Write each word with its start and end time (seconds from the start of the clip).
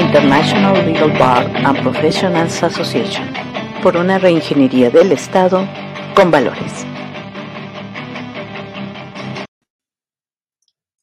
International 0.00 0.74
Legal 0.86 1.12
Bar 1.18 1.54
and 1.54 1.82
Professionals 1.82 2.62
Association, 2.62 3.28
por 3.82 3.98
una 3.98 4.18
reingeniería 4.18 4.88
del 4.88 5.12
Estado 5.12 5.68
con 6.16 6.30
valores. 6.30 6.86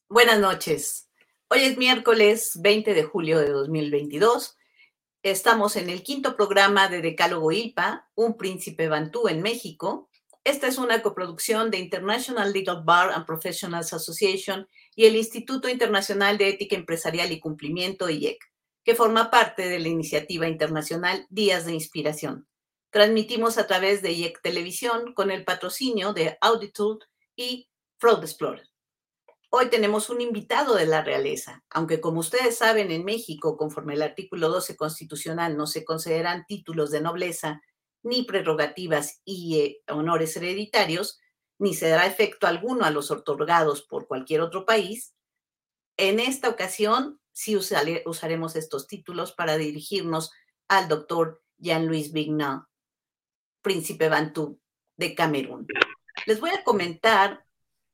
Buenas 0.08 0.40
noches. 0.40 1.08
Hoy 1.48 1.60
es 1.60 1.78
miércoles 1.78 2.58
20 2.60 2.92
de 2.92 3.04
julio 3.04 3.38
de 3.38 3.50
2022. 3.50 4.56
Estamos 5.22 5.76
en 5.76 5.90
el 5.90 6.02
quinto 6.02 6.34
programa 6.34 6.88
de 6.88 7.00
Decálogo 7.00 7.52
ILPA, 7.52 8.10
Un 8.16 8.36
Príncipe 8.36 8.88
Bantú 8.88 9.28
en 9.28 9.42
México. 9.42 10.10
Esta 10.42 10.66
es 10.66 10.76
una 10.76 11.02
coproducción 11.02 11.70
de 11.70 11.78
International 11.78 12.52
Legal 12.52 12.82
Bar 12.84 13.12
and 13.12 13.26
Professionals 13.26 13.92
Association 13.92 14.68
y 14.96 15.06
el 15.06 15.14
Instituto 15.14 15.68
Internacional 15.68 16.36
de 16.36 16.48
Ética 16.48 16.74
Empresarial 16.74 17.30
y 17.30 17.38
Cumplimiento, 17.38 18.10
IEC, 18.10 18.38
que 18.88 18.94
forma 18.94 19.30
parte 19.30 19.68
de 19.68 19.78
la 19.80 19.88
iniciativa 19.88 20.48
internacional 20.48 21.26
Días 21.28 21.66
de 21.66 21.74
Inspiración. 21.74 22.48
Transmitimos 22.88 23.58
a 23.58 23.66
través 23.66 24.00
de 24.00 24.12
IEC 24.12 24.40
Televisión 24.40 25.12
con 25.12 25.30
el 25.30 25.44
patrocinio 25.44 26.14
de 26.14 26.38
Auditude 26.40 27.04
y 27.36 27.68
Fraud 27.98 28.24
Explorer. 28.24 28.66
Hoy 29.50 29.68
tenemos 29.68 30.08
un 30.08 30.22
invitado 30.22 30.74
de 30.74 30.86
la 30.86 31.04
realeza, 31.04 31.62
aunque 31.68 32.00
como 32.00 32.20
ustedes 32.20 32.56
saben 32.56 32.90
en 32.90 33.04
México, 33.04 33.58
conforme 33.58 33.92
el 33.92 34.00
artículo 34.00 34.48
12 34.48 34.74
constitucional, 34.78 35.58
no 35.58 35.66
se 35.66 35.84
consideran 35.84 36.46
títulos 36.48 36.90
de 36.90 37.02
nobleza 37.02 37.60
ni 38.02 38.22
prerrogativas 38.22 39.20
y 39.22 39.58
eh, 39.58 39.82
honores 39.92 40.34
hereditarios, 40.34 41.20
ni 41.58 41.74
se 41.74 41.90
dará 41.90 42.06
efecto 42.06 42.46
alguno 42.46 42.86
a 42.86 42.90
los 42.90 43.10
otorgados 43.10 43.82
por 43.82 44.06
cualquier 44.06 44.40
otro 44.40 44.64
país, 44.64 45.12
en 45.98 46.20
esta 46.20 46.48
ocasión 46.48 47.20
sí 47.38 47.54
usaremos 47.54 48.56
estos 48.56 48.88
títulos 48.88 49.30
para 49.30 49.56
dirigirnos 49.56 50.32
al 50.66 50.88
doctor 50.88 51.40
Jean-Louis 51.58 52.12
Vignat, 52.12 52.64
príncipe 53.62 54.08
Bantú 54.08 54.58
de 54.96 55.14
Camerún. 55.14 55.68
Les 56.26 56.40
voy 56.40 56.50
a 56.50 56.64
comentar 56.64 57.44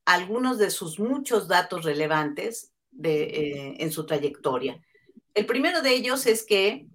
algunos 0.03 0.57
de 0.57 0.71
sus 0.71 0.99
muchos 0.99 1.47
datos 1.47 1.85
relevantes 1.85 2.73
de, 2.89 3.23
eh, 3.23 3.75
en 3.81 3.91
su 3.91 4.07
trayectoria. 4.07 4.83
El 5.35 5.45
primero 5.45 5.83
de 5.83 5.91
ellos 5.91 6.25
es 6.25 6.43
que 6.43 6.87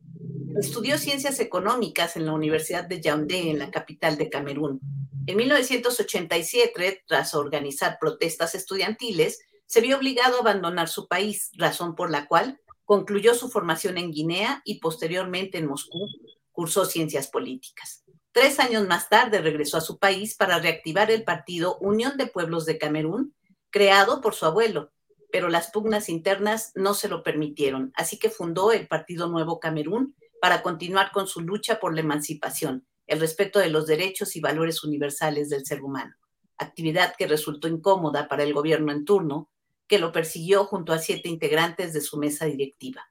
estudió 0.59 0.99
ciencias 0.99 1.39
económicas 1.39 2.17
en 2.17 2.27
la 2.27 2.33
Universidad 2.33 2.85
de 2.85 3.01
Yaoundé, 3.01 3.51
en 3.51 3.61
la 3.61 3.71
capital 3.71 4.19
de 4.19 4.29
Camerún. 4.29 4.81
En 5.29 5.37
1987, 5.37 7.05
tras 7.07 7.33
organizar 7.37 7.97
protestas 8.01 8.57
estudiantiles, 8.57 9.39
se 9.71 9.81
vio 9.81 9.99
obligado 9.99 10.37
a 10.37 10.41
abandonar 10.41 10.89
su 10.89 11.07
país, 11.07 11.53
razón 11.57 11.95
por 11.95 12.11
la 12.11 12.27
cual 12.27 12.61
concluyó 12.85 13.37
su 13.37 13.49
formación 13.49 13.99
en 13.99 14.11
Guinea 14.11 14.63
y 14.65 14.81
posteriormente 14.81 15.59
en 15.59 15.67
Moscú 15.67 16.09
cursó 16.51 16.85
ciencias 16.87 17.29
políticas. 17.29 18.03
Tres 18.33 18.59
años 18.59 18.89
más 18.89 19.09
tarde 19.09 19.41
regresó 19.41 19.77
a 19.77 19.81
su 19.81 20.01
país 20.01 20.35
para 20.35 20.59
reactivar 20.59 21.13
el 21.13 21.23
partido 21.23 21.79
Unión 21.79 22.17
de 22.17 22.27
Pueblos 22.27 22.67
de 22.67 22.79
Camerún, 22.79 23.33
creado 23.71 24.21
por 24.21 24.35
su 24.35 24.45
abuelo, 24.45 24.91
pero 25.31 25.49
las 25.49 25.71
pugnas 25.71 26.09
internas 26.09 26.73
no 26.75 26.93
se 26.93 27.07
lo 27.07 27.23
permitieron, 27.23 27.93
así 27.95 28.19
que 28.19 28.29
fundó 28.29 28.73
el 28.73 28.89
Partido 28.89 29.29
Nuevo 29.29 29.61
Camerún 29.61 30.17
para 30.41 30.65
continuar 30.65 31.13
con 31.13 31.29
su 31.29 31.43
lucha 31.43 31.79
por 31.79 31.95
la 31.95 32.01
emancipación, 32.01 32.89
el 33.07 33.21
respeto 33.21 33.61
de 33.61 33.71
los 33.71 33.87
derechos 33.87 34.35
y 34.35 34.41
valores 34.41 34.83
universales 34.83 35.49
del 35.49 35.65
ser 35.65 35.81
humano, 35.81 36.17
actividad 36.59 37.15
que 37.17 37.29
resultó 37.29 37.69
incómoda 37.69 38.27
para 38.27 38.43
el 38.43 38.53
gobierno 38.53 38.91
en 38.91 39.05
turno, 39.05 39.49
que 39.91 39.99
lo 39.99 40.13
persiguió 40.13 40.67
junto 40.67 40.93
a 40.93 41.01
siete 41.01 41.29
integrantes 41.29 41.93
de 41.93 42.01
su 42.01 42.17
mesa 42.17 42.47
directiva. 42.47 43.11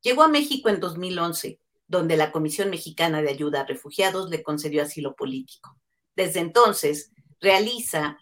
Llegó 0.00 0.22
a 0.22 0.28
México 0.28 0.70
en 0.70 0.80
2011, 0.80 1.60
donde 1.86 2.16
la 2.16 2.32
Comisión 2.32 2.70
Mexicana 2.70 3.20
de 3.20 3.28
Ayuda 3.28 3.60
a 3.60 3.66
Refugiados 3.66 4.30
le 4.30 4.42
concedió 4.42 4.82
asilo 4.82 5.14
político. 5.16 5.76
Desde 6.16 6.40
entonces, 6.40 7.12
realiza 7.40 8.18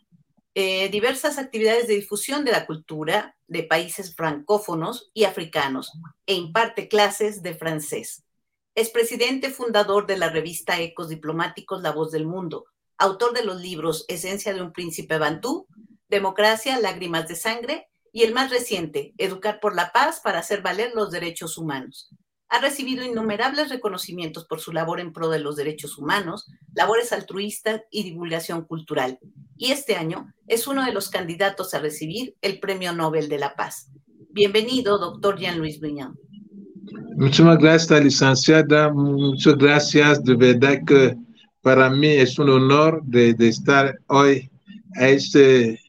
eh, 0.57 0.89
diversas 0.89 1.39
actividades 1.39 1.87
de 1.87 1.95
difusión 1.95 2.45
de 2.45 2.51
la 2.51 2.67
cultura 2.67 3.37
de 3.47 3.63
países 3.63 4.17
francófonos 4.17 5.13
y 5.15 5.23
africanos 5.23 5.93
e 6.27 6.35
imparte 6.35 6.89
clases 6.89 7.41
de 7.41 7.55
francés. 7.55 8.25
Es 8.75 8.91
presidente 8.91 9.51
fundador 9.51 10.09
de 10.09 10.19
la 10.19 10.29
revista 10.29 10.81
Ecos 10.81 11.09
Diplomáticos 11.09 11.83
La 11.83 11.93
Voz 11.93 12.11
del 12.11 12.27
Mundo, 12.27 12.65
autor 12.99 13.33
de 13.33 13.45
los 13.45 13.61
libros 13.61 14.05
Esencia 14.09 14.53
de 14.53 14.61
un 14.61 14.73
Príncipe 14.73 15.19
Bantú, 15.19 15.69
Democracia, 16.09 16.81
Lágrimas 16.81 17.29
de 17.29 17.37
Sangre 17.37 17.89
y 18.13 18.23
el 18.23 18.35
más 18.35 18.51
reciente, 18.51 19.15
Educar 19.17 19.59
por 19.61 19.75
la 19.75 19.91
Paz 19.91 20.21
para 20.23 20.39
hacer 20.39 20.63
valer 20.63 20.93
los 20.95 21.11
derechos 21.11 21.57
humanos. 21.57 22.11
Ha 22.51 22.61
recibido 22.61 23.03
innumerables 23.03 23.71
reconocimientos 23.71 24.45
por 24.45 24.61
su 24.61 24.73
labor 24.73 25.01
en 25.01 25.15
pro 25.15 25.31
de 25.31 25.39
los 25.39 25.57
derechos 25.57 25.97
humanos, 25.97 26.47
labores 26.75 27.11
altruistas 27.13 27.81
y 27.91 28.03
divulgación 28.03 28.67
cultural. 28.67 29.19
Y 29.57 29.73
este 29.73 29.97
año 29.97 30.35
es 30.47 30.67
uno 30.67 30.85
de 30.85 30.93
los 30.93 31.09
candidatos 31.09 31.73
a 31.73 31.79
recibir 31.79 32.37
el 32.43 32.61
Premio 32.61 32.93
Nobel 32.93 33.31
de 33.31 33.39
la 33.39 33.55
Paz. 33.55 33.91
Bienvenido, 34.29 34.99
doctor 34.99 35.39
Jean-Louis 35.39 35.81
Brignant. 35.81 36.15
Muchas 37.17 37.59
gracias, 37.59 38.05
licenciada. 38.05 38.93
Muchas 38.93 39.57
gracias. 39.57 40.23
De 40.23 40.35
verdad 40.35 40.79
que 40.87 41.17
para 41.63 41.89
mí 41.89 42.09
es 42.09 42.39
un 42.39 42.51
honor 42.51 43.03
de, 43.05 43.33
de 43.33 43.49
estar 43.49 43.99
hoy 44.09 44.51
a 44.97 45.09
esta 45.09 45.39
eh, 45.39 45.82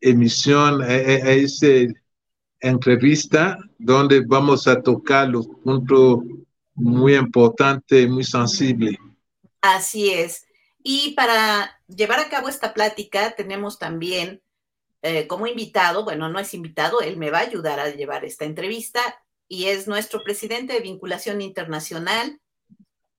emisión, 0.00 0.82
a, 0.82 0.86
a 0.86 1.32
esta 1.32 1.66
entrevista, 2.60 3.58
donde 3.78 4.22
vamos 4.26 4.66
a 4.66 4.80
tocar 4.80 5.28
los 5.28 5.46
puntos 5.46 6.20
muy 6.74 7.14
importantes, 7.14 8.08
muy 8.08 8.24
sensibles. 8.24 8.96
Así 9.60 10.10
es. 10.10 10.46
Y 10.82 11.14
para 11.14 11.78
llevar 11.88 12.20
a 12.20 12.28
cabo 12.28 12.48
esta 12.48 12.74
plática 12.74 13.34
tenemos 13.36 13.78
también 13.78 14.42
eh, 15.02 15.26
como 15.26 15.46
invitado, 15.46 16.04
bueno, 16.04 16.28
no 16.30 16.38
es 16.38 16.54
invitado, 16.54 17.00
él 17.02 17.16
me 17.18 17.30
va 17.30 17.38
a 17.38 17.42
ayudar 17.42 17.78
a 17.78 17.90
llevar 17.90 18.24
esta 18.24 18.46
entrevista, 18.46 19.00
y 19.46 19.66
es 19.66 19.86
nuestro 19.86 20.24
presidente 20.24 20.72
de 20.72 20.80
vinculación 20.80 21.42
internacional 21.42 22.40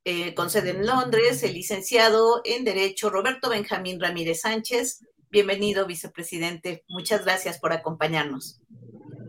eh, 0.03 0.33
con 0.33 0.49
sede 0.49 0.72
en 0.72 0.85
Londres, 0.85 1.43
el 1.43 1.53
licenciado 1.53 2.41
en 2.43 2.63
Derecho 2.63 3.11
Roberto 3.11 3.49
Benjamín 3.49 3.99
Ramírez 3.99 4.41
Sánchez. 4.41 5.05
Bienvenido, 5.31 5.85
vicepresidente. 5.85 6.83
Muchas 6.87 7.23
gracias 7.25 7.59
por 7.59 7.73
acompañarnos. 7.73 8.61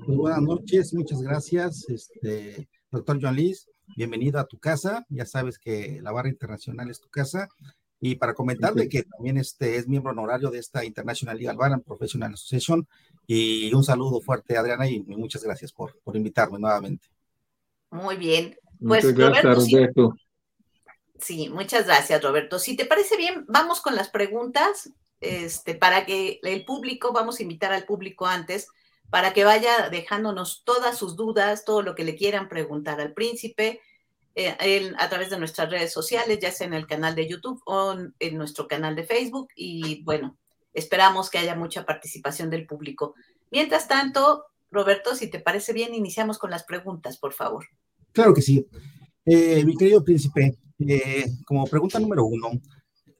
Muy 0.07 0.17
buenas 0.17 0.43
noches, 0.43 0.95
muchas 0.95 1.21
gracias, 1.21 1.89
este, 1.89 2.69
doctor 2.91 3.19
John 3.21 3.35
Liz. 3.35 3.69
Bienvenido 3.97 4.39
a 4.39 4.47
tu 4.47 4.59
casa. 4.59 5.05
Ya 5.09 5.27
sabes 5.27 5.59
que 5.59 6.01
la 6.03 6.13
barra 6.13 6.29
internacional 6.29 6.91
es 6.91 7.01
tu 7.01 7.09
casa. 7.09 7.49
Y 7.99 8.17
para 8.17 8.35
comentarle 8.35 8.89
que 8.89 9.05
también 9.05 9.39
este 9.39 9.77
es 9.77 9.89
miembro 9.89 10.13
honorario 10.13 10.51
de 10.51 10.59
esta 10.59 10.85
International 10.85 11.37
Legal 11.37 11.57
Bar 11.57 11.73
and 11.73 11.85
Professional 11.85 12.35
Association. 12.35 12.87
Y 13.27 13.73
un 13.75 13.83
saludo 13.83 14.21
fuerte, 14.21 14.57
Adriana, 14.57 14.89
y 14.89 15.01
muchas 15.01 15.43
gracias 15.43 15.73
por, 15.73 15.99
por 16.05 16.15
invitarme 16.17 16.59
nuevamente. 16.59 17.09
Muy 17.91 18.17
bien. 18.17 18.57
Pues, 18.79 19.05
muchas 19.05 19.15
gracias, 19.15 19.45
Roberto. 19.45 20.15
Sí, 21.19 21.45
sí, 21.45 21.49
muchas 21.49 21.87
gracias, 21.87 22.23
Roberto. 22.23 22.59
Si 22.59 22.77
te 22.77 22.85
parece 22.85 23.17
bien, 23.17 23.45
vamos 23.49 23.81
con 23.81 23.95
las 23.95 24.11
preguntas, 24.11 24.91
este, 25.21 25.75
para 25.75 26.05
que 26.07 26.41
el 26.43 26.65
público, 26.65 27.13
vamos 27.13 27.39
a 27.39 27.43
invitar 27.43 27.73
al 27.73 27.85
público 27.85 28.27
antes, 28.27 28.69
para 29.11 29.33
que 29.33 29.45
vaya 29.45 29.89
dejándonos 29.89 30.65
todas 30.65 30.99
sus 30.99 31.17
dudas, 31.17 31.65
todo 31.65 31.83
lo 31.83 31.95
que 31.95 32.05
le 32.05 32.17
quieran 32.17 32.49
preguntar 32.49 33.01
al 33.01 33.13
príncipe 33.13 33.81
eh, 34.35 34.93
a 34.99 35.09
través 35.09 35.31
de 35.31 35.39
nuestras 35.39 35.71
redes 35.71 35.93
sociales, 35.93 36.39
ya 36.41 36.51
sea 36.53 36.67
en 36.67 36.75
el 36.75 36.87
canal 36.87 37.15
de 37.15 37.29
YouTube 37.29 37.63
o 37.65 37.97
en 38.19 38.37
nuestro 38.37 38.69
canal 38.69 38.95
de 38.95 39.05
Facebook. 39.05 39.49
Y 39.55 40.03
bueno, 40.03 40.37
esperamos 40.75 41.31
que 41.31 41.39
haya 41.39 41.55
mucha 41.55 41.87
participación 41.87 42.51
del 42.51 42.67
público. 42.67 43.15
Mientras 43.51 43.89
tanto, 43.89 44.45
Roberto, 44.71 45.15
si 45.15 45.31
te 45.31 45.41
parece 45.41 45.73
bien, 45.73 45.95
iniciamos 45.95 46.39
con 46.39 46.51
las 46.51 46.65
preguntas, 46.65 47.17
por 47.17 47.33
favor. 47.33 47.65
Claro 48.13 48.35
que 48.35 48.43
sí. 48.43 48.67
Eh, 49.25 49.65
mi 49.65 49.77
querido 49.77 50.05
príncipe, 50.05 50.59
eh, 50.81 51.27
como 51.47 51.65
pregunta 51.65 51.99
número 51.99 52.27
uno, 52.27 52.51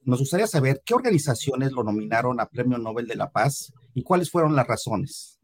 nos 0.07 0.19
gustaría 0.19 0.47
saber 0.47 0.81
qué 0.85 0.93
organizaciones 0.93 1.73
lo 1.73 1.83
nominaron 1.83 2.39
a 2.39 2.47
Premio 2.47 2.77
Nobel 2.77 3.07
de 3.07 3.17
la 3.17 3.29
Paz 3.29 3.73
y 3.93 4.03
cuáles 4.03 4.31
fueron 4.31 4.55
las 4.55 4.65
razones. 4.65 5.37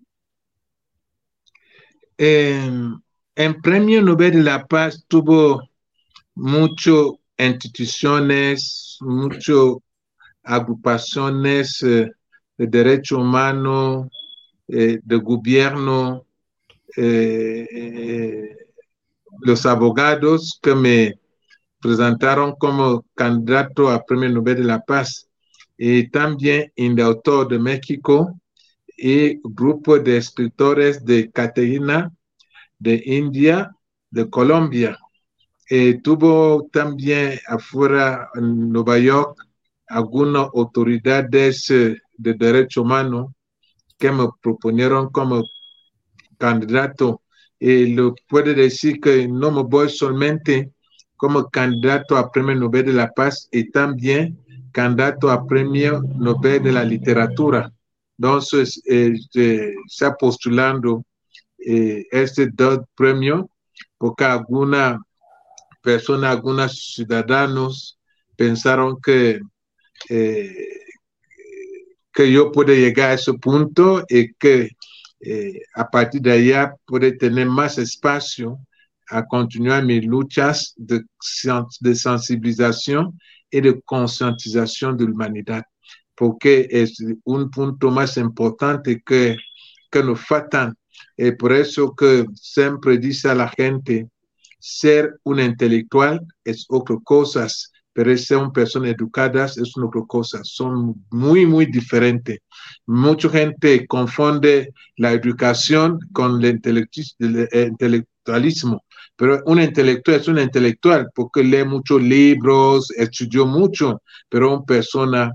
en 2.17 3.61
Premio 3.61 4.01
Nobel 4.01 4.31
de 4.31 4.43
la 4.43 4.65
Paz 4.65 5.03
tuvo 5.09 5.61
muchas 6.33 6.95
instituciones, 7.37 8.97
muchas 9.01 9.75
agrupaciones 10.43 11.83
eh, 11.83 12.09
de 12.57 12.67
derechos 12.67 13.19
humanos, 13.19 14.07
eh, 14.69 14.99
de 15.03 15.15
gobierno, 15.17 16.25
eh, 16.95 18.55
los 19.41 19.65
abogados 19.65 20.57
que 20.61 20.73
me 20.73 21.22
presentaron 21.83 22.55
como 22.55 23.05
candidato 23.13 23.89
a 23.89 24.03
Premio 24.05 24.29
Nobel 24.29 24.55
de 24.55 24.63
la 24.63 24.79
Paz 24.79 25.27
y 25.77 26.09
también 26.09 26.71
en 26.77 26.97
el 26.97 27.05
autor 27.05 27.49
de 27.49 27.59
México 27.59 28.39
y 28.97 29.39
grupo 29.43 29.99
de 29.99 30.17
escritores 30.17 31.03
de 31.03 31.29
Caterina 31.29 32.09
de 32.79 33.03
India 33.05 33.75
de 34.09 34.29
Colombia. 34.29 34.97
Eh, 35.69 35.99
tuvo 36.01 36.69
también 36.71 37.39
afuera 37.47 38.29
en 38.35 38.71
Nueva 38.71 38.97
York 38.97 39.37
algunas 39.87 40.47
autoridades 40.53 41.67
de 41.67 42.33
derechos 42.33 42.83
humanos 42.83 43.33
que 43.97 44.11
me 44.11 44.27
proponieron 44.41 45.09
como 45.09 45.43
candidato. 46.37 47.21
Y 47.59 47.93
lo 47.93 48.13
puede 48.27 48.53
decir 48.53 48.99
que 48.99 49.27
no 49.27 49.51
me 49.51 49.63
voy 49.63 49.89
solamente 49.89 50.72
como 51.23 51.49
candidato 51.49 52.17
a 52.17 52.29
Premio 52.29 52.53
Nobel 52.53 52.87
de 52.87 52.91
la 52.91 53.09
Paz 53.09 53.47
y 53.49 53.71
también 53.71 54.37
candidato 54.73 55.31
a 55.31 55.47
Premio 55.47 56.01
Nobel 56.01 56.61
de 56.61 56.73
la 56.73 56.83
Literatura. 56.83 57.71
Entonces, 58.17 58.81
eh, 58.85 59.13
está 59.87 60.15
postulando 60.15 61.05
eh, 61.65 62.05
este 62.11 62.49
dos 62.51 62.79
premios 62.93 63.45
porque 63.97 64.25
alguna 64.25 64.99
persona, 65.81 66.29
algunos 66.29 66.93
ciudadanos 66.93 67.97
pensaron 68.35 68.99
que, 69.01 69.39
eh, 70.09 70.67
que 72.11 72.31
yo 72.33 72.51
puedo 72.51 72.73
llegar 72.73 73.11
a 73.11 73.13
ese 73.13 73.31
punto 73.35 74.03
y 74.09 74.33
que 74.33 74.71
eh, 75.21 75.61
a 75.73 75.89
partir 75.89 76.21
de 76.21 76.33
allá 76.33 76.75
puede 76.85 77.13
tener 77.13 77.47
más 77.47 77.77
espacio 77.77 78.59
a 79.09 79.25
continuar 79.25 79.85
mis 79.85 80.05
luchas 80.05 80.73
de, 80.77 81.01
de 81.79 81.95
sensibilización 81.95 83.19
y 83.49 83.61
de 83.61 83.81
concientización 83.81 84.97
de 84.97 85.05
la 85.05 85.11
humanidad, 85.11 85.63
porque 86.15 86.67
es 86.69 86.97
un 87.23 87.49
punto 87.49 87.91
más 87.91 88.17
importante 88.17 89.01
que, 89.05 89.37
que 89.91 90.03
nos 90.03 90.19
faltan. 90.25 90.75
Y 91.17 91.31
por 91.31 91.53
eso 91.53 91.95
que 91.95 92.25
siempre 92.35 92.97
dice 92.97 93.29
a 93.29 93.35
la 93.35 93.49
gente, 93.49 94.09
ser 94.59 95.19
un 95.23 95.39
intelectual 95.39 96.25
es 96.43 96.65
otra 96.69 96.95
cosa, 97.03 97.47
pero 97.93 98.17
ser 98.17 98.37
una 98.37 98.51
persona 98.51 98.89
educada 98.89 99.45
es 99.45 99.77
otra 99.77 100.01
cosa. 100.07 100.39
Son 100.43 100.95
muy, 101.11 101.45
muy 101.45 101.65
diferentes. 101.65 102.39
Mucha 102.87 103.29
gente 103.29 103.85
confunde 103.87 104.73
la 104.97 105.11
educación 105.11 105.99
con 106.11 106.43
el 106.43 106.61
intelectualismo, 107.19 108.83
pero 109.23 109.41
un 109.45 109.61
intelectual 109.61 110.17
es 110.17 110.27
un 110.27 110.37
intelectual 110.37 111.09
porque 111.15 111.45
lee 111.45 111.63
muchos 111.63 112.01
libros, 112.01 112.91
estudió 112.91 113.45
mucho, 113.45 114.01
pero 114.27 114.53
una 114.53 114.65
persona 114.65 115.31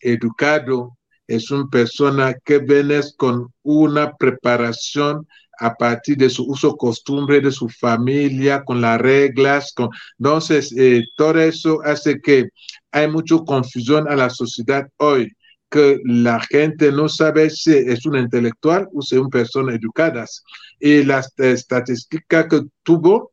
educado 0.00 0.96
es 1.26 1.50
una 1.50 1.66
persona 1.68 2.32
que 2.44 2.58
viene 2.58 3.00
con 3.16 3.52
una 3.64 4.14
preparación 4.14 5.26
a 5.58 5.74
partir 5.74 6.16
de 6.16 6.30
su 6.30 6.44
uso 6.44 6.76
costumbre 6.76 7.40
de 7.40 7.50
su 7.50 7.68
familia, 7.68 8.62
con 8.62 8.80
las 8.80 9.00
reglas. 9.00 9.72
Con... 9.74 9.88
Entonces, 10.16 10.72
eh, 10.78 11.02
todo 11.16 11.40
eso 11.40 11.80
hace 11.84 12.20
que 12.20 12.50
hay 12.92 13.08
mucha 13.08 13.38
confusión 13.38 14.08
a 14.08 14.14
la 14.14 14.30
sociedad 14.30 14.86
hoy, 14.98 15.28
que 15.74 15.98
la 16.04 16.38
gente 16.38 16.92
no 16.92 17.08
sabe 17.08 17.50
si 17.50 17.72
es 17.72 18.06
un 18.06 18.16
intelectual 18.16 18.88
o 18.94 19.02
si 19.02 19.16
es 19.16 19.20
una 19.20 19.28
persona 19.28 19.74
educada. 19.74 20.24
Y 20.78 21.02
la 21.02 21.20
estadística 21.38 22.48
que 22.48 22.62
tuvo 22.84 23.32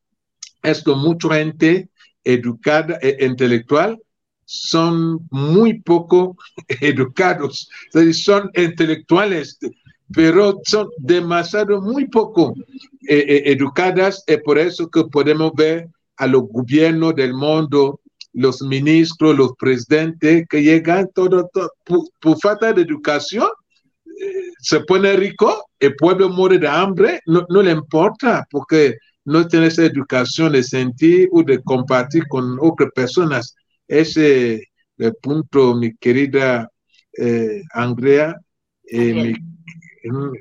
es 0.63 0.83
que 0.83 0.95
mucha 0.95 1.35
gente 1.35 1.89
educada 2.23 2.97
e 3.03 3.23
intelectual 3.23 4.01
son 4.45 5.19
muy 5.29 5.81
poco 5.81 6.35
educados, 6.81 7.69
son 8.13 8.49
intelectuales 8.55 9.59
pero 10.13 10.59
son 10.65 10.89
demasiado, 10.97 11.81
muy 11.81 12.05
poco 12.09 12.53
eh, 13.07 13.17
eh, 13.17 13.43
educadas 13.45 14.25
y 14.27 14.35
por 14.38 14.57
eso 14.57 14.89
que 14.89 15.05
podemos 15.05 15.53
ver 15.53 15.88
a 16.17 16.27
los 16.27 16.43
gobiernos 16.49 17.15
del 17.15 17.33
mundo, 17.33 18.00
los 18.33 18.61
ministros, 18.61 19.35
los 19.35 19.51
presidentes 19.57 20.45
que 20.49 20.63
llegan 20.63 21.09
todo, 21.13 21.49
por, 21.83 22.39
falta 22.41 22.73
de 22.73 22.81
educación, 22.81 23.49
eh, 24.05 24.51
se 24.59 24.79
pone 24.81 25.15
rico, 25.15 25.69
el 25.79 25.95
pueblo 25.95 26.29
muere 26.29 26.57
de 26.59 26.67
hambre, 26.67 27.19
no, 27.25 27.45
no 27.49 27.61
le 27.61 27.71
importa 27.71 28.45
porque 28.49 28.95
no 29.25 29.47
tiene 29.47 29.67
esa 29.67 29.85
educación 29.85 30.53
de 30.53 30.63
sentir 30.63 31.29
o 31.31 31.43
de 31.43 31.61
compartir 31.61 32.27
con 32.27 32.57
otras 32.59 32.89
personas. 32.95 33.55
Ese 33.87 34.55
es 34.55 34.61
el 34.97 35.15
punto, 35.15 35.75
mi 35.75 35.95
querida 35.95 36.69
Andrea, 37.73 38.35
mi 38.91 39.35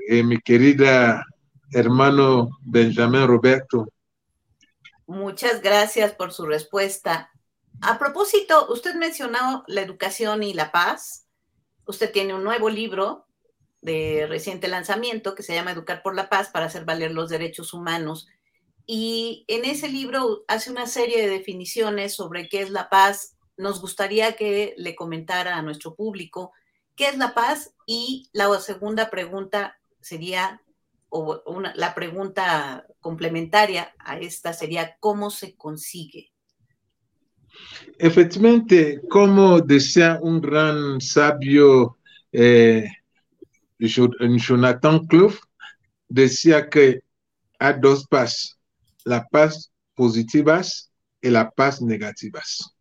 eh, 0.08 0.22
mi 0.22 0.38
querida 0.40 1.24
hermano 1.72 2.48
Benjamín 2.62 3.26
Roberto. 3.26 3.86
Muchas 5.06 5.60
gracias 5.60 6.12
por 6.12 6.32
su 6.32 6.46
respuesta. 6.46 7.30
A 7.80 7.98
propósito, 7.98 8.66
usted 8.70 8.94
mencionó 8.94 9.64
la 9.66 9.80
educación 9.80 10.42
y 10.42 10.54
la 10.54 10.70
paz. 10.72 11.26
Usted 11.86 12.12
tiene 12.12 12.34
un 12.34 12.44
nuevo 12.44 12.68
libro 12.68 13.26
de 13.80 14.26
reciente 14.28 14.68
lanzamiento 14.68 15.34
que 15.34 15.42
se 15.42 15.54
llama 15.54 15.72
Educar 15.72 16.02
por 16.02 16.14
la 16.14 16.28
Paz 16.28 16.50
para 16.50 16.66
hacer 16.66 16.84
valer 16.84 17.12
los 17.12 17.30
derechos 17.30 17.72
humanos. 17.72 18.28
Y 18.86 19.44
en 19.48 19.64
ese 19.64 19.88
libro 19.88 20.44
hace 20.48 20.70
una 20.70 20.86
serie 20.86 21.22
de 21.22 21.28
definiciones 21.28 22.14
sobre 22.14 22.48
qué 22.48 22.60
es 22.60 22.70
la 22.70 22.90
paz. 22.90 23.36
Nos 23.56 23.80
gustaría 23.80 24.36
que 24.36 24.74
le 24.76 24.94
comentara 24.94 25.56
a 25.56 25.62
nuestro 25.62 25.94
público 25.94 26.52
¿Qué 27.00 27.08
es 27.08 27.16
la 27.16 27.32
paz? 27.32 27.72
Y 27.86 28.28
la 28.34 28.60
segunda 28.60 29.08
pregunta 29.08 29.80
sería, 30.02 30.60
o 31.08 31.42
la 31.74 31.94
pregunta 31.94 32.86
complementaria 33.00 33.94
a 33.98 34.18
esta 34.18 34.52
sería, 34.52 34.98
¿cómo 35.00 35.30
se 35.30 35.56
consigue? 35.56 36.29
Efectivamente, 37.98 39.02
como 39.08 39.60
decía 39.60 40.18
un 40.22 40.40
gran 40.40 41.00
sabio, 41.00 41.98
eh, 42.32 42.84
Jonathan 43.78 45.06
Clough, 45.06 45.38
decía 46.08 46.68
que 46.68 47.00
hay 47.58 47.74
dos 47.80 48.06
paz, 48.06 48.58
la 49.04 49.26
paz 49.26 49.70
positivas 49.94 50.90
y 51.20 51.28
la 51.28 51.50
paz 51.50 51.82
negativas. 51.82 52.74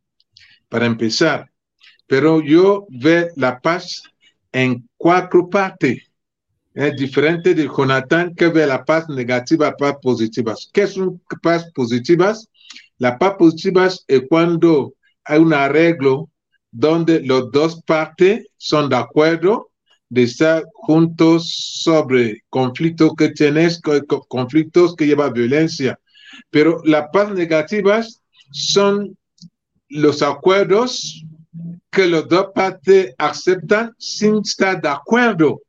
Para 0.69 0.85
empezar, 0.85 1.51
pero 2.07 2.41
yo 2.41 2.87
veo 2.89 3.27
la 3.35 3.59
paz 3.59 4.03
en 4.51 4.87
cuatro 4.97 5.49
partes. 5.49 6.03
Es 6.73 6.95
diferente 6.95 7.53
de 7.53 7.67
Jonathan 7.67 8.33
que 8.35 8.47
ve 8.47 8.65
la 8.65 8.85
paz 8.85 9.09
negativa, 9.09 9.75
paz 9.75 9.95
positiva. 10.01 10.55
¿Qué 10.71 10.87
son 10.87 11.21
paz 11.41 11.69
positivas? 11.73 12.49
La 12.99 13.17
paz 13.17 13.35
positiva 13.37 13.87
es 13.87 14.23
cuando 14.29 14.93
hay 15.23 15.39
un 15.39 15.53
arreglo 15.53 16.29
donde 16.71 17.21
las 17.21 17.49
dos 17.51 17.81
partes 17.83 18.45
son 18.57 18.89
de 18.89 18.97
acuerdo 18.97 19.71
de 20.09 20.23
estar 20.23 20.65
juntos 20.73 21.49
sobre 21.81 22.43
conflictos 22.49 23.13
que 23.17 23.29
tienes, 23.29 23.81
conflictos 24.27 24.95
que 24.95 25.07
llevan 25.07 25.33
violencia. 25.33 25.99
Pero 26.49 26.81
la 26.83 27.09
paz 27.09 27.31
negativa 27.33 28.03
son 28.51 29.17
los 29.87 30.21
acuerdos 30.21 31.23
que 31.91 32.05
las 32.05 32.27
dos 32.27 32.47
partes 32.53 33.13
aceptan 33.17 33.93
sin 33.97 34.39
estar 34.39 34.81
de 34.81 34.89
acuerdo. 34.89 35.61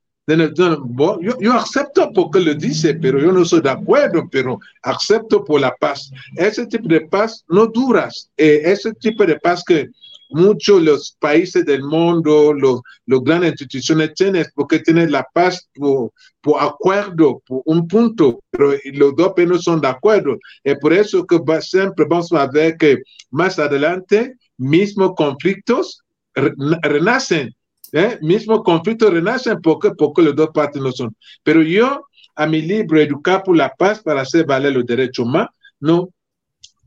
Yo, 1.41 1.53
acepto 1.53 2.11
porque 2.13 2.41
lo 2.41 2.55
dice, 2.55 2.95
pero 2.95 3.19
yo 3.19 3.33
no 3.33 3.45
soy 3.45 3.61
de 3.61 3.71
acuerdo, 3.71 4.29
pero 4.31 4.59
acepto 4.83 5.45
por 5.45 5.61
la 5.61 5.75
paz. 5.81 6.11
Ese 6.37 6.67
tipo 6.67 6.89
de 6.89 7.03
paz 7.03 7.45
no 7.49 7.67
dura. 7.67 8.09
Eh, 8.37 8.63
ese 8.65 8.93
tipo 8.95 9.25
de 9.27 9.39
paz 9.39 9.65
que 9.65 9.89
muchos 10.31 10.83
los 10.83 11.17
países 11.19 11.65
del 11.67 11.83
mundo, 11.83 12.53
los, 12.53 12.81
grandes 13.07 13.53
instituciones 13.53 14.15
tienen, 14.15 14.47
porque 14.55 14.79
tienen 14.79 15.11
la 15.11 15.27
paz 15.33 15.69
por, 15.75 16.13
por 16.41 16.63
acuerdo, 16.63 17.43
por 17.47 17.63
un 17.65 17.87
punto, 17.87 18.41
pero 18.51 18.75
los 18.95 19.17
dos 19.17 19.33
no 19.37 19.59
son 19.59 19.81
de 19.81 19.89
acuerdo. 19.89 20.39
Es 20.65 20.79
por 20.79 20.93
eso 20.93 21.27
que 21.27 21.39
siempre 21.61 22.07
vamos 22.09 22.33
a 22.33 22.47
ver 22.47 22.77
que 22.77 22.99
más 23.31 23.59
adelante, 23.59 24.37
mismos 24.57 25.13
conflictos 25.17 26.03
renacen, 26.35 27.55
¿eh? 27.93 28.19
mismo 28.23 28.63
conflicto 28.63 29.11
renacen 29.11 29.61
porque, 29.61 29.91
porque 29.93 30.23
los 30.23 30.37
dos 30.37 30.51
partes 30.55 30.81
no 30.81 30.93
son. 30.93 31.15
Pero 31.43 31.63
yo, 31.63 32.07
a 32.35 32.47
mi 32.47 32.63
libro 32.63 33.01
Educar 33.01 33.43
por 33.43 33.57
la 33.57 33.75
Paz 33.75 34.01
para 34.03 34.23
hacer 34.23 34.47
valer 34.47 34.73
los 34.73 34.87
derechos 34.87 35.27
humanos, 35.27 35.51
no, 35.79 36.09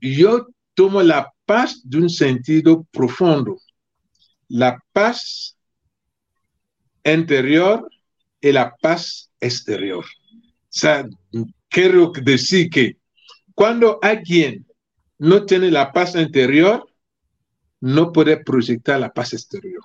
yo 0.02 0.48
tomo 0.74 1.02
la 1.02 1.32
paz 1.46 1.82
de 1.84 1.98
un 1.98 2.10
sentido 2.10 2.86
profundo. 2.92 3.58
La 4.48 4.80
paz 4.92 5.58
interior 7.04 7.90
y 8.42 8.52
la 8.52 8.76
paz 8.82 9.32
exterior. 9.40 10.06
O 10.06 10.68
sea, 10.70 11.08
quiero 11.70 12.12
decir 12.24 12.70
que 12.70 12.98
cuando 13.54 14.00
alguien 14.02 14.66
no 15.18 15.46
tiene 15.46 15.70
la 15.70 15.92
paz 15.92 16.16
interior, 16.16 16.88
no 17.80 18.12
puede 18.12 18.38
proyectar 18.38 19.00
la 19.00 19.14
paz 19.14 19.34
exterior. 19.34 19.84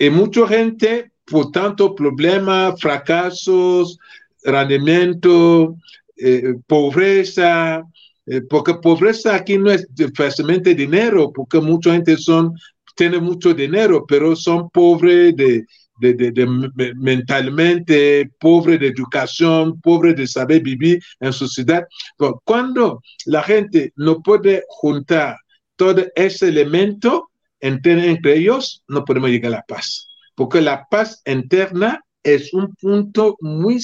Y 0.00 0.10
mucha 0.10 0.48
gente, 0.48 1.12
por 1.26 1.52
tanto 1.52 1.94
problemas, 1.94 2.80
fracasos, 2.80 3.98
rendimiento, 4.44 5.76
eh, 6.16 6.54
pobreza, 6.66 7.84
Eh, 8.26 8.42
porque 8.48 8.74
pobreza 8.74 9.34
aquí 9.34 9.58
no 9.58 9.70
es 9.72 9.86
fácilmente 10.14 10.74
dinero, 10.74 11.32
porque 11.32 11.58
mucha 11.60 11.92
gente 11.94 12.16
son, 12.16 12.52
tiene 12.94 13.18
mucho 13.18 13.54
dinero, 13.54 14.04
pero 14.06 14.36
son 14.36 14.70
pobres 14.70 15.34
de, 15.36 15.64
de, 16.00 16.14
de, 16.14 16.46
mentalmente, 16.96 18.30
pobres 18.38 18.78
de 18.78 18.88
educación, 18.88 19.80
pobres 19.80 20.14
de 20.16 20.26
saber 20.26 20.62
vivir 20.62 21.00
en 21.18 21.32
sociedad. 21.32 21.84
Cuando 22.44 23.00
la 23.26 23.42
gente 23.42 23.92
no 23.96 24.22
puede 24.22 24.62
juntar 24.68 25.36
todo 25.76 26.04
ese 26.14 26.48
elemento 26.48 27.29
entre, 27.60 28.18
ellos, 28.34 28.82
no 28.88 29.04
podemos 29.04 29.30
llegar 29.30 29.52
a 29.52 29.56
la 29.56 29.64
paz. 29.66 30.08
Porque 30.34 30.60
la 30.60 30.86
paz 30.90 31.22
interna 31.26 32.04
es 32.22 32.52
un 32.54 32.74
punto 32.74 33.36
muy 33.40 33.80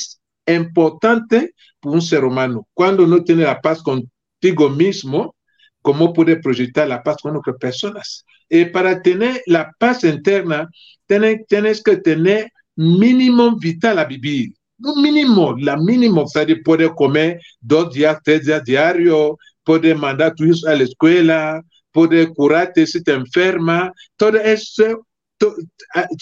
importante 0.47 1.55
para 1.81 1.95
un 1.95 2.03
ser 2.03 2.25
humano. 2.25 2.67
Cuando 2.75 3.07
no 3.07 3.23
tiene 3.25 3.45
la 3.45 3.61
paz 3.61 3.83
contigo 3.83 4.71
mismo, 4.71 5.35
¿cómo 5.83 6.13
puede 6.13 6.37
proyectar 6.37 6.89
la 6.89 7.03
paz 7.03 7.17
con 7.23 7.37
otras 7.37 7.57
personas? 7.59 8.25
Y 8.49 8.67
para 8.67 9.03
tener 9.03 9.43
la 9.47 9.73
paz 9.79 10.05
interna, 10.05 10.69
tienes, 11.07 11.83
que 11.83 11.97
tener 11.97 12.51
mínimo 12.77 13.57
vital 13.59 13.99
a 13.99 14.05
vivir. 14.05 14.53
Un 14.79 15.03
mínimo, 15.03 15.57
la 15.59 15.77
mínimo, 15.77 16.23
o 16.23 16.29
sea, 16.29 16.47
puede 16.65 16.95
comer 16.95 17.41
dos 17.61 17.95
días, 17.95 18.19
tres 18.23 18.45
días 18.45 18.63
diarios, 18.63 19.33
puede 19.65 19.95
mandar 19.95 20.29
a 20.29 20.35
tu 20.35 20.45
hijo 20.45 20.69
a 20.69 20.75
la 20.75 20.85
escuela, 20.85 21.63
puede 21.97 22.29
curarte 22.35 22.87
si 22.87 23.03
te 23.03 23.13
enferma. 23.13 23.91
Todo 24.17 24.37
eso, 24.37 25.07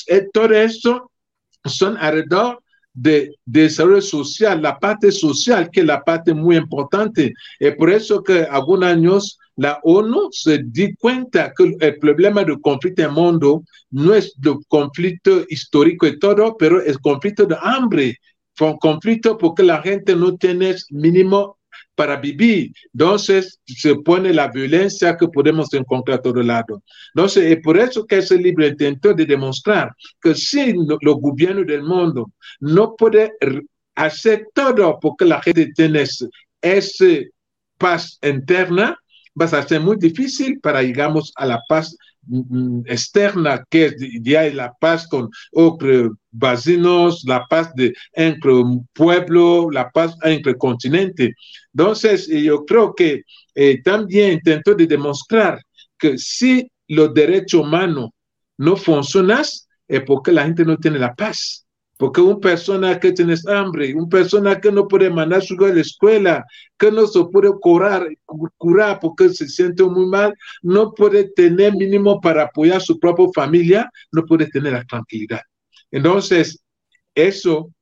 eh, 0.07 0.29
todo 0.33 0.53
eso 0.55 1.11
son 1.65 1.97
alrededor 1.97 2.61
de, 2.93 3.35
desarrollo 3.45 4.01
social, 4.01 4.63
la 4.63 4.79
parte 4.79 5.11
social, 5.11 5.69
que 5.73 5.81
es 5.81 5.87
la 5.87 6.05
parte 6.05 6.33
muy 6.33 6.57
importante. 6.57 7.33
Y 7.59 7.71
por 7.73 7.91
eso 7.91 8.23
que 8.23 8.45
algunos 8.45 8.89
años 8.89 9.39
la 9.57 9.81
ONU 9.83 10.29
se 10.31 10.63
dio 10.65 10.91
cuenta 11.01 11.53
que 11.57 11.77
el 11.81 11.99
problema 11.99 12.45
del 12.45 12.61
conflicto 12.61 13.03
en 13.03 13.09
el 13.09 13.15
mundo 13.15 13.65
no 13.91 14.15
es 14.15 14.33
el 14.45 14.59
conflicto 14.69 15.45
histórico 15.49 16.07
y 16.07 16.21
todo, 16.21 16.57
pero 16.57 16.81
es 16.81 16.99
conflicto 16.99 17.47
de 17.47 17.57
hambre. 17.61 18.17
Fue 18.55 18.71
un 18.71 18.79
conflicto 18.79 19.37
porque 19.37 19.65
la 19.65 19.83
gente 19.83 20.15
no 20.15 20.37
tiene 20.37 20.77
mínimo 20.91 21.59
para 21.95 22.17
vivir. 22.17 22.73
Entonces 22.93 23.61
se 23.67 23.95
pone 23.97 24.33
la 24.33 24.49
violencia 24.49 25.17
que 25.17 25.29
podemos 25.29 25.73
encontrar 25.75 26.19
a 26.19 26.23
todo 26.23 26.43
lado. 26.43 26.83
Entonces, 27.15 27.45
es 27.53 27.63
por 27.63 27.77
eso 27.77 28.07
que 28.07 28.19
ese 28.19 28.37
libro 28.37 28.67
intentó 28.67 29.15
de 29.15 29.27
demostrar 29.27 29.93
que 30.21 30.35
si 30.35 30.73
los 30.73 31.17
gobiernos 31.21 31.67
del 31.67 31.83
mundo 31.83 32.33
no 32.61 32.95
pueden 32.97 33.31
hacer 33.95 34.49
todo 34.53 34.99
porque 35.01 35.25
la 35.25 35.41
gente 35.41 35.73
tiene 35.75 36.05
esa 36.63 37.17
paz 37.79 38.19
interna, 38.23 38.99
va 39.41 39.45
a 39.47 39.67
ser 39.67 39.81
muy 39.81 39.97
difícil 39.97 40.61
para, 40.61 40.83
llegamos 40.83 41.33
a 41.37 41.47
la 41.47 41.63
paz 41.69 41.97
mm, 42.27 42.83
externa, 42.87 43.65
que 43.69 43.87
es 43.87 44.55
la 44.55 44.73
paz 44.81 45.07
con 45.09 45.29
otros 45.53 46.13
vecinos, 46.35 47.23
la 47.27 47.47
paz 47.47 47.73
de, 47.75 47.95
entre 48.13 48.53
pueblo, 48.93 49.71
la 49.71 49.91
paz 49.91 50.17
entre 50.23 50.57
continente. 50.57 51.35
Entonces, 51.73 52.27
yo 52.29 52.65
creo 52.65 52.95
que 52.95 53.23
eh, 53.55 53.83
también 53.83 54.33
intentó 54.33 54.75
de 54.75 54.87
demostrar 54.87 55.61
que 55.99 56.19
si 56.19 56.71
los 56.89 57.15
derechos 57.15 57.63
humanos 57.63 58.11
no 58.59 58.77
funcionan, 58.77 59.45
es 59.89 60.03
porque 60.07 60.33
la 60.33 60.45
gente 60.45 60.65
no 60.65 60.77
tiene 60.77 60.99
la 60.99 61.15
paz. 61.15 61.65
Porque 61.97 62.21
una 62.21 62.41
persona 62.41 62.99
que 62.99 63.13
tiene 63.13 63.37
hambre, 63.47 63.95
una 63.95 64.09
persona 64.09 64.61
que 64.61 64.73
no 64.73 64.89
puede 64.89 65.11
mandar 65.11 65.43
su 65.43 65.55
hijo 65.55 65.67
a 65.67 65.69
la 65.73 65.81
escuela, 65.81 66.45
que 66.77 66.91
no 66.91 67.07
se 67.07 67.25
puede 67.27 67.53
curar, 67.61 68.09
curar 68.59 68.99
porque 69.01 69.29
se 69.29 69.49
siente 69.49 69.85
muy 69.85 70.07
mal, 70.07 70.35
no 70.63 70.93
puede 70.93 71.31
tener 71.31 71.73
mínimo 71.75 72.21
para 72.21 72.45
apoyar 72.45 72.79
a 72.79 72.81
su 72.81 72.99
propia 72.99 73.27
familia, 73.33 73.91
no 74.11 74.25
puede 74.25 74.49
tener 74.49 74.73
la 74.73 74.85
tranquilidad. 74.85 75.41
Entonces, 75.95 76.59
eso 77.15 77.73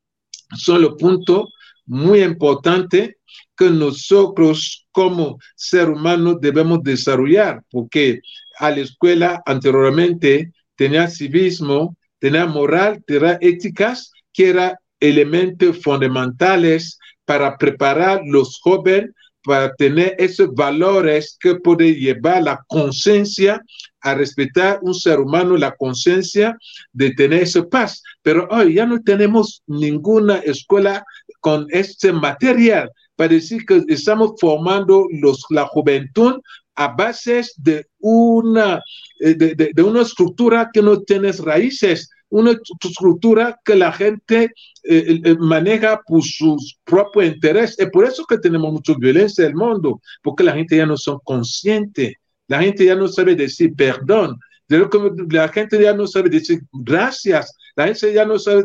son 0.55 0.83
los 0.83 0.97
puntos 0.97 1.51
muy 1.87 2.23
importantes 2.23 3.17
que 3.57 3.71
nosotros 3.71 4.87
como 4.91 5.39
ser 5.57 5.89
humano 5.89 6.35
debemos 6.35 6.83
desarrollar, 6.83 7.63
porque 7.71 8.21
a 8.59 8.71
la 8.71 8.81
escuela 8.81 9.43
anteriormente 9.47 10.53
tenía 10.77 11.09
civismo, 11.09 11.97
tenía 12.19 12.45
moral, 12.45 13.03
tenía 13.07 13.39
éticas, 13.41 14.13
que 14.31 14.51
eran 14.51 14.75
elementos 15.01 15.83
fundamentales 15.83 16.99
para 17.25 17.57
preparar 17.57 18.21
los 18.27 18.61
jóvenes 18.61 19.11
para 19.45 19.75
tener 19.75 20.15
esos 20.19 20.55
valores 20.55 21.37
que 21.41 21.57
pueden 21.57 21.95
llevar 21.95 22.43
la 22.43 22.65
conciencia 22.69 23.61
a 24.01 24.15
respetar 24.15 24.79
un 24.83 24.95
ser 24.95 25.21
humano, 25.21 25.57
la 25.57 25.75
conciencia 25.77 26.57
de 26.93 27.13
tener 27.13 27.43
esa 27.43 27.67
paz. 27.67 28.03
Pero 28.23 28.49
hoy 28.51 28.75
ya 28.75 28.87
no 28.87 29.01
tenemos 29.01 29.63
ninguna 29.67 30.39
escuela 30.39 31.05
con 31.41 31.67
este 31.71 32.13
material 32.13 32.91
para 33.17 33.35
decir 33.35 33.65
que 33.67 33.83
estamos 33.89 34.33
formando 34.41 35.07
los, 35.11 35.45
la 35.51 35.67
juventud 35.67 36.41
a 36.75 36.89
bases 36.89 37.55
de 37.57 37.87
una, 37.99 38.81
eh, 39.21 39.35
de, 39.35 39.83
una 39.83 40.03
estructura 40.03 40.71
que 40.73 40.83
no 40.83 41.01
tiene 41.03 41.33
raíces, 41.33 42.09
una 42.33 42.53
estructura 42.83 43.61
que 43.63 43.75
la 43.75 43.93
gente 43.93 44.45
eh, 44.85 45.21
eh, 45.23 45.37
maneja 45.39 46.01
por 46.07 46.23
sus 46.25 46.79
propios 46.83 47.27
intereses. 47.27 47.79
Es 47.79 47.91
por 47.91 48.07
eso 48.07 48.25
que 48.25 48.39
tenemos 48.39 48.73
mucha 48.73 48.95
violencia 48.99 49.45
en 49.45 49.51
el 49.51 49.57
mundo, 49.57 50.01
porque 50.23 50.43
la 50.43 50.55
gente 50.55 50.77
ya 50.77 50.87
no 50.87 50.97
son 50.97 51.19
conscientes, 51.25 52.15
la 52.49 52.63
gente 52.63 52.87
ya 52.87 52.95
no 52.95 53.07
sabe 53.07 53.35
decir 53.35 53.75
perdón, 53.77 54.39
la 54.67 55.49
gente 55.49 55.81
ya 55.81 55.93
no 55.93 56.07
sabe 56.07 56.31
decir 56.31 56.63
gracias, 56.73 57.55
la 57.77 57.87
gente 57.87 58.15
ya 58.15 58.25
no 58.25 58.39
sabe 58.39 58.65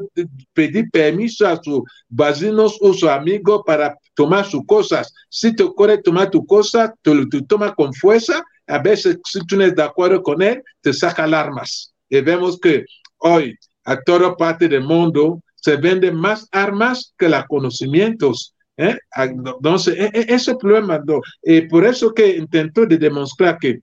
pedir 0.53 0.89
permiso 0.89 1.45
a 1.45 1.61
sus 1.61 1.81
vecinos 2.07 2.77
o 2.79 2.93
sus 2.93 3.09
amigos 3.09 3.63
para 3.65 3.97
tomar 4.13 4.45
sus 4.45 4.65
cosas. 4.65 5.13
Si 5.29 5.53
te 5.53 5.63
ocurre 5.63 5.97
tomar 5.97 6.29
tu 6.29 6.45
cosa, 6.45 6.93
tú 7.01 7.15
lo 7.15 7.27
tomas 7.45 7.73
con 7.73 7.93
fuerza. 7.93 8.41
A 8.67 8.79
veces, 8.79 9.17
si 9.25 9.45
tú 9.45 9.57
no 9.57 9.63
estás 9.63 9.75
de 9.77 9.83
acuerdo 9.83 10.23
con 10.23 10.41
él, 10.41 10.63
te 10.81 10.93
saca 10.93 11.25
alarmas. 11.25 11.93
Y 12.09 12.21
vemos 12.21 12.59
que 12.59 12.85
hoy, 13.19 13.57
a 13.85 13.99
toda 14.01 14.35
parte 14.35 14.67
del 14.67 14.83
mundo, 14.83 15.41
se 15.55 15.75
venden 15.75 16.15
más 16.15 16.47
armas 16.51 17.13
que 17.17 17.29
los 17.29 17.45
conocimientos. 17.45 18.55
¿eh? 18.77 18.97
Entonces, 19.15 19.97
e, 19.97 20.11
e, 20.13 20.33
ese 20.33 20.55
problema, 20.55 21.01
no. 21.05 21.21
por 21.69 21.85
eso 21.85 22.13
que 22.13 22.37
intentó 22.37 22.85
de 22.85 22.97
demostrar 22.97 23.57
que 23.57 23.81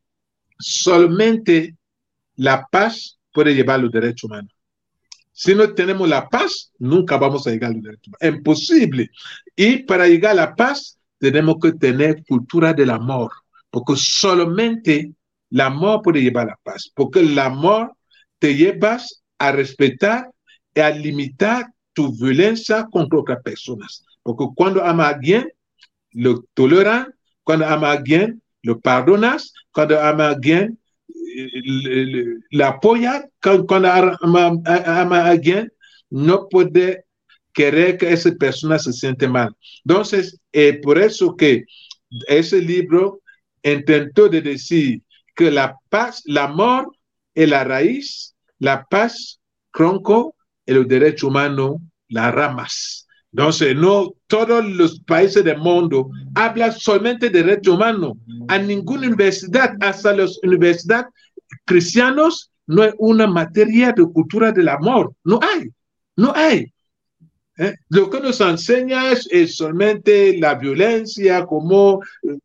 solamente 0.58 1.74
la 2.36 2.66
paz 2.70 3.18
puede 3.32 3.54
llevar 3.54 3.80
los 3.80 3.90
derechos 3.90 4.24
humanos. 4.24 4.52
Si 5.32 5.54
no 5.54 5.74
tenemos 5.74 6.08
la 6.08 6.28
paz, 6.28 6.70
nunca 6.78 7.16
vamos 7.16 7.46
a 7.46 7.50
llegar 7.50 7.70
a 7.70 7.74
los 7.74 7.82
derechos 7.82 8.08
humanos. 8.08 8.36
Imposible. 8.38 9.10
Y 9.56 9.78
para 9.78 10.06
llegar 10.06 10.32
a 10.32 10.46
la 10.46 10.54
paz, 10.54 10.98
tenemos 11.18 11.56
que 11.60 11.72
tener 11.72 12.24
cultura 12.24 12.72
del 12.72 12.90
amor, 12.90 13.30
porque 13.70 13.94
solamente 13.96 15.12
el 15.50 15.60
amor 15.60 16.02
puede 16.02 16.22
llevar 16.22 16.46
a 16.46 16.50
la 16.50 16.60
paz, 16.62 16.90
porque 16.94 17.20
el 17.20 17.38
amor 17.38 17.92
te 18.38 18.54
lleva 18.54 18.98
a 19.38 19.52
respetar 19.52 20.30
y 20.74 20.80
a 20.80 20.90
limitar 20.90 21.66
tu 21.92 22.12
violencia 22.16 22.86
contra 22.90 23.18
otras 23.18 23.42
personas. 23.42 24.04
Porque 24.22 24.44
cuando 24.54 24.84
amas 24.84 25.06
a 25.06 25.16
alguien, 25.16 25.52
lo 26.12 26.42
toleras, 26.54 27.08
cuando 27.42 27.66
amas 27.66 27.90
a 27.90 27.98
alguien, 27.98 28.42
lo 28.62 28.80
perdonas, 28.80 29.52
cuando 29.72 30.00
amas 30.00 30.26
a 30.26 30.30
alguien, 30.30 30.78
la 32.50 32.68
apoya 32.68 33.28
cuando 33.66 33.88
ama, 33.90 34.62
a 34.64 35.28
alguien, 35.28 35.72
no 36.10 36.48
puede 36.48 37.04
querer 37.52 37.98
que 37.98 38.12
esa 38.12 38.32
persona 38.32 38.78
se 38.78 38.92
siente 38.92 39.28
mal. 39.28 39.54
Entonces, 39.84 40.40
eh, 40.52 40.80
por 40.82 40.98
eso 40.98 41.36
que 41.36 41.64
ese 42.26 42.60
libro 42.60 43.20
intentó 43.62 44.28
de 44.28 44.42
decir 44.42 45.02
que 45.34 45.50
la 45.50 45.76
paz, 45.88 46.22
el 46.26 46.38
amor 46.38 46.96
es 47.34 47.48
la 47.48 47.64
raíz, 47.64 48.33
la 48.64 48.84
paz, 48.84 49.40
tronco, 49.72 50.34
y 50.66 50.72
los 50.72 50.88
derechos 50.88 51.24
humanos, 51.24 51.76
las 52.08 52.34
ramas. 52.34 53.06
Entonces, 53.32 53.76
no 53.76 54.14
todos 54.26 54.64
los 54.64 55.00
países 55.00 55.44
del 55.44 55.58
mundo 55.58 56.08
hablan 56.34 56.72
solamente 56.72 57.28
de 57.28 57.42
derechos 57.42 57.74
humanos. 57.74 58.12
A 58.48 58.58
ninguna 58.58 59.08
universidad, 59.08 59.74
hasta 59.80 60.14
las 60.14 60.38
universidades 60.42 61.06
cristianos, 61.64 62.50
no 62.66 62.82
hay 62.82 62.92
una 62.98 63.26
materia 63.26 63.92
de 63.92 64.04
cultura 64.04 64.52
del 64.52 64.68
amor. 64.68 65.12
No 65.24 65.40
hay, 65.42 65.68
no 66.16 66.32
hay. 66.34 66.72
¿Eh? 67.58 67.74
Lo 67.88 68.08
que 68.08 68.20
nos 68.20 68.40
enseña 68.40 69.12
es, 69.12 69.56
solamente 69.56 70.38
la 70.38 70.54
violencia, 70.54 71.44
cómo 71.44 72.00
eh, 72.22 72.38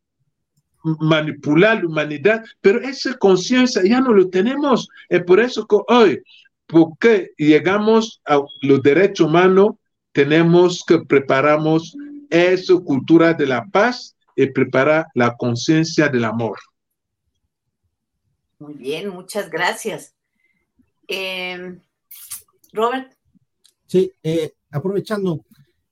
manipular 0.84 1.82
la 1.82 1.88
humanidad, 1.88 2.44
pero 2.62 2.80
esa 2.82 3.18
conciencia 3.18 3.82
ya 3.84 4.02
no 4.02 4.14
lo 4.14 4.30
tenemos. 4.30 4.90
Es 5.10 5.24
por 5.24 5.40
eso 5.40 5.68
que 5.68 5.78
hoy, 5.88 6.24
porque 6.68 7.32
llegamos 7.38 8.22
a 8.26 8.42
los 8.62 8.82
derechos 8.82 9.28
humanos, 9.28 9.76
tenemos 10.12 10.84
que 10.88 11.00
preparamos 11.00 11.96
esa 12.30 12.76
cultura 12.80 13.34
de 13.34 13.46
la 13.46 13.66
paz 13.66 14.16
y 14.36 14.48
prepara 14.48 15.08
la 15.14 15.36
conciencia 15.36 16.08
del 16.08 16.26
amor. 16.26 16.58
Muy 18.60 18.74
bien, 18.74 19.10
muchas 19.10 19.50
gracias. 19.50 20.14
Em, 21.08 21.80
Robert. 22.72 23.14
Sí, 23.88 24.12
eh, 24.22 24.54
aprovechando, 24.70 25.44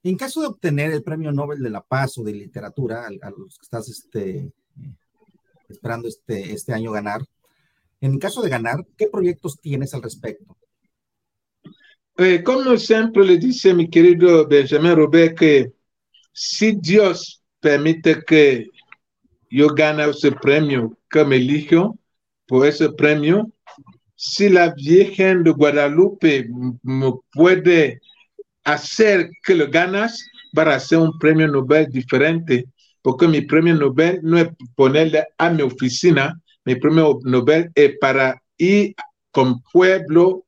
en 0.02 0.16
caso 0.16 0.40
de 0.40 0.46
obtener 0.46 0.92
el 0.92 1.02
Premio 1.02 1.32
Nobel 1.32 1.60
de 1.60 1.70
la 1.70 1.80
Paz 1.80 2.18
o 2.18 2.22
de 2.22 2.32
Literatura, 2.32 3.06
a, 3.06 3.30
los 3.30 3.58
que 3.58 3.64
estás 3.64 3.88
este, 3.88 4.52
esperando 5.68 6.08
este, 6.08 6.52
este 6.52 6.72
año 6.72 6.92
ganar, 6.92 7.20
en 8.00 8.18
caso 8.18 8.42
de 8.42 8.48
ganar, 8.48 8.86
¿qué 8.96 9.08
proyectos 9.08 9.58
tienes 9.60 9.92
al 9.94 10.02
respecto? 10.02 10.56
Eh, 12.16 12.42
como 12.42 12.76
siempre 12.76 13.24
le 13.24 13.38
dice 13.38 13.74
mi 13.74 13.88
querido 13.88 14.46
Benjamin 14.46 14.96
Robert, 14.96 15.38
que 15.38 15.72
si 16.32 16.72
Dios 16.72 17.42
permite 17.60 18.22
que 18.24 18.68
yo 19.50 19.68
gane 19.68 20.08
ese 20.08 20.32
premio 20.32 20.96
que 21.10 21.24
me 21.24 21.36
elijo 21.36 21.98
por 22.46 22.66
ese 22.66 22.90
premio, 22.90 23.50
si 24.14 24.48
la 24.48 24.74
Virgen 24.74 25.44
de 25.44 25.50
Guadalupe 25.50 26.48
me 26.82 27.12
puede 27.32 28.00
hacer 28.64 29.30
que 29.44 29.54
lo 29.54 29.70
ganas 29.70 30.24
para 30.52 30.74
hacer 30.74 30.98
un 30.98 31.16
premio 31.18 31.46
Nobel 31.46 31.86
diferente, 31.88 32.66
porque 33.02 33.28
mi 33.28 33.42
premio 33.42 33.74
Nobel 33.74 34.20
no 34.22 34.38
es 34.38 34.48
ponerle 34.74 35.26
a 35.38 35.50
mi 35.50 35.62
oficina, 35.62 36.40
mi 36.64 36.76
premio 36.76 37.18
Nobel 37.22 37.70
es 37.74 37.96
para 38.00 38.40
ir 38.56 38.94
con 39.30 39.62
pueblo 39.72 40.44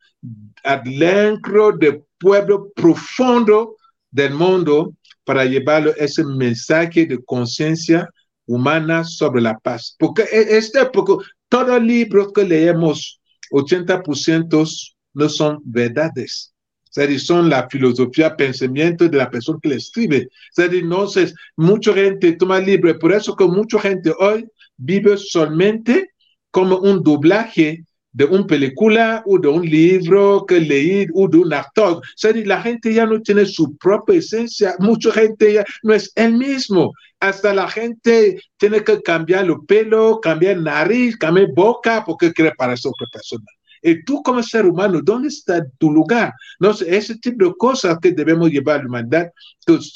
adentro 0.65 1.73
del 1.73 2.03
pueblo 2.19 2.71
profundo 2.75 3.77
del 4.11 4.35
mundo 4.35 4.95
para 5.25 5.45
llevarlo 5.45 5.95
ese 5.97 6.25
mensaje 6.25 7.07
de 7.07 7.23
conciencia 7.25 8.09
humana 8.47 9.05
sobre 9.05 9.41
la 9.41 9.59
paz. 9.59 9.95
Porque 9.99 10.23
e, 10.23 10.59
este, 10.59 10.85
porque 10.87 11.25
todos 11.49 11.69
los 11.69 11.83
libros 11.83 12.33
que 12.33 12.45
leemos, 12.45 13.21
80% 13.51 14.95
no 15.15 15.29
son 15.29 15.61
verdades. 15.65 16.53
O 16.97 17.19
son 17.19 17.49
la 17.49 17.69
filosofía, 17.69 18.37
pensamiento 18.37 19.09
de 19.09 19.17
la 19.17 19.31
persona 19.31 19.59
que 19.63 19.69
le 19.69 19.77
escribe. 19.77 20.29
O 20.59 20.63
entonces, 20.63 21.35
mucha 21.57 21.93
gente 21.93 22.33
toma 22.33 22.59
libre, 22.59 22.95
por 22.95 23.13
eso 23.13 23.37
que 23.37 23.45
mucha 23.45 23.79
gente 23.79 24.13
hoy 24.19 24.47
vive 24.77 25.17
solamente 25.17 26.11
como 26.51 26.79
un 26.79 27.03
doblaje 27.03 27.85
de 28.13 28.25
una 28.25 28.47
película 28.47 29.23
o 29.27 29.39
de 29.39 29.49
un 29.49 29.65
libro 29.65 30.45
que 30.47 30.61
leí 30.61 31.07
o 31.15 31.29
de 31.29 31.39
un 31.39 31.53
actor. 31.53 32.03
La 32.45 32.61
gente 32.63 32.93
ya 32.93 33.07
no 33.07 33.21
tiene 33.21 33.47
su 33.47 33.77
propia 33.77 34.19
esencia, 34.19 34.75
mucha 34.79 35.13
gente 35.13 35.53
ya 35.55 35.65
no 35.83 35.95
es 35.95 36.11
el 36.17 36.35
mismo. 36.35 36.93
Hasta 37.21 37.55
la 37.55 37.69
gente 37.69 38.41
tiene 38.57 38.83
que 38.83 39.01
cambiar 39.03 39.45
el 39.45 39.57
pelo, 39.67 40.21
cambiar 40.21 40.59
nariz, 40.59 41.17
cambiar 41.17 41.53
boca 41.55 42.03
porque 42.05 42.33
quiere 42.33 42.53
parecer 42.57 42.91
otra 42.93 43.07
persona. 43.13 43.45
Y 43.83 44.05
tú 44.05 44.23
como 44.23 44.43
ser 44.43 44.67
humano, 44.67 45.01
¿dónde 45.03 45.29
está 45.29 45.65
tu 45.79 45.91
lugar? 45.91 46.33
No 46.59 46.75
sé, 46.75 46.95
ese 46.95 47.17
tipo 47.19 47.47
de 47.47 47.55
cosas 47.57 47.99
que 48.01 48.13
debemos 48.13 48.51
llevar 48.51 48.81
a 48.81 48.83
la 48.83 48.89
humanidad, 48.89 49.33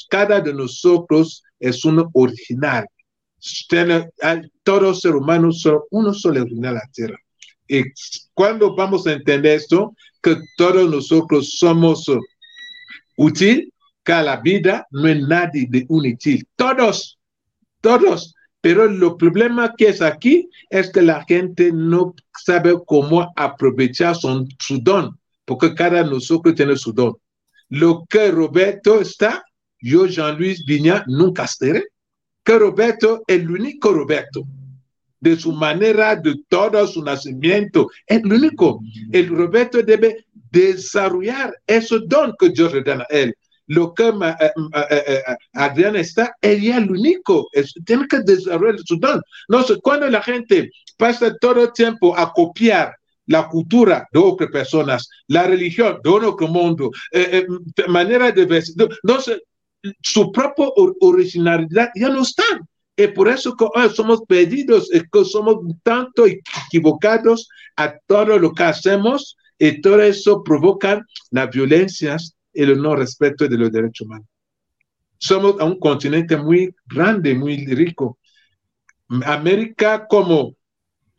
cada 0.09 0.41
de 0.41 0.53
nosotros 0.53 1.43
es 1.59 1.85
uno 1.85 2.09
original. 2.13 2.85
Todos 4.63 5.01
ser 5.01 5.15
humanos 5.15 5.61
son 5.61 5.79
uno 5.91 6.13
solo 6.13 6.41
original 6.41 6.77
a 6.77 6.79
la 6.79 6.91
tierra. 6.91 7.17
Y 7.67 7.83
cuando 8.33 8.75
vamos 8.75 9.05
a 9.07 9.13
entender 9.13 9.45
esto, 9.45 9.95
que 10.21 10.37
todos 10.57 10.89
nosotros 10.89 11.57
somos 11.57 12.05
útiles, 13.17 13.69
que 14.03 14.13
la 14.13 14.37
vida 14.37 14.85
no 14.91 15.07
es 15.07 15.19
nadie 15.19 15.67
de 15.69 15.85
inútil. 15.89 16.47
Todos, 16.55 17.17
todos. 17.81 18.34
Pero 18.65 18.85
el 18.85 18.99
problema 19.17 19.75
que 19.77 19.89
es 19.89 20.01
aquí 20.01 20.49
es 20.71 20.89
que 20.89 21.03
la 21.03 21.23
gente 21.25 21.71
no 21.71 22.15
sabe 22.43 22.73
cómo 22.87 23.31
aprovechar 23.35 24.15
su, 24.15 24.47
su 24.57 24.79
don, 24.81 25.19
porque 25.45 25.75
cada 25.75 26.03
nosotros 26.03 26.55
tiene 26.55 26.75
su 26.75 26.91
don. 26.91 27.15
Lo 27.69 28.07
que 28.09 28.31
Roberto 28.31 28.99
está, 28.99 29.43
yo, 29.79 30.07
Jean-Louis 30.07 30.65
Vigna, 30.65 31.03
nunca 31.05 31.43
estaré, 31.43 31.89
que 32.43 32.57
Roberto 32.57 33.21
es 33.27 33.35
el 33.35 33.51
único 33.51 33.93
Roberto 33.93 34.47
de 35.19 35.35
su 35.35 35.51
manera, 35.51 36.15
de 36.15 36.33
todo 36.49 36.87
su 36.87 37.03
nacimiento. 37.03 37.91
Es 38.07 38.23
lo 38.23 38.35
único. 38.35 38.79
El 39.11 39.27
Roberto 39.29 39.83
debe 39.83 40.25
desarrollar 40.49 41.53
ese 41.67 41.99
don 42.07 42.33
que 42.39 42.49
Dios 42.49 42.73
le 42.73 42.81
da 42.81 42.95
a 42.95 43.05
él. 43.11 43.35
Lo 43.67 43.93
que 43.93 44.07
eh, 44.07 44.35
eh, 44.39 45.03
eh, 45.07 45.21
Adriana 45.53 45.99
está, 45.99 46.35
ella 46.41 46.77
es 46.77 46.85
lo 46.85 46.93
único. 46.93 47.47
tiene 47.85 48.07
que 48.07 48.19
desarrollar 48.19 48.79
su 48.85 48.97
don. 48.97 49.21
No 49.47 49.63
sé, 49.63 49.79
cuando 49.81 50.09
la 50.09 50.21
gente 50.21 50.69
pasa 50.97 51.35
todo 51.39 51.63
el 51.63 51.73
tiempo 51.73 52.17
a 52.17 52.31
copiar 52.31 52.95
la 53.27 53.47
cultura 53.47 54.07
de 54.11 54.19
otras 54.19 54.51
personas, 54.51 55.09
la 55.27 55.47
religión 55.47 55.99
de 56.03 56.09
otro 56.09 56.47
mundo, 56.47 56.91
manera 57.87 58.31
de 58.31 58.45
vestir, 58.45 58.87
no 59.01 59.19
sé, 59.19 59.41
su 60.01 60.31
propia 60.31 60.67
originalidad 61.01 61.89
ya 61.95 62.09
no 62.09 62.21
está. 62.21 62.43
Y 62.97 63.07
por 63.07 63.27
eso 63.27 63.55
que 63.57 63.67
somos 63.89 64.21
perdidos, 64.27 64.89
que 64.89 65.25
somos 65.25 65.57
tanto 65.83 66.25
equivocados 66.27 67.49
a 67.75 67.93
todo 68.07 68.37
lo 68.37 68.53
que 68.53 68.63
hacemos, 68.63 69.35
y 69.57 69.81
todo 69.81 70.01
eso 70.01 70.43
provoca 70.43 71.01
las 71.31 71.49
violencias 71.49 72.34
el 72.55 72.81
no 72.81 72.95
respeto 72.95 73.47
de 73.47 73.57
los 73.57 73.71
derechos 73.71 74.05
humanos. 74.05 74.27
Somos 75.17 75.55
un 75.61 75.79
continente 75.79 76.37
muy 76.37 76.73
grande, 76.85 77.33
muy 77.33 77.65
rico. 77.65 78.17
América 79.23 80.07
como 80.07 80.55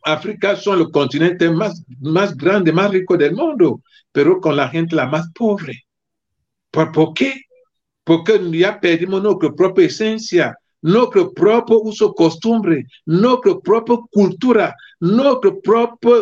África 0.03 0.55
son 0.55 0.79
los 0.79 0.91
continentes 0.91 1.51
más, 1.51 1.83
más 1.99 2.35
grandes, 2.35 2.73
más 2.73 2.91
ricos 2.91 3.17
del 3.17 3.35
mundo, 3.35 3.81
pero 4.11 4.39
con 4.39 4.55
la 4.55 4.69
gente 4.69 4.95
la 4.95 5.07
más 5.07 5.29
pobre. 5.33 5.83
¿Por, 6.71 6.91
¿por 6.91 7.13
qué? 7.13 7.41
Porque 8.03 8.39
ya 8.51 8.79
perdimos 8.79 9.21
nuestra 9.21 9.53
propia 9.53 9.85
esencia, 9.85 10.55
nuestro 10.81 11.33
propio 11.33 11.81
uso 11.81 12.13
costumbre, 12.13 12.85
nuestra 13.05 13.59
propia 13.59 13.97
cultura, 14.11 14.75
nuestra 14.99 15.51
propia 15.61 16.15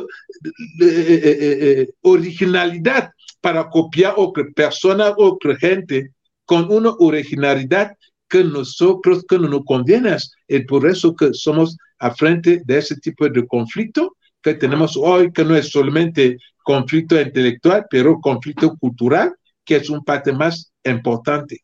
eh, 0.82 0.84
eh, 0.84 1.58
eh, 1.62 1.90
originalidad 2.02 3.12
para 3.46 3.70
copiar 3.70 4.16
otra 4.18 4.44
persona, 4.56 5.14
otra 5.16 5.56
gente, 5.58 6.10
con 6.46 6.66
una 6.74 6.90
originalidad 6.98 7.96
que 8.28 8.44
nosotros, 8.44 9.24
que 9.30 9.38
no 9.38 9.48
nos 9.48 9.66
conviene. 9.66 10.18
Y 10.48 10.62
por 10.62 10.88
eso 10.88 11.16
que 11.16 11.32
somos 11.32 11.78
a 12.00 12.10
frente 12.16 12.64
de 12.66 12.80
ese 12.80 12.96
tipo 12.96 13.30
de 13.30 13.46
conflicto 13.46 14.18
que 14.42 14.56
tenemos 14.56 14.98
hoy, 14.98 15.32
que 15.32 15.46
no 15.46 15.56
es 15.56 15.70
solamente 15.70 16.40
conflicto 16.64 17.22
intelectual, 17.22 17.86
pero 17.92 18.20
conflicto 18.20 18.76
cultural, 18.78 19.36
que 19.64 19.76
es 19.76 19.92
un 19.92 20.04
parte 20.04 20.34
más 20.34 20.72
importante. 20.84 21.62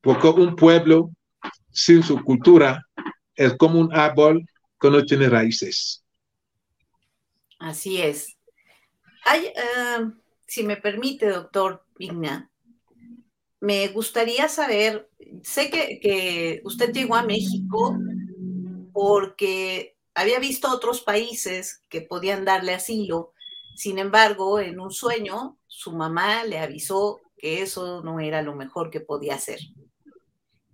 Porque 0.00 0.28
un 0.28 0.56
pueblo 0.56 1.10
sin 1.72 2.02
su 2.02 2.24
cultura 2.24 2.82
es 3.34 3.52
como 3.58 3.80
un 3.80 3.94
árbol 3.94 4.42
que 4.80 4.90
no 4.90 5.04
tiene 5.04 5.28
raíces. 5.28 6.02
Así 7.58 8.00
es. 8.00 8.34
Hay, 9.26 9.44
eh, 9.44 10.10
si 10.46 10.62
me 10.62 10.76
permite, 10.76 11.28
doctor 11.28 11.84
Vigna, 11.98 12.50
me 13.60 13.88
gustaría 13.88 14.48
saber, 14.48 15.10
sé 15.42 15.70
que, 15.70 15.98
que, 16.00 16.60
usted 16.64 16.92
llegó 16.92 17.16
a 17.16 17.22
México 17.22 17.96
porque 18.92 19.96
había 20.14 20.38
visto 20.38 20.70
otros 20.70 21.00
países 21.00 21.82
que 21.88 22.00
podían 22.00 22.44
darle 22.44 22.74
asilo, 22.74 23.32
sin 23.76 23.98
embargo, 23.98 24.58
en 24.58 24.80
un 24.80 24.90
sueño, 24.90 25.58
su 25.66 25.92
mamá 25.92 26.44
le 26.44 26.58
avisó 26.58 27.20
que 27.36 27.60
eso 27.60 28.02
no 28.02 28.20
era 28.20 28.40
lo 28.40 28.54
mejor 28.54 28.90
que 28.90 29.00
podía 29.00 29.34
hacer. 29.34 29.60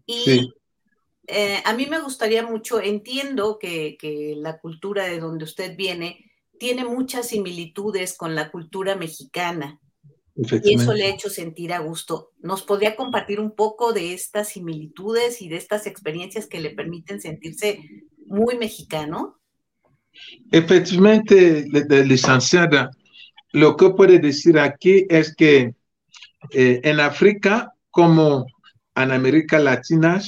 Y 0.07 0.53
eh, 1.27 1.61
a 1.65 1.73
mí 1.75 1.87
me 1.87 2.01
gustaría 2.01 2.45
mucho, 2.45 2.81
entiendo 2.81 3.59
que, 3.59 3.97
la 4.37 4.61
cultura 4.61 5.05
de 5.05 5.19
donde 5.19 5.45
usted 5.45 5.77
viene 5.77 6.32
tiene 6.62 6.85
muchas 6.85 7.31
similitudes 7.31 8.16
con 8.16 8.37
la 8.37 8.53
cultura 8.53 8.94
mexicana. 8.94 9.81
Y 10.37 10.75
eso 10.77 10.92
le 10.92 11.07
ha 11.07 11.09
hecho 11.09 11.29
sentir 11.29 11.72
a 11.72 11.81
gusto. 11.81 12.31
¿Nos 12.38 12.62
podría 12.62 12.94
compartir 12.94 13.40
un 13.40 13.51
poco 13.51 13.92
de 13.92 14.14
estas 14.14 14.51
similitudes 14.51 15.42
y 15.42 15.48
de 15.48 15.57
estas 15.57 15.88
experiencias 15.88 16.46
que 16.46 16.61
le 16.61 16.70
permiten 16.70 17.20
sentirse 17.20 17.81
muy 18.27 18.57
mexicano? 18.59 19.40
Efectivamente, 20.53 21.66
licenciada, 22.05 22.92
lo 23.51 23.77
que 23.77 23.90
puede 23.90 24.20
decir 24.20 24.57
aquí 24.57 25.05
es 25.09 25.35
que 25.35 25.75
eh, 26.53 26.81
en 26.85 27.01
África, 27.01 27.72
como 27.90 28.46
en 28.94 29.11
América 29.11 29.59
Latina, 29.59 30.22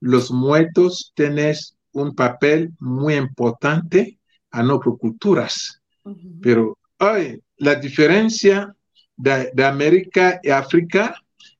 los 0.00 0.32
muertos 0.32 1.12
tienen 1.14 1.54
un 1.92 2.16
papel 2.16 2.72
muy 2.80 3.14
importante 3.14 4.19
a 4.50 4.62
nuestras 4.62 4.96
culturas. 4.98 5.80
Pero 6.42 6.78
hoy 6.98 7.40
la 7.58 7.74
diferencia 7.74 8.74
de, 9.16 9.64
América 9.64 10.40
y 10.42 10.50
África 10.50 11.14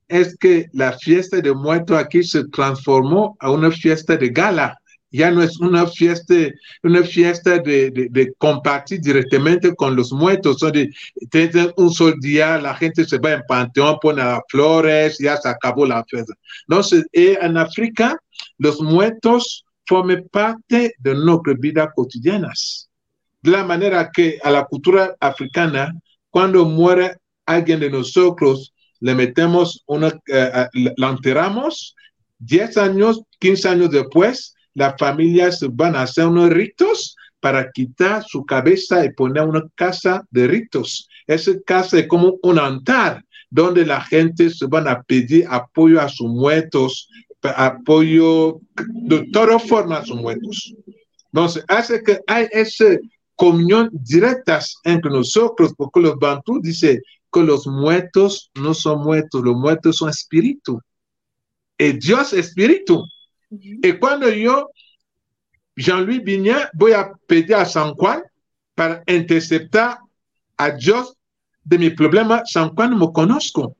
es 0.09 0.37
que 0.37 0.68
la 0.72 0.92
fiesta 0.98 1.40
de 1.40 1.53
muertos 1.53 1.96
aquí 1.96 2.22
se 2.22 2.48
transformó 2.48 3.37
a 3.38 3.50
una 3.50 3.70
fiesta 3.70 4.16
de 4.16 4.31
gala. 4.31 4.76
ya 5.12 5.31
no 5.31 5.42
es 5.42 5.59
una 5.59 5.87
fiesta, 5.87 6.35
una 6.85 7.03
fiesta 7.03 7.59
de, 7.59 7.90
de, 7.90 8.33
compartir 8.38 9.00
directamente 9.00 9.74
con 9.74 9.96
los 9.96 10.12
muertos. 10.12 10.59
Donde 10.59 10.90
un 11.76 11.90
sol 11.92 12.14
día, 12.20 12.59
la 12.59 12.74
gente 12.74 13.05
se 13.05 13.18
va 13.18 13.33
en 13.33 13.42
panteón, 13.46 13.98
pone 14.00 14.22
las 14.22 14.40
flores, 14.48 15.18
ya 15.18 15.37
se 15.37 15.48
acabó 15.48 15.85
la 15.85 16.05
fiesta. 16.05 16.33
Entonces, 16.68 17.05
eh, 17.12 17.37
en 17.40 17.57
África, 17.57 18.16
los 18.59 18.81
muertos 18.81 19.64
forman 19.90 20.29
parte 20.31 20.94
de 20.98 21.14
nuestras 21.16 21.59
vidas 21.59 21.88
cotidianas. 21.96 22.88
De 23.42 23.50
la 23.50 23.64
manera 23.64 24.09
que 24.14 24.38
a 24.40 24.48
la 24.53 24.64
cultura 24.64 25.16
africana, 25.18 25.92
cuando 26.31 26.64
muere 26.64 27.16
alguien 27.44 27.81
de 27.81 27.90
nosotros, 27.90 28.72
le 29.00 29.16
metemos 29.16 29.83
una, 29.87 30.07
eh, 30.07 30.68
eh, 30.74 30.94
la 30.96 31.09
enterramos, 31.09 31.96
10 32.38 32.76
años, 32.76 33.22
15 33.40 33.68
años 33.68 33.90
después, 33.90 34.55
las 34.74 34.94
familias 34.96 35.59
van 35.72 35.96
a 35.96 36.03
hacer 36.03 36.26
unos 36.26 36.50
ritos 36.50 37.16
para 37.40 37.72
quitar 37.72 38.22
su 38.22 38.44
cabeza 38.44 39.05
y 39.05 39.12
poner 39.12 39.42
una 39.42 39.64
casa 39.74 40.22
de 40.31 40.46
ritos. 40.46 41.09
Esa 41.26 41.50
casa 41.66 41.98
es 41.98 42.07
como 42.07 42.37
un 42.44 42.61
altar 42.61 43.24
donde 43.50 43.85
la 43.85 44.00
gente 44.03 44.50
se 44.50 44.66
van 44.66 44.87
a 44.87 45.03
pedir 45.03 45.46
apoyo 45.50 46.00
a 46.00 46.09
sus 46.09 46.29
muertos, 46.29 47.09
apoyo 47.42 48.61
de 48.76 49.29
todas 49.33 49.62
formas 49.66 50.03
a 50.03 50.07
sus 50.07 50.20
muertos. 50.20 50.74
Entonces, 51.33 51.64
hace 51.68 52.03
que 52.03 52.20
hay 52.26 52.48
esa 52.50 52.96
comunión 53.37 53.88
directa 53.92 54.61
entre 54.85 55.11
nosotros, 55.11 55.72
porque 55.76 56.00
los 56.00 56.18
Bantu 56.18 56.61
dicen 56.61 57.00
que 57.33 57.40
los 57.40 57.66
muertos 57.66 58.50
no 58.55 58.74
son 58.74 59.03
muertos, 59.03 59.42
los 59.42 59.57
muertos 59.57 59.96
son 59.96 60.11
espíritu. 60.11 60.81
Y 61.79 61.92
Dios 61.92 62.33
es 62.33 62.48
espíritu. 62.48 63.03
Y 63.50 63.92
cuando 63.94 64.29
yo, 64.29 64.68
Jean-Louis 65.76 66.22
Bignan, 66.22 66.68
voy 66.74 66.92
a 66.92 67.12
pedir 67.26 67.55
a 67.55 67.64
San 67.64 67.94
Juan 67.94 68.22
para 68.74 69.03
interceptar 69.07 69.98
a 70.57 70.70
Dios 70.72 71.16
de 71.64 71.79
mi 71.79 71.90
problema, 71.90 72.42
San 72.44 72.74
Juan 72.74 72.98
me 72.98 73.11
conozco. 73.12 73.76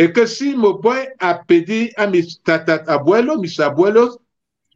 Y 0.00 0.14
que 0.14 0.26
si 0.26 0.56
me 0.56 0.72
voy 0.80 1.00
a 1.18 1.44
pedir 1.44 1.92
a 1.98 2.06
mis 2.06 2.40
tatarabuelos, 2.42 3.38
mis 3.38 3.60
abuelos, 3.60 4.18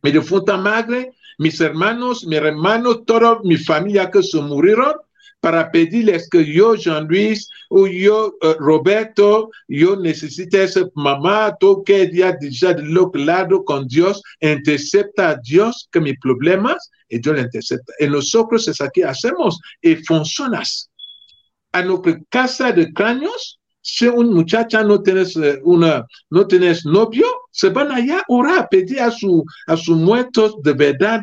mi 0.03 0.13
difunta 0.13 0.59
madre, 0.59 1.15
mis 1.39 1.59
hermanos, 1.63 2.27
mis 2.27 2.39
hermanos, 2.39 3.07
toda 3.07 3.41
mi 3.43 3.57
familia 3.57 4.11
que 4.11 4.23
se 4.23 4.39
murieron, 4.43 4.93
para 5.41 5.71
pedirles 5.71 6.29
que 6.29 6.45
yo, 6.45 6.75
Jean-Louis, 6.75 7.49
o 7.71 7.87
yo, 7.87 8.35
uh, 8.43 8.53
Roberto, 8.59 9.49
yo 9.67 9.97
necesito 9.97 10.59
esa 10.59 10.83
mamá, 10.95 11.57
tú 11.59 11.83
que 11.85 12.11
ya 12.13 12.37
déjà 12.37 12.75
de 12.75 12.83
l'autre 12.83 13.25
lado 13.25 13.65
con 13.65 13.89
Dios, 13.89 14.21
intercepta 14.41 15.31
a 15.31 15.37
Dios 15.37 15.89
que 15.91 16.01
mis 16.01 16.21
problemas, 16.21 16.91
y 17.09 17.19
Dios 17.19 17.37
le 17.37 17.43
intercepta. 17.45 17.95
Y 17.99 18.09
nosotros 18.09 18.69
es 18.69 18.79
aquí 18.83 19.01
hacemos, 19.01 19.59
y 19.81 19.97
funcionas. 19.97 20.91
A 21.73 21.81
nuestra 21.81 22.21
casa 22.29 22.73
de 22.73 22.93
cráneos, 22.93 23.59
si 23.87 24.07
un 24.07 24.33
muchacha 24.33 24.83
no 24.83 25.03
tienes 25.03 25.37
eh, 25.37 25.61
una, 25.63 26.07
no 26.31 26.47
tienes 26.47 26.87
novio, 26.87 27.27
se 27.51 27.69
van 27.69 27.93
allá 27.93 28.21
a 28.21 28.25
orar, 28.29 28.67
pedir 28.71 28.99
a 28.99 29.11
su, 29.11 29.45
a 29.67 29.77
sus 29.77 29.99
muertos 29.99 30.57
de 30.63 30.73
verdad, 30.73 31.21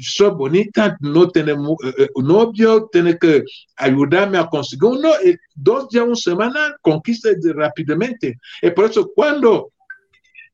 soy 0.00 0.30
bonita, 0.30 0.96
no 1.00 1.28
tiene 1.28 1.52
eh, 1.52 1.94
eh, 1.98 2.08
novio, 2.16 2.88
tiene 2.90 3.16
que 3.16 3.44
ayudarme 3.76 4.38
a 4.38 4.48
conseguir 4.48 4.84
uno, 4.84 5.08
y 5.24 5.36
dos 5.54 5.88
días, 5.88 6.04
una 6.04 6.16
semana, 6.16 6.76
conquista 6.82 7.28
rápidamente. 7.54 8.40
Y 8.60 8.70
por 8.70 8.86
eso 8.86 9.08
cuando 9.14 9.70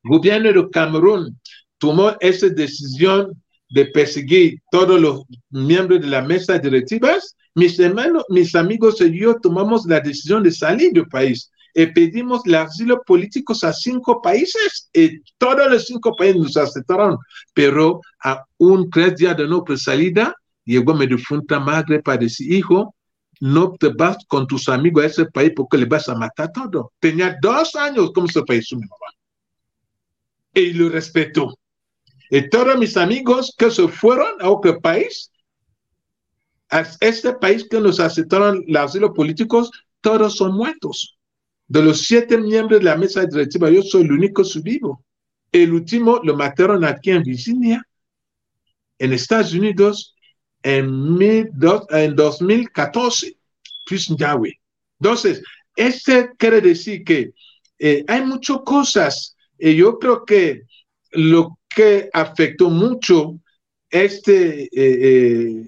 el 0.05 0.11
gobierno 0.11 0.53
de 0.53 0.71
Camerún 0.71 1.41
tomó 1.79 2.15
esa 2.21 2.51
decisión 2.51 3.33
de 3.71 3.87
perseguir 3.87 4.61
todos 4.71 5.01
los 5.01 5.23
miembros 5.49 6.03
de 6.03 6.09
la 6.09 6.21
mesa 6.21 6.59
directiva, 6.59 7.17
mis 7.55 7.79
hermanos, 7.79 8.25
mis 8.29 8.55
amigos 8.55 9.01
y 9.01 9.19
yo 9.19 9.37
tomamos 9.41 9.85
la 9.87 10.01
decisión 10.01 10.43
de 10.43 10.53
salir 10.53 10.93
del 10.93 11.09
país 11.09 11.51
y 11.75 11.87
pedimos 11.87 12.43
el 12.47 12.57
asilo 12.57 13.03
político 13.03 13.55
a 13.63 13.73
cinco 13.73 14.21
países 14.21 14.89
y 14.93 15.21
todos 15.39 15.71
los 15.71 15.87
cinco 15.87 16.15
países 16.17 16.41
nos 16.41 16.57
aceptaron. 16.57 17.19
Pero 17.55 18.01
a 18.25 18.45
un 18.59 18.91
tres 18.91 19.17
días 19.17 19.37
de 19.37 19.47
nuestra 19.47 19.77
salida, 19.77 20.35
llegó 20.65 20.95
mi 20.95 21.07
difunta 21.07 21.61
madre 21.61 22.03
para 22.03 22.19
decir, 22.19 22.53
hijo, 22.53 22.95
no 23.41 23.73
te 23.73 23.89
vas 23.89 24.19
con 24.29 24.47
tus 24.47 24.69
amigos 24.69 25.03
a 25.03 25.07
ese 25.07 25.27
país 25.27 25.53
porque 25.57 25.79
le 25.79 25.87
vas 25.87 26.09
a 26.09 26.15
matar 26.15 26.53
todo. 26.53 26.93
Tenía 27.01 27.37
dos 27.41 27.75
años 27.75 28.11
como 28.15 28.27
ese 28.27 28.43
país, 28.43 28.69
mi 28.73 28.81
mamá. 28.81 29.13
Y 30.55 30.73
lo 30.73 30.89
respetó. 30.91 31.57
Y 32.31 32.49
todos 32.49 32.79
mis 32.79 32.97
amigos 32.97 33.55
que 33.57 33.71
se 33.71 33.89
fueron 33.89 34.41
a 34.41 34.51
otro 34.51 34.81
país, 34.81 35.30
a 36.71 36.87
este 37.01 37.33
país 37.35 37.67
que 37.69 37.81
nos 37.81 38.01
aceptaron 38.01 38.65
los 38.67 38.83
asilo 38.83 39.13
políticos, 39.13 39.71
todos 40.01 40.37
son 40.37 40.55
muertos. 40.55 41.19
De 41.67 41.83
los 41.83 42.01
siete 42.01 42.39
miembros 42.39 42.81
de 42.81 42.85
la 42.85 42.97
mesa 42.97 43.25
directiva, 43.25 43.71
yo 43.71 43.83
soy 43.83 44.03
el 44.03 44.13
único 44.13 44.43
vivo. 44.63 45.05
El 45.53 45.73
último 45.73 46.21
lo 46.23 46.37
mataron 46.37 46.85
aquí 46.85 47.11
en 47.11 47.23
Virginia, 47.23 47.87
en 48.99 49.13
Estados 49.13 49.53
Unidos, 49.53 50.15
en, 50.63 51.19
en 51.21 52.17
2014, 52.17 53.37
pues 53.87 54.07
Yahweh. 54.09 54.55
Entonces, 55.01 55.43
este 55.77 56.31
quiere 56.37 56.61
decir 56.61 57.05
que 57.05 57.33
eh, 57.79 58.05
hay 58.07 58.23
muchas 58.25 58.59
cosas. 58.65 59.37
Y 59.59 59.77
yo 59.77 59.99
creo 59.99 60.25
que 60.25 60.63
lo 61.13 61.59
que 61.75 62.11
afectó 62.13 62.71
mucho 62.71 63.41
este, 63.91 64.65
eh, 64.65 64.69
eh, 64.75 65.67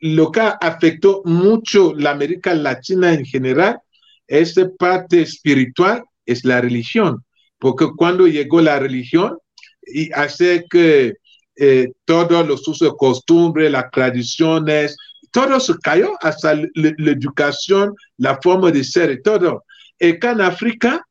lo 0.00 0.30
que 0.30 0.40
afectó 0.40 1.22
mucho 1.24 1.94
la 1.94 2.10
América 2.10 2.54
Latina 2.54 3.12
en 3.14 3.24
general, 3.24 3.80
esta 4.26 4.68
parte 4.78 5.22
espiritual 5.22 6.04
es 6.26 6.44
la 6.44 6.60
religión, 6.60 7.24
porque 7.58 7.88
cuando 7.96 8.26
llegó 8.26 8.60
la 8.60 8.78
religión 8.78 9.38
y 9.86 10.12
hace 10.12 10.64
que 10.68 11.14
eh, 11.56 11.88
todos 12.04 12.46
los 12.46 12.66
usos 12.68 12.90
de 12.90 12.96
costumbre, 12.96 13.70
las 13.70 13.90
tradiciones, 13.90 14.96
todo 15.32 15.58
se 15.60 15.76
cayó, 15.78 16.12
hasta 16.20 16.54
la 16.54 17.10
educación, 17.10 17.94
la 18.16 18.38
forma 18.40 18.70
de 18.70 18.84
ser 18.84 19.20
todo. 19.22 19.64
Y 19.98 20.10
acá 20.10 20.32
en 20.32 20.40
África, 20.42 21.06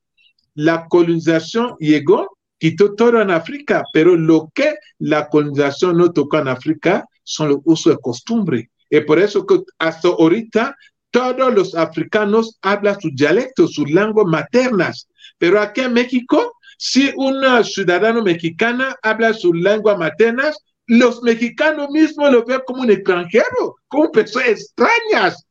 la 0.56 0.88
colonización 0.88 1.75
llegó, 1.80 2.38
quitó 2.58 2.95
todo 2.95 3.21
en 3.21 3.32
África, 3.32 3.84
pero 3.91 4.15
lo 4.15 4.49
que 4.53 4.75
la 4.99 5.27
colonización 5.27 5.97
no 5.97 6.12
tocó 6.12 6.39
en 6.39 6.47
África 6.47 7.06
son 7.27 7.49
los 7.49 7.59
usos 7.65 7.93
de 7.93 7.99
costumbre. 7.99 8.69
Y 8.89 9.01
por 9.01 9.19
eso 9.19 9.45
que 9.45 9.59
hasta 9.77 10.07
ahorita 10.07 10.75
todos 11.11 11.53
los 11.53 11.75
africanos 11.75 12.57
hablan 12.61 12.99
sus 12.99 13.13
dialectos, 13.15 13.73
sus 13.73 13.89
lenguas 13.89 14.27
maternas. 14.27 15.09
Pero 15.37 15.59
aquí 15.59 15.81
en 15.81 15.93
México, 15.93 16.53
si 16.77 17.11
un 17.15 17.43
ciudadano 17.65 18.23
mexicana 18.23 18.95
habla 19.01 19.33
sus 19.33 19.55
lenguas 19.55 19.97
maternas, 19.97 20.57
los 20.88 21.21
mexicanos 21.21 21.89
mismos 21.89 22.32
lo 22.32 22.45
ven 22.45 22.62
como 22.65 22.82
un 22.82 22.91
extranjero, 22.91 23.76
como 23.88 24.12
personas 24.12 24.50
extrañas. 24.50 25.45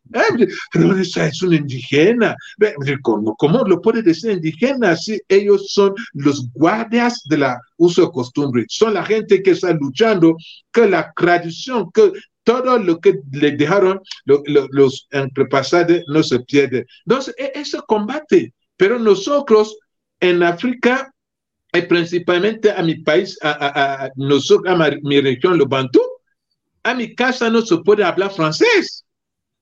Pero 0.72 0.96
esa 0.96 1.26
es 1.26 1.42
una 1.42 1.56
indígena. 1.56 2.36
¿Cómo, 3.02 3.34
¿Cómo, 3.36 3.64
lo 3.64 3.80
puede 3.80 4.02
decir 4.02 4.32
indígena 4.32 4.96
si 4.96 5.20
ellos 5.28 5.68
son 5.72 5.94
los 6.14 6.50
guardias 6.52 7.22
de 7.28 7.38
la 7.38 7.60
uso 7.76 8.06
de 8.06 8.12
costumbre? 8.12 8.64
Son 8.68 8.94
la 8.94 9.04
gente 9.04 9.42
que 9.42 9.50
está 9.50 9.72
luchando 9.72 10.36
que 10.72 10.88
la 10.88 11.12
tradición, 11.16 11.90
que 11.92 12.12
todo 12.44 12.78
lo 12.78 13.00
que 13.00 13.18
le 13.32 13.52
dejaron 13.52 14.00
los 14.24 15.08
antepasados 15.10 16.02
no 16.06 16.22
se 16.22 16.40
pierde. 16.40 16.86
Entonces, 17.04 17.34
e, 17.38 17.52
ese 17.54 17.78
combate. 17.86 18.54
Pero 18.76 18.98
nosotros 18.98 19.76
en 20.20 20.42
África, 20.42 21.12
principalmente 21.82 22.70
a 22.70 22.82
mi 22.82 22.96
país, 22.96 23.38
a, 23.42 24.10
nosotros, 24.16 24.72
a 24.72 24.90
mi 25.02 25.20
región, 25.20 25.58
lo 25.58 25.66
Bantú, 25.66 26.00
a 26.82 26.94
mi 26.94 27.14
casa 27.14 27.50
no 27.50 27.62
se 27.62 27.78
puede 27.78 28.04
hablar 28.04 28.32
francés. 28.32 29.04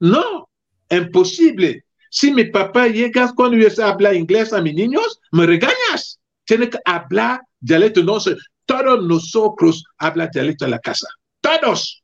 No, 0.00 0.48
imposible. 0.90 1.85
Si 2.11 2.33
mi 2.33 2.44
papá 2.44 2.88
llega 2.88 3.33
cuando 3.35 3.57
yo 3.57 3.85
habla 3.85 4.14
inglés 4.14 4.53
a 4.53 4.61
mis 4.61 4.74
niños, 4.74 5.20
me 5.33 5.46
regañas. 5.46 6.20
Tiene 6.44 6.68
que 6.68 6.79
hablar 6.85 7.40
dialecto. 7.61 8.03
No 8.03 8.18
todos 8.66 9.05
nosotros 9.05 9.85
hablamos 9.98 10.33
dialecto 10.33 10.64
en 10.66 10.72
la 10.72 10.79
casa. 10.79 11.09
Todos 11.40 12.04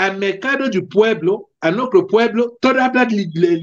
al 0.00 0.16
mercado 0.16 0.68
del 0.70 0.86
pueblo, 0.88 1.50
a 1.60 1.70
nuestro 1.70 2.06
pueblo, 2.06 2.56
todos 2.62 2.78
hablan 2.78 3.08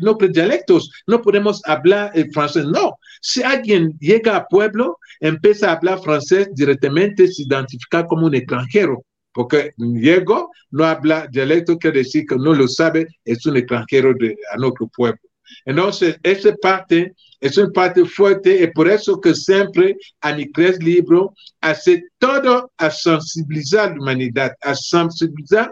nuestros 0.02 0.32
dialectos. 0.32 0.92
No 1.08 1.20
podemos 1.20 1.62
hablar 1.66 2.12
el 2.14 2.32
francés. 2.32 2.66
No. 2.66 2.96
Si 3.22 3.42
alguien 3.42 3.98
llega 4.00 4.38
al 4.38 4.46
pueblo, 4.48 5.00
empieza 5.20 5.70
a 5.70 5.74
hablar 5.74 6.00
francés 6.00 6.50
directamente, 6.54 7.28
se 7.28 7.42
identifica 7.42 8.06
como 8.06 8.28
un 8.28 8.36
extranjero. 8.36 9.04
Porque 9.34 9.72
llegó, 9.78 10.52
no 10.70 10.86
habla 10.86 11.28
dialecto, 11.32 11.78
quiere 11.80 12.00
decir 12.00 12.26
que 12.28 12.36
no 12.36 12.54
lo 12.54 12.68
sabe, 12.68 13.08
es 13.26 13.44
un 13.48 13.58
extranjero 13.58 14.14
de, 14.20 14.36
a 14.54 14.58
nuestro 14.58 14.88
pueblo. 14.96 15.20
Entonces, 15.66 16.18
esa 16.24 16.56
parte 16.56 17.14
es 17.40 17.58
una 17.58 17.70
parte 17.72 18.04
fuerte 18.06 18.64
y 18.64 18.68
por 18.68 18.88
eso 18.88 19.20
que 19.22 19.36
siempre 19.36 19.96
a 20.22 20.34
mi 20.34 20.52
tres 20.52 20.82
libro 20.82 21.34
hace 21.62 22.04
todo 22.18 22.72
a 22.78 22.90
sensibilizar 22.90 23.92
la 23.92 24.02
humanidad, 24.02 24.52
a 24.62 24.74
sensibilizar 24.74 25.72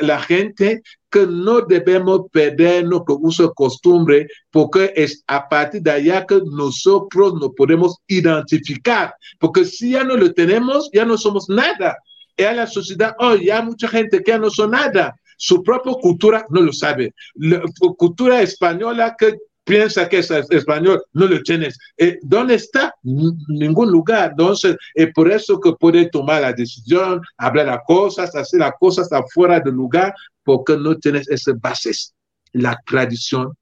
la, 0.00 0.20
gente 0.20 0.80
que 1.10 1.26
no 1.26 1.60
debemos 1.60 2.22
perder 2.32 2.84
nuestro 2.86 3.18
uso 3.20 3.52
costumbre 3.52 4.26
porque 4.50 4.92
es 4.96 5.22
a 5.26 5.48
partir 5.48 5.82
de 5.82 5.90
allá 5.90 6.26
que 6.26 6.40
nosotros 6.46 7.34
nos 7.34 7.50
podemos 7.56 7.96
identificar, 8.06 9.14
porque 9.38 9.64
si 9.64 9.90
ya 9.90 10.04
no 10.04 10.16
lo 10.16 10.32
tenemos, 10.32 10.88
ya 10.92 11.04
no 11.04 11.18
somos 11.18 11.48
nada. 11.48 11.96
Y 12.38 12.44
a 12.44 12.52
la 12.52 12.66
sociedad 12.66 13.14
hoy 13.18 13.46
ya 13.46 13.62
mucha 13.62 13.88
gente 13.88 14.22
que 14.22 14.30
ya 14.30 14.38
no 14.38 14.50
son 14.50 14.70
nada 14.70 15.14
su 15.36 15.62
propia 15.62 15.92
cultura 16.00 16.44
no 16.50 16.60
lo 16.60 16.72
sabe. 16.72 17.14
La 17.34 17.62
cultura 17.96 18.42
española 18.42 19.14
que 19.18 19.36
piensa 19.66 20.08
que 20.08 20.18
es 20.18 20.30
español, 20.30 21.02
no 21.12 21.26
lo 21.26 21.42
tienes. 21.42 21.76
Eh, 21.98 22.18
¿Dónde 22.22 22.54
está? 22.54 22.94
Ningún 23.02 23.90
lugar. 23.90 24.30
Entonces, 24.30 24.76
es 24.94 25.12
por 25.12 25.30
eso 25.30 25.60
que 25.60 25.72
puede 25.72 26.08
tomar 26.08 26.42
la 26.42 26.52
decisión, 26.52 27.20
hablar 27.36 27.66
las 27.66 27.80
cosas, 27.84 28.34
hacer 28.34 28.60
las 28.60 28.74
cosas 28.78 29.12
afuera 29.12 29.58
del 29.58 29.74
lugar, 29.74 30.14
porque 30.44 30.76
no 30.76 30.96
tienes 30.96 31.28
esas 31.28 31.60
bases. 31.60 32.14
La 32.52 32.80
tradición, 32.86 33.54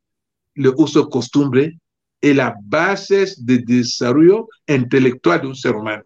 el 0.54 0.68
uso 0.76 1.08
costumbre 1.08 1.78
y 2.20 2.34
las 2.34 2.52
bases 2.62 3.44
de 3.44 3.58
desarrollo 3.58 4.48
intelectual 4.66 5.40
de 5.40 5.46
un 5.48 5.56
ser 5.56 5.74
humano. 5.74 6.04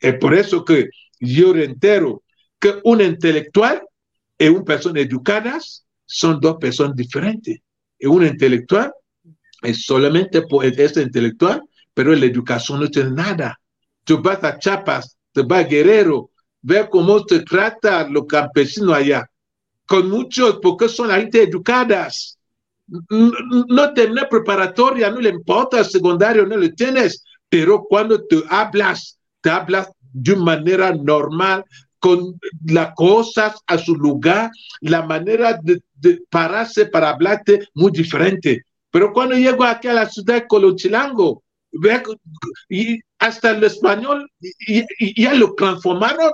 Es 0.00 0.14
por 0.14 0.34
eso 0.34 0.64
que 0.64 0.88
yo 1.20 1.54
entero 1.54 2.22
que 2.58 2.80
un 2.82 3.02
intelectual 3.02 3.82
y 4.38 4.48
una 4.48 4.64
persona 4.64 5.00
educada 5.00 5.58
son 6.06 6.40
dos 6.40 6.56
personas 6.58 6.94
diferentes. 6.96 7.60
Y 7.98 8.06
un 8.06 8.24
intelectual 8.24 8.92
es 9.62 9.84
solamente 9.84 10.42
por 10.42 10.64
es 10.64 10.96
intelectual, 10.96 11.62
pero 11.92 12.14
la 12.14 12.26
educación 12.26 12.80
no 12.80 12.88
tiene 12.88 13.10
nada. 13.10 13.60
Tú 14.04 14.22
vas 14.22 14.42
a 14.44 14.58
Chiapas, 14.58 15.16
te 15.32 15.42
vas 15.42 15.64
a 15.64 15.68
Guerrero, 15.68 16.30
ver 16.62 16.88
cómo 16.88 17.24
se 17.26 17.40
trata 17.40 18.08
los 18.08 18.26
campesinos 18.26 18.94
allá. 18.94 19.28
Con 19.86 20.08
muchos, 20.08 20.58
porque 20.62 20.88
son 20.88 21.08
la 21.08 21.16
gente 21.16 21.42
educadas. 21.42 22.38
No 22.86 23.92
tienes 23.92 24.24
preparatoria, 24.30 25.10
no 25.10 25.20
le 25.20 25.30
importa, 25.30 25.82
secundario 25.84 26.46
no 26.46 26.56
lo 26.56 26.70
tienes, 26.72 27.24
pero 27.48 27.84
cuando 27.84 28.24
te 28.24 28.42
hablas, 28.48 29.18
te 29.40 29.50
hablas 29.50 29.90
de 30.12 30.36
manera 30.36 30.94
normal, 30.94 31.64
con 31.98 32.38
las 32.66 32.94
cosas 32.94 33.56
a 33.66 33.78
su 33.78 33.94
lugar, 33.94 34.50
la 34.80 35.02
manera 35.02 35.58
de, 35.62 35.82
pararse 36.30 36.86
para 36.86 37.10
hablarte 37.10 37.68
muy 37.74 37.90
diferente. 37.90 38.62
Pero 38.90 39.12
cuando 39.12 39.36
llego 39.36 39.64
aquí 39.64 39.88
a 39.88 39.94
la 39.94 40.08
ciudad 40.08 40.34
de 40.34 40.46
Colochilango, 40.46 41.42
y 42.68 43.00
hasta 43.18 43.50
el 43.50 43.62
español 43.64 44.30
y, 44.40 45.22
ya 45.22 45.34
lo 45.34 45.54
transformaron, 45.54 46.30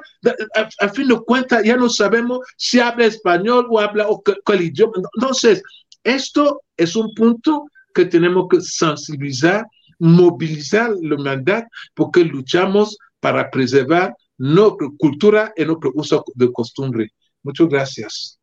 a, 0.81 0.89
fin 0.91 1.09
de 1.09 1.19
cuentas 1.21 1.65
ya 1.65 1.77
no 1.77 1.89
sabemos 1.89 2.41
si 2.57 2.79
habla 2.79 3.07
español 3.07 3.67
o 3.71 3.81
habla 3.81 4.09
o 4.09 4.23
cuál 4.45 4.63
idioma. 4.63 4.95
Entonces, 5.17 5.63
esto 6.05 6.61
es 6.77 6.95
un 6.95 7.13
punto 7.15 7.67
que 7.95 8.05
tenemos 8.05 8.47
que 8.51 8.61
sensibilizar, 8.61 9.67
movilizar 9.99 10.93
la 11.01 11.15
humanidad, 11.17 11.67
porque 11.95 12.25
luchamos 12.25 12.97
para 13.21 13.51
preservar 13.51 14.15
nuestra 14.39 14.89
cultura 14.99 15.53
y 15.57 15.65
nuestro 15.65 15.93
uso 15.95 16.25
de 16.35 16.53
costumbre. 16.53 17.11
Muchas 17.43 17.69
gracias. 17.69 18.41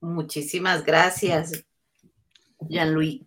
Muchísimas 0.00 0.84
gracias, 0.84 1.64
Jean-Louis. 2.68 3.22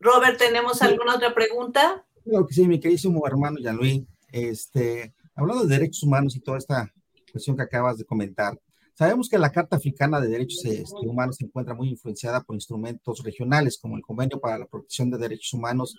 Robert, 0.00 0.38
¿tenemos 0.38 0.82
alguna 0.82 1.16
otra 1.16 1.34
pregunta? 1.34 2.04
Creo 2.24 2.46
que 2.46 2.54
sí, 2.54 2.66
mi 2.66 2.78
queridísimo 2.78 3.26
hermano 3.26 3.58
Jean-Louis. 3.58 4.02
Este, 4.30 5.14
hablando 5.34 5.64
de 5.64 5.76
derechos 5.76 6.02
humanos 6.02 6.36
y 6.36 6.40
toda 6.40 6.58
esta 6.58 6.92
cuestión 7.32 7.56
que 7.56 7.62
acabas 7.62 7.98
de 7.98 8.04
comentar, 8.04 8.58
Sabemos 8.96 9.28
que 9.28 9.38
la 9.38 9.50
Carta 9.50 9.74
Africana 9.74 10.20
de 10.20 10.28
Derechos 10.28 10.64
este, 10.64 11.08
Humanos 11.08 11.36
se 11.36 11.44
encuentra 11.44 11.74
muy 11.74 11.88
influenciada 11.88 12.40
por 12.42 12.54
instrumentos 12.54 13.24
regionales, 13.24 13.76
como 13.76 13.96
el 13.96 14.02
Convenio 14.02 14.38
para 14.38 14.56
la 14.56 14.66
Protección 14.66 15.10
de 15.10 15.18
Derechos 15.18 15.52
Humanos 15.52 15.96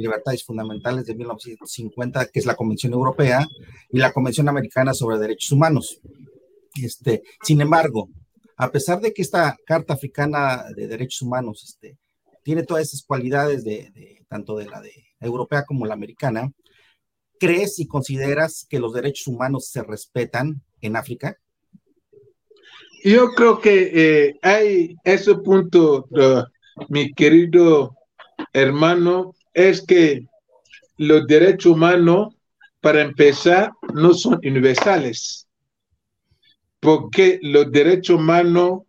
Libertades 0.00 0.44
Fundamentales 0.44 1.06
de 1.06 1.14
1950, 1.14 2.26
que 2.26 2.38
es 2.38 2.46
la 2.46 2.54
Convención 2.54 2.92
Europea, 2.92 3.46
y 3.90 3.98
la 3.98 4.12
Convención 4.12 4.48
Americana 4.48 4.94
sobre 4.94 5.18
Derechos 5.18 5.52
Humanos. 5.52 6.00
Este, 6.82 7.22
sin 7.42 7.60
embargo, 7.60 8.08
a 8.56 8.70
pesar 8.70 9.00
de 9.00 9.12
que 9.12 9.22
esta 9.22 9.56
Carta 9.66 9.94
Africana 9.94 10.64
de 10.74 10.86
Derechos 10.86 11.22
Humanos 11.22 11.62
este, 11.64 11.98
tiene 12.42 12.62
todas 12.62 12.88
esas 12.88 13.02
cualidades 13.02 13.64
de, 13.64 14.22
tanto 14.28 14.56
de 14.56 14.66
la 14.66 14.80
de 14.80 14.92
europea 15.20 15.64
como 15.64 15.86
la 15.86 15.94
americana, 15.94 16.52
¿crees 17.38 17.78
y 17.78 17.86
consideras 17.86 18.66
que 18.68 18.78
los 18.78 18.92
derechos 18.92 19.26
humanos 19.26 19.68
se 19.68 19.82
respetan 19.82 20.62
en 20.80 20.96
África? 20.96 21.38
Yo 23.04 23.30
creo 23.34 23.60
que 23.60 23.90
eh, 23.94 24.38
hay 24.42 24.96
ese 25.04 25.36
punto, 25.36 26.08
uh, 26.10 26.42
mi 26.88 27.12
querido 27.12 27.94
hermano, 28.52 29.35
es 29.56 29.80
que 29.80 30.26
los 30.98 31.26
derechos 31.26 31.72
humanos, 31.72 32.34
para 32.82 33.00
empezar, 33.00 33.72
no 33.94 34.12
son 34.12 34.38
universales, 34.44 35.48
porque 36.78 37.40
los 37.42 37.72
derechos 37.72 38.16
humanos 38.16 38.82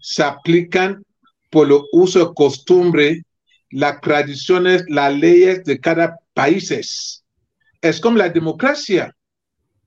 se 0.00 0.24
aplican 0.24 1.04
por 1.50 1.68
los 1.68 1.84
usos, 1.92 2.34
costumbres, 2.34 3.22
las 3.70 4.00
tradiciones, 4.00 4.84
las 4.88 5.14
leyes 5.16 5.64
de 5.64 5.78
cada 5.78 6.18
país. 6.34 7.22
Es 7.80 8.00
como 8.00 8.18
la 8.18 8.28
democracia. 8.28 9.14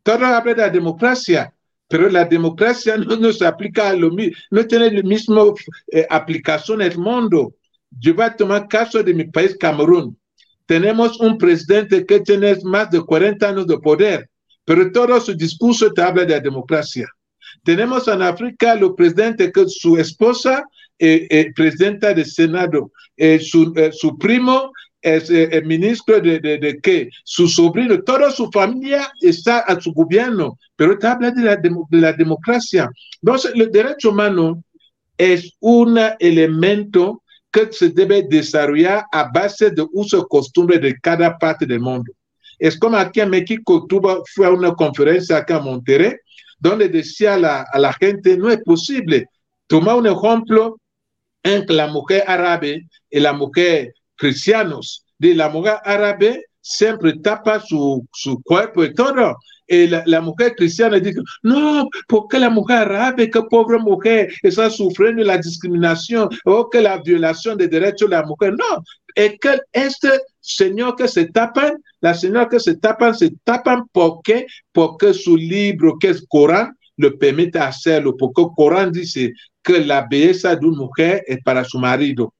Todo 0.02 0.26
habla 0.26 0.54
de 0.54 0.62
la 0.62 0.70
democracia, 0.70 1.54
pero 1.90 2.10
la 2.10 2.24
democracia 2.24 2.96
no, 2.98 3.34
se 3.34 3.46
aplica 3.46 3.90
a 3.90 3.94
lo 3.94 4.12
mismo, 4.12 4.36
no 4.50 4.66
tiene 4.66 4.92
la 4.92 5.04
misma 5.04 5.44
eh, 5.92 6.08
aplicación 6.10 6.82
en 6.82 6.94
el 6.94 6.98
mundo. 6.98 7.54
Yo 7.90 8.16
voy 8.16 8.26
a 8.26 8.36
tomar 8.36 8.70
caso 8.70 9.04
de 9.04 9.14
mi 9.14 9.26
país, 9.26 9.58
Camerún. 9.60 10.18
Tenemos 10.72 11.20
un 11.20 11.38
presidente 11.38 12.06
que 12.06 12.22
tiene 12.22 12.56
más 12.64 12.90
de 12.90 13.02
40 13.02 13.46
años 13.46 13.68
de 13.68 13.78
poder, 13.80 14.30
pero 14.64 14.90
todo 14.94 15.20
su 15.20 15.34
discurso 15.34 15.92
te 15.92 16.02
habla 16.02 16.24
de 16.24 16.36
la 16.36 16.40
democracia. 16.40 17.10
Tenemos 17.66 18.08
en 18.08 18.22
África 18.22 18.72
el 18.72 18.96
presidente 18.96 19.52
que 19.52 19.68
su 19.68 19.98
esposa 19.98 20.64
es 20.98 21.24
eh, 21.24 21.28
eh, 21.30 21.52
presidenta 21.54 22.14
del 22.14 22.26
Senado, 22.26 22.90
su, 23.42 23.74
su 23.92 24.18
primo 24.18 24.72
es 25.02 25.30
el 25.30 25.54
eh, 25.54 25.62
ministro 25.62 26.22
de, 26.22 26.40
de, 26.40 26.58
de, 26.58 26.80
qué, 26.80 27.10
su 27.26 27.50
sobrino, 27.50 28.02
toda 28.04 28.32
su 28.32 28.50
familia 28.50 29.12
está 29.20 29.60
a 29.60 29.78
su 29.78 29.92
gobierno, 29.92 30.58
pero 30.78 30.94
está 30.94 31.12
hablando 31.12 31.42
de 31.42 31.48
la, 31.48 31.58
de, 31.58 32.00
la 32.00 32.14
democracia. 32.14 32.90
Entonces, 33.22 33.52
el 33.56 33.70
derecho 33.74 34.12
humano 34.12 34.64
es 35.18 35.54
un 35.60 36.00
elemento 36.20 37.22
que 37.52 37.72
se 37.72 37.90
debe 37.90 38.24
desarrollar 38.24 39.06
a 39.12 39.30
base 39.32 39.72
de 39.72 39.86
uso 39.92 40.20
y 40.20 40.28
costumbre 40.30 40.80
de 40.80 40.98
cada 41.00 41.38
parte 41.38 41.66
del 41.66 41.80
mundo. 41.80 42.12
Es 42.58 42.78
como 42.78 42.98
aquí 42.98 43.20
en 43.20 43.30
México, 43.30 43.86
tuvo, 43.88 44.24
fue 44.34 44.46
a 44.46 44.52
una 44.52 44.74
conferencia 44.74 45.38
acá 45.38 45.58
en 45.58 45.66
Monterrey, 45.66 46.16
donde 46.60 46.88
decía 46.88 47.34
a 47.34 47.38
la, 47.38 47.62
a 47.74 47.80
la 47.80 47.92
gente, 47.94 48.38
no 48.38 48.50
es 48.50 48.62
posible. 48.64 49.28
Tomar 49.68 49.96
un 49.96 50.08
ejemplo 50.08 50.80
entre 51.44 51.76
la 51.76 51.88
mujer 51.88 52.24
árabe 52.28 52.88
y 53.10 53.20
la 53.20 53.34
mujer 53.34 53.94
cristianos 54.16 55.04
de 55.18 55.34
la 55.36 55.50
mujer 55.50 55.78
árabe 55.84 56.46
siempre 56.62 57.14
tapa 57.20 57.60
su, 57.60 58.06
su 58.14 58.42
cuerpo 58.44 58.84
y 58.84 58.94
todo. 58.94 59.36
La, 59.68 60.04
la, 60.06 60.20
mujer 60.20 60.54
cristiana 60.58 61.00
dice, 61.00 61.22
no, 61.44 61.88
porque 62.10 62.38
la 62.38 62.50
mujer 62.50 62.80
árabe, 62.80 63.30
qué 63.30 63.42
pobre 63.44 63.78
mujer, 63.78 64.30
está 64.44 64.70
sufriendo 64.70 65.24
la 65.24 65.38
discriminación? 65.38 66.28
O 66.44 66.70
que 66.70 66.82
la 66.82 66.98
violación 67.02 67.58
de 67.58 67.70
derechos 67.70 68.10
de 68.10 68.18
la 68.18 68.24
mujer. 68.24 68.52
No, 68.52 68.84
es 69.16 69.40
que 69.40 69.60
este 69.72 70.10
señor 70.42 70.98
que 70.98 71.08
se 71.08 71.28
tapan, 71.28 71.82
la 72.02 72.14
señora 72.14 72.50
que 72.50 72.60
se 72.60 72.76
tapan, 72.76 73.16
se 73.16 73.32
tapan 73.46 73.84
porque, 73.94 74.46
porque 74.74 75.14
su 75.14 75.38
libro, 75.38 75.98
que 76.00 76.10
es 76.10 76.26
Corán, 76.28 76.76
le 76.98 77.12
permite 77.12 77.60
hacerlo, 77.60 78.16
porque 78.18 78.44
Corán 78.56 78.92
dice 78.92 79.32
que 79.64 79.86
la 79.86 80.06
belleza 80.10 80.56
de 80.56 80.66
una 80.66 80.80
mujer 80.80 81.24
es 81.28 81.40
para 81.44 81.64
su 81.64 81.80
marido. 81.80 82.34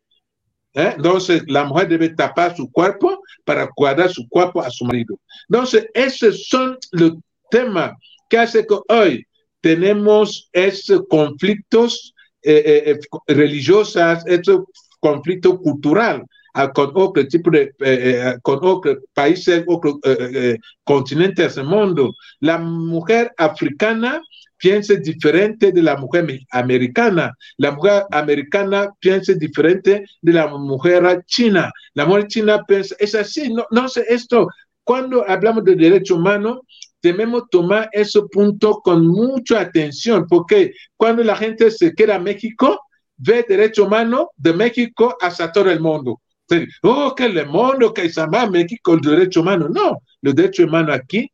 ¿Eh? 0.74 0.94
Entonces, 0.96 1.44
la 1.48 1.66
mujer 1.66 1.90
debe 1.90 2.10
tapar 2.10 2.56
su 2.56 2.72
cuerpo 2.72 3.22
para 3.44 3.70
guardar 3.76 4.10
su 4.10 4.28
cuerpo 4.30 4.62
a 4.62 4.70
su 4.70 4.86
marido. 4.86 5.20
Entonces, 5.50 5.88
esos 5.94 6.48
son 6.48 6.78
los 6.92 7.14
temas 7.50 7.92
que 8.30 8.38
hace 8.38 8.66
que 8.66 8.78
hoy 8.88 9.26
tenemos 9.60 10.50
esos 10.54 11.04
conflictos 11.10 12.14
eh, 12.44 12.84
eh, 12.86 13.00
religiosos, 13.28 14.26
esos 14.26 14.62
conflictos 15.00 15.60
culturales 15.60 16.26
ah, 16.54 16.72
con 16.72 16.92
otro 16.96 17.28
tipo 17.28 17.52
de, 17.52 18.40
con 18.42 18.60
otros 18.62 19.00
países, 19.14 19.64
otros 19.68 19.96
continentes 20.86 21.56
del 21.56 21.66
mundo. 21.66 22.14
La 22.40 22.58
mujer 22.58 23.34
africana 23.38 24.22
piensa 24.62 24.94
diferente 24.96 25.72
de 25.72 25.82
la 25.82 25.98
mujer 25.98 26.40
americana. 26.52 27.34
La 27.58 27.72
mujer 27.72 28.04
americana 28.12 28.90
piensa 29.00 29.34
diferente 29.34 30.06
de 30.22 30.34
la 30.34 30.48
mujer 30.48 31.24
china. 31.26 31.72
La 31.96 32.06
mujer 32.06 32.28
china 32.28 32.64
piensa, 32.66 32.96
es 33.00 33.16
así, 33.16 33.52
no, 33.52 33.66
no 33.72 33.90
sé 33.90 34.06
esto. 34.08 34.48
Cuando 34.84 35.28
hablamos 35.28 35.64
de 35.64 35.76
derecho 35.76 36.16
humano, 36.16 36.62
debemos 37.02 37.44
tomar 37.50 37.90
ese 37.92 38.22
punto 38.32 38.80
con 38.84 39.08
mucha 39.08 39.62
atención, 39.62 40.28
porque 40.30 40.72
cuando 40.96 41.24
la 41.24 41.36
gente 41.36 41.72
se 41.72 41.94
queda 41.94 42.16
a 42.16 42.20
México, 42.20 42.80
ve 43.18 43.44
derecho 43.48 43.86
humano 43.86 44.30
de 44.38 44.54
México 44.54 45.18
hasta 45.20 45.52
todo 45.52 45.72
el 45.72 45.80
mundo. 45.80 46.22
Oh, 46.84 47.16
que 47.16 47.26
el 47.26 47.48
mundo, 47.48 47.94
que 47.94 48.10
se 48.10 48.22
llama 48.22 48.46
México, 48.46 48.94
el 48.94 49.02
derecho 49.02 49.42
humano. 49.42 49.70
No, 49.70 50.02
el 50.22 50.34
derecho 50.36 50.66
humano 50.66 50.94
aquí 50.94 51.32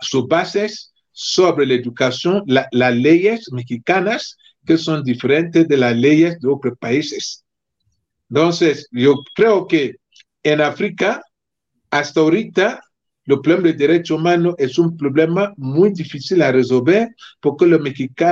sus 0.00 0.28
bases 0.28 0.92
sobre 1.12 1.66
la 1.66 1.74
educación, 1.74 2.42
las 2.46 2.96
leyes 2.96 3.52
mexicanas 3.52 4.36
que 4.66 4.78
son 4.78 5.02
diferentes 5.02 5.66
de 5.68 5.76
las 5.76 5.96
leyes 5.96 6.38
de 6.40 6.48
otros 6.48 6.76
países. 6.78 7.44
Entonces, 8.28 8.88
yo 8.90 9.16
creo 9.34 9.66
que 9.66 9.96
en 10.42 10.60
África, 10.60 11.22
hasta 11.90 12.20
ahorita, 12.20 12.80
el 13.26 13.40
problema 13.40 13.68
del 13.68 13.76
derecho 13.76 14.16
humano 14.16 14.54
es 14.58 14.78
un 14.78 14.96
problema 14.96 15.52
muy 15.56 15.92
difícil 15.92 16.42
a 16.42 16.52
resolver 16.52 17.08
porque 17.40 17.66
los, 17.66 17.80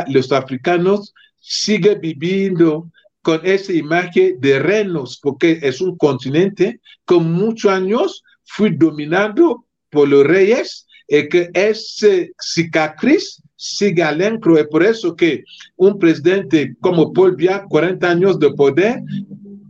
los 0.08 0.32
africanos 0.32 1.14
siguen 1.38 2.00
viviendo 2.00 2.90
con 3.22 3.40
esa 3.44 3.72
imagen 3.72 4.40
de 4.40 4.58
renos, 4.58 5.18
porque 5.22 5.58
es 5.62 5.80
un 5.80 5.96
continente 5.98 6.80
con 7.04 7.32
muchos 7.32 7.70
años 7.70 8.24
fue 8.44 8.70
dominado 8.70 9.66
por 9.90 10.08
los 10.08 10.26
reyes 10.26 10.87
y 11.08 11.28
que 11.28 11.50
ese 11.54 12.32
cicatriz 12.38 13.42
sigue 13.56 14.02
adentro. 14.02 14.56
Es 14.58 14.68
por 14.68 14.84
eso 14.84 15.16
que 15.16 15.42
un 15.76 15.98
presidente 15.98 16.76
como 16.80 17.12
Paul 17.12 17.34
Biya, 17.34 17.64
40 17.68 18.08
años 18.08 18.38
de 18.38 18.52
poder, 18.52 19.00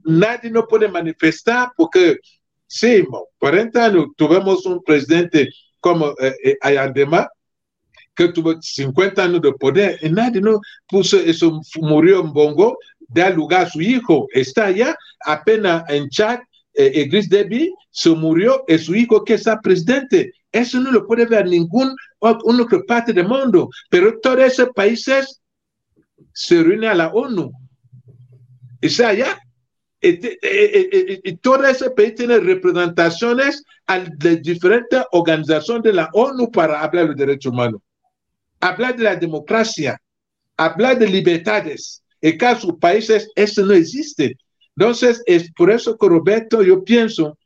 nadie 0.05 0.51
no 0.51 0.66
puede 0.66 0.88
manifestar 0.88 1.70
porque, 1.77 2.18
sí, 2.66 3.05
40 3.38 3.85
años 3.85 4.07
tuvimos 4.16 4.66
un 4.66 4.83
presidente 4.83 5.48
como 5.81 6.09
eh, 6.20 6.35
eh, 6.44 6.59
Ayandema, 6.61 7.29
que 8.14 8.29
tuvo 8.29 8.61
50 8.61 9.22
años 9.22 9.40
de 9.40 9.53
poder 9.53 9.98
y 10.03 10.11
nadie 10.11 10.40
no 10.40 10.61
puso 10.88 11.18
eso, 11.18 11.61
murió 11.81 12.20
en 12.20 12.33
Bongo, 12.33 12.77
da 13.07 13.31
lugar 13.31 13.66
a 13.66 13.70
su 13.70 13.81
hijo, 13.81 14.27
está 14.33 14.66
allá, 14.66 14.96
apenas 15.24 15.85
en 15.88 16.09
Chad, 16.11 16.40
eh, 16.74 17.07
Gris 17.09 17.29
Debbie 17.29 17.72
se 17.90 18.11
murió, 18.11 18.64
es 18.66 18.85
su 18.85 18.94
hijo 18.94 19.24
que 19.24 19.35
está 19.35 19.61
presidente. 19.61 20.33
Eso 20.52 20.80
no 20.80 20.90
lo 20.90 21.06
puede 21.06 21.26
ver 21.26 21.46
ningún 21.46 21.94
otra 22.18 22.80
parte 22.87 23.12
del 23.12 23.28
mundo, 23.28 23.68
pero 23.90 24.18
todos 24.20 24.40
esos 24.40 24.70
países 24.74 25.40
se 26.32 26.62
reúnen 26.62 26.90
a 26.90 26.94
la 26.94 27.08
ONU. 27.08 27.50
Está 28.80 29.08
allá. 29.08 29.38
Y, 30.00 31.37
todo 31.38 31.66
ese 31.66 31.90
país 31.90 32.14
tiene 32.14 32.38
representaciones 32.38 33.64
de 34.16 34.37
diferentes 34.37 35.02
organizaciones 35.12 35.82
de 35.82 35.92
la 35.92 36.08
ONU 36.12 36.50
para 36.50 36.80
hablar 36.80 37.08
de 37.08 37.26
derechos 37.26 37.52
humanos, 37.52 37.80
hablar 38.61 38.96
de 38.96 39.04
la 39.04 39.16
democracia, 39.16 40.00
hablar 40.56 40.98
de 40.98 41.08
libertades. 41.08 42.02
En 42.20 42.37
caso 42.37 42.76
países, 42.78 43.28
eso 43.34 43.64
no 43.64 43.74
existe. 43.74 44.37
Entonces, 44.76 45.22
es 45.26 45.52
por 45.54 45.70
eso 45.70 45.96
que 45.96 46.08
Roberto, 46.08 46.62
yo 46.62 46.84
pienso 46.84 47.38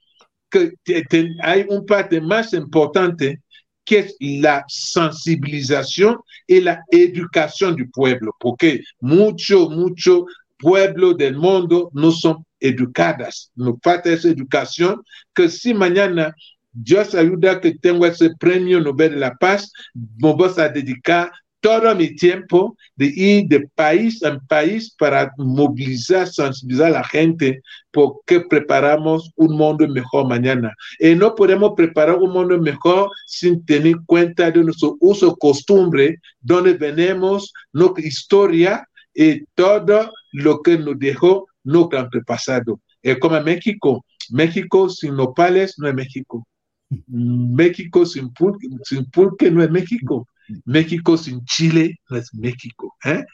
que 0.52 1.28
hay 1.42 1.66
un 1.68 1.86
parte 1.86 2.20
más 2.20 2.52
importante 2.52 3.40
que 3.84 3.98
es 4.00 4.16
la 4.20 4.64
sensibilización 4.68 6.18
y 6.46 6.60
la 6.60 6.84
educación 6.90 7.76
del 7.76 7.90
pueblo, 7.90 8.34
porque 8.38 8.82
mucho, 9.00 9.68
mucho 9.70 10.26
pueblo 10.58 11.14
del 11.14 11.36
mundo 11.36 11.90
no 11.92 12.12
son 12.12 12.44
educadas, 12.60 13.50
no 13.56 13.76
falta 13.82 14.12
esa 14.12 14.28
educación, 14.28 15.02
que 15.34 15.48
si 15.48 15.74
mañana 15.74 16.34
Dios 16.72 17.14
ayuda 17.14 17.60
que 17.60 17.74
tengo 17.74 18.06
ese 18.06 18.30
premio 18.38 18.80
Nobel 18.80 19.12
de 19.12 19.16
la 19.16 19.34
Paz, 19.34 19.72
me 19.94 20.32
voy 20.32 20.50
a 20.56 20.68
dedicar 20.68 21.32
todo 21.62 21.94
mi 21.94 22.14
tiempo 22.16 22.77
de 22.96 23.07
ir 23.07 23.46
de 23.46 23.68
país 23.77 24.20
en 24.22 24.40
país 24.48 24.94
para 24.98 25.33
movilizar, 25.38 26.27
sensibilizar 26.27 26.88
a 26.88 26.98
la 26.98 27.05
gente 27.05 27.62
porque 27.92 28.40
preparamos 28.40 29.31
un 29.37 29.57
mundo 29.57 29.87
mejor 29.87 30.29
mañana. 30.29 30.75
Y 30.98 31.14
no 31.14 31.35
podemos 31.37 31.72
preparar 31.77 32.16
un 32.16 32.33
mundo 32.33 32.59
mejor 32.59 33.11
sin 33.27 33.64
tener 33.64 33.94
cuenta 34.07 34.51
de 34.51 34.64
nuestro 34.64 34.96
uso 34.98 35.37
costumbre, 35.37 36.18
donde 36.40 36.75
venimos, 36.75 37.53
nuestra 37.72 38.05
historia 38.05 38.88
y 39.14 39.44
todo 39.55 40.12
lo 40.33 40.61
que 40.62 40.77
nos 40.77 40.98
dejó 40.98 41.46
nuestro 41.62 42.01
antepasado. 42.01 42.81
Es 43.03 43.18
como 43.18 43.40
México. 43.40 44.05
México 44.31 44.88
sin 44.88 45.14
nopales 45.14 45.79
no 45.79 45.88
es 45.88 45.94
México. 45.94 46.44
México 47.07 48.05
sin 48.05 48.33
pulque, 48.33 48.66
sin 48.83 49.05
pulque 49.11 49.48
no 49.48 49.62
es 49.62 49.70
México. 49.70 50.27
México 50.64 51.16
sin 51.16 51.44
Chile 51.44 51.98
no 52.09 52.16
es 52.16 52.33
México. 52.35 52.94
¿eh? 53.05 53.24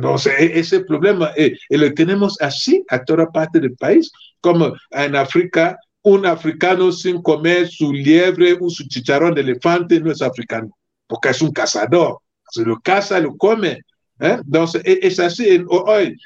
No 0.00 0.18
sé, 0.18 0.32
e-, 0.38 0.58
ese 0.58 0.80
problema 0.80 1.32
eh, 1.36 1.56
lo 1.70 1.92
tenemos 1.94 2.40
así 2.40 2.84
a 2.88 3.02
toda 3.04 3.30
parte 3.30 3.60
del 3.60 3.74
país, 3.76 4.10
como 4.40 4.72
en 4.90 5.16
África, 5.16 5.78
un 6.02 6.26
africano 6.26 6.90
sin 6.92 7.20
comer 7.22 7.68
su 7.68 7.92
liebre 7.92 8.56
o 8.60 8.70
su 8.70 8.84
chicharrón 8.88 9.34
de 9.34 9.42
elefante 9.42 10.00
no 10.00 10.10
es 10.10 10.22
africano, 10.22 10.70
porque 11.06 11.30
es 11.30 11.42
un 11.42 11.52
cazador. 11.52 12.18
Se 12.50 12.64
lo 12.64 12.80
caza, 12.80 13.20
lo 13.20 13.36
come. 13.36 13.82
¿eh? 14.18 14.38
Entonces, 14.44 14.82
e-, 14.84 15.00
es 15.02 15.20
así. 15.20 15.62
Hoy, 15.68 16.16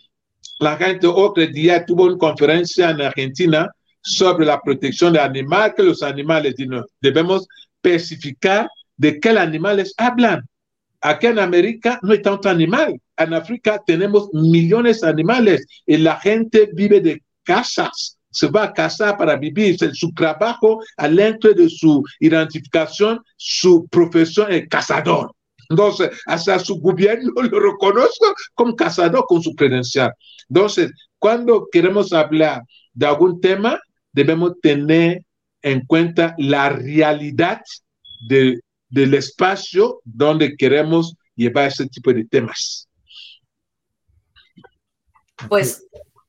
la 0.61 0.77
gente 0.77 1.07
otro 1.07 1.47
día 1.47 1.85
tuvo 1.85 2.05
una 2.05 2.17
conferencia 2.17 2.91
en 2.91 3.03
Argentina 3.03 3.69
sobre 4.01 4.47
la 4.47 4.61
protección 4.61 5.13
del 5.13 5.23
animal, 5.23 5.75
que 5.75 5.83
los 5.83 6.03
animales 6.03 6.55
debemos 7.01 7.47
especificar 7.83 8.69
de 8.97 9.19
qué 9.21 9.31
animales 9.31 9.95
hablan. 9.97 10.43
Aquí 11.01 11.27
en 11.27 11.39
América 11.39 11.99
no 12.03 12.13
hay 12.13 12.23
tanto 12.23 12.49
animal. 12.49 12.99
En 13.17 13.35
África 13.35 13.81
tenemos 13.87 14.31
millones 14.33 15.01
de 15.01 15.09
animales 15.09 15.67
y 15.87 15.99
la 15.99 16.19
gente 16.19 16.71
vive 16.73 17.01
de 17.01 17.23
casas. 17.43 18.19
Se 18.31 18.49
va 18.49 18.65
a 18.65 18.73
casar 18.73 19.17
para 19.17 19.37
vivir. 19.37 19.77
Su 19.95 20.13
trabajo, 20.13 20.83
dentro 20.99 21.53
de 21.53 21.69
su 21.69 22.03
identificación, 22.21 23.21
su 23.37 23.87
profesión 23.89 24.51
es 24.51 24.67
cazador. 24.69 25.33
Entonces, 25.71 26.11
hasta 26.27 26.59
su 26.59 26.81
gobierno 26.81 27.33
lo 27.37 27.61
reconoce 27.61 28.25
como 28.55 28.75
cazador 28.75 29.25
con 29.27 29.43
su 29.43 29.55
credencial. 29.55 30.13
Entonces, 30.49 30.93
cuando 31.19 31.69
queremos 31.71 32.13
hablar 32.13 32.63
de 32.93 33.07
algún 33.07 33.41
tema, 33.41 33.81
debemos 34.13 34.53
tener 34.61 35.23
en 35.63 35.85
cuenta 35.87 36.35
la 36.39 36.69
realidad 36.69 37.63
de 38.29 38.61
del 38.95 39.15
espacio 39.15 40.01
donde 40.05 40.57
queremos 40.57 41.17
llevar 41.35 41.67
ese 41.67 41.89
tipo 41.89 42.13
de 42.13 42.25
temas. 42.25 42.89
Pues 45.49 45.85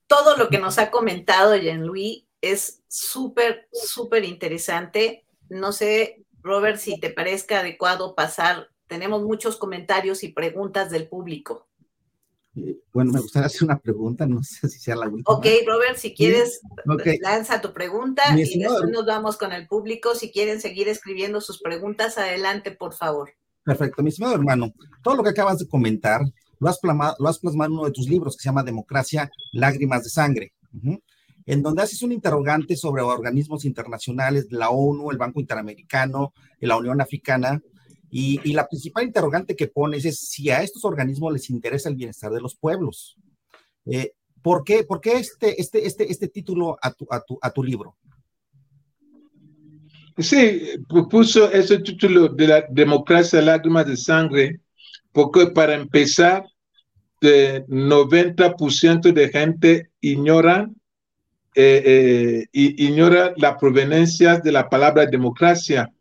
todo 0.07 0.35
lo 0.35 0.49
que 0.49 0.57
nos 0.57 0.79
ha 0.79 0.89
comentado 0.89 1.55
Jean-Louis 1.55 2.25
es 2.41 2.81
súper, 2.87 3.69
súper 3.71 4.23
interesante. 4.23 5.27
No 5.47 5.71
sé, 5.73 6.25
Robert, 6.41 6.79
si 6.79 6.99
te 6.99 7.11
parezca 7.11 7.59
adecuado 7.59 8.15
pasar. 8.15 8.71
Tenemos 8.87 9.21
muchos 9.21 9.57
comentarios 9.57 10.23
y 10.23 10.29
preguntas 10.29 10.89
del 10.89 11.07
público. 11.07 11.67
Bueno, 12.93 13.11
me 13.11 13.19
gustaría 13.19 13.47
hacer 13.47 13.63
una 13.63 13.77
pregunta, 13.79 14.25
no 14.25 14.41
sé 14.41 14.69
si 14.69 14.79
sea 14.79 14.95
la 14.95 15.07
última. 15.07 15.25
Ok, 15.27 15.45
Robert, 15.67 15.97
si 15.97 16.13
quieres, 16.13 16.61
lanza 17.21 17.59
tu 17.59 17.73
pregunta 17.73 18.23
y 18.37 18.59
después 18.59 18.89
nos 18.89 19.05
vamos 19.05 19.35
con 19.37 19.51
el 19.51 19.67
público. 19.67 20.15
Si 20.15 20.31
quieren 20.31 20.61
seguir 20.61 20.87
escribiendo 20.87 21.41
sus 21.41 21.61
preguntas, 21.61 22.17
adelante, 22.17 22.71
por 22.71 22.93
favor. 22.93 23.31
Perfecto, 23.63 24.03
mi 24.03 24.09
estimado 24.09 24.35
hermano, 24.35 24.73
todo 25.03 25.15
lo 25.15 25.23
que 25.23 25.31
acabas 25.31 25.57
de 25.57 25.67
comentar 25.67 26.21
lo 26.59 26.69
has, 26.69 26.79
plasmado, 26.79 27.15
lo 27.19 27.27
has 27.27 27.39
plasmado 27.39 27.71
en 27.71 27.77
uno 27.77 27.85
de 27.85 27.91
tus 27.91 28.07
libros 28.07 28.37
que 28.37 28.43
se 28.43 28.49
llama 28.49 28.63
Democracia, 28.63 29.29
Lágrimas 29.51 30.03
de 30.03 30.09
Sangre, 30.09 30.53
en 31.45 31.61
donde 31.61 31.81
haces 31.81 32.01
un 32.03 32.11
interrogante 32.11 32.75
sobre 32.75 33.01
organismos 33.01 33.65
internacionales, 33.65 34.47
la 34.51 34.69
ONU, 34.69 35.11
el 35.11 35.17
Banco 35.17 35.41
Interamericano, 35.41 36.33
la 36.59 36.77
Unión 36.77 37.01
Africana, 37.01 37.61
y, 38.17 38.53
la 38.53 38.65
principal 38.65 39.03
interrogante 39.03 39.57
que 39.57 39.67
pones 39.67 40.05
es 40.05 40.19
si 40.19 40.49
a 40.49 40.63
estos 40.63 40.85
organismos 40.85 41.33
les 41.33 41.49
interesa 41.49 41.89
el 41.89 41.97
bienestar 41.97 42.31
de 42.31 42.39
los 42.39 42.55
pueblos. 42.55 43.17
Eh, 43.85 44.13
¿Por 44.41 44.63
qué, 44.63 44.85
por 44.85 45.01
qué 45.01 45.17
este, 45.17 45.59
este, 45.59 45.85
este, 45.85 46.09
este 46.09 46.29
título 46.29 46.77
a 46.81 46.93
tu, 46.93 47.05
a, 47.09 47.19
tu, 47.19 47.37
a 47.41 47.51
tu 47.51 47.61
libro? 47.61 47.97
Sí, 50.17 50.61
puso 51.09 51.51
ese 51.51 51.79
título 51.79 52.29
de 52.29 52.47
la 52.47 52.65
democracia 52.69 53.41
lágrimas 53.41 53.85
de 53.85 53.97
sangre, 53.97 54.61
porque 55.11 55.47
para 55.47 55.75
empezar, 55.75 56.45
el 57.19 57.65
90% 57.67 59.11
de 59.11 59.29
gente 59.29 59.89
ignora, 59.99 60.69
eh, 61.53 61.81
eh, 61.85 62.47
ignora 62.53 63.33
la 63.35 63.57
proveniencia 63.57 64.39
de 64.39 64.53
la 64.53 64.69
palabra 64.69 65.05
democracia. 65.05 65.91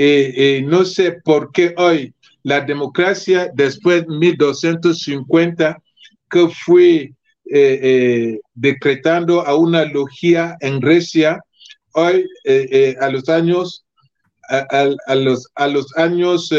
Eh, 0.00 0.32
eh, 0.36 0.62
no 0.62 0.84
sé 0.84 1.18
por 1.24 1.50
qué 1.50 1.74
hoy 1.76 2.14
la 2.44 2.60
democracia 2.60 3.50
después 3.52 4.06
de 4.06 4.16
1250 4.16 5.82
que 6.30 6.46
fue 6.48 6.94
eh, 7.50 7.80
eh, 7.82 8.40
decretando 8.54 9.40
a 9.40 9.56
una 9.56 9.84
logia 9.86 10.56
en 10.60 10.78
Grecia, 10.78 11.40
hoy 11.94 12.24
eh, 12.44 12.94
a 13.00 13.08
los 13.08 13.28
años, 13.28 13.84
a, 14.48 15.14
los, 15.16 15.48
a 15.56 15.66
los 15.66 15.96
años 15.96 16.52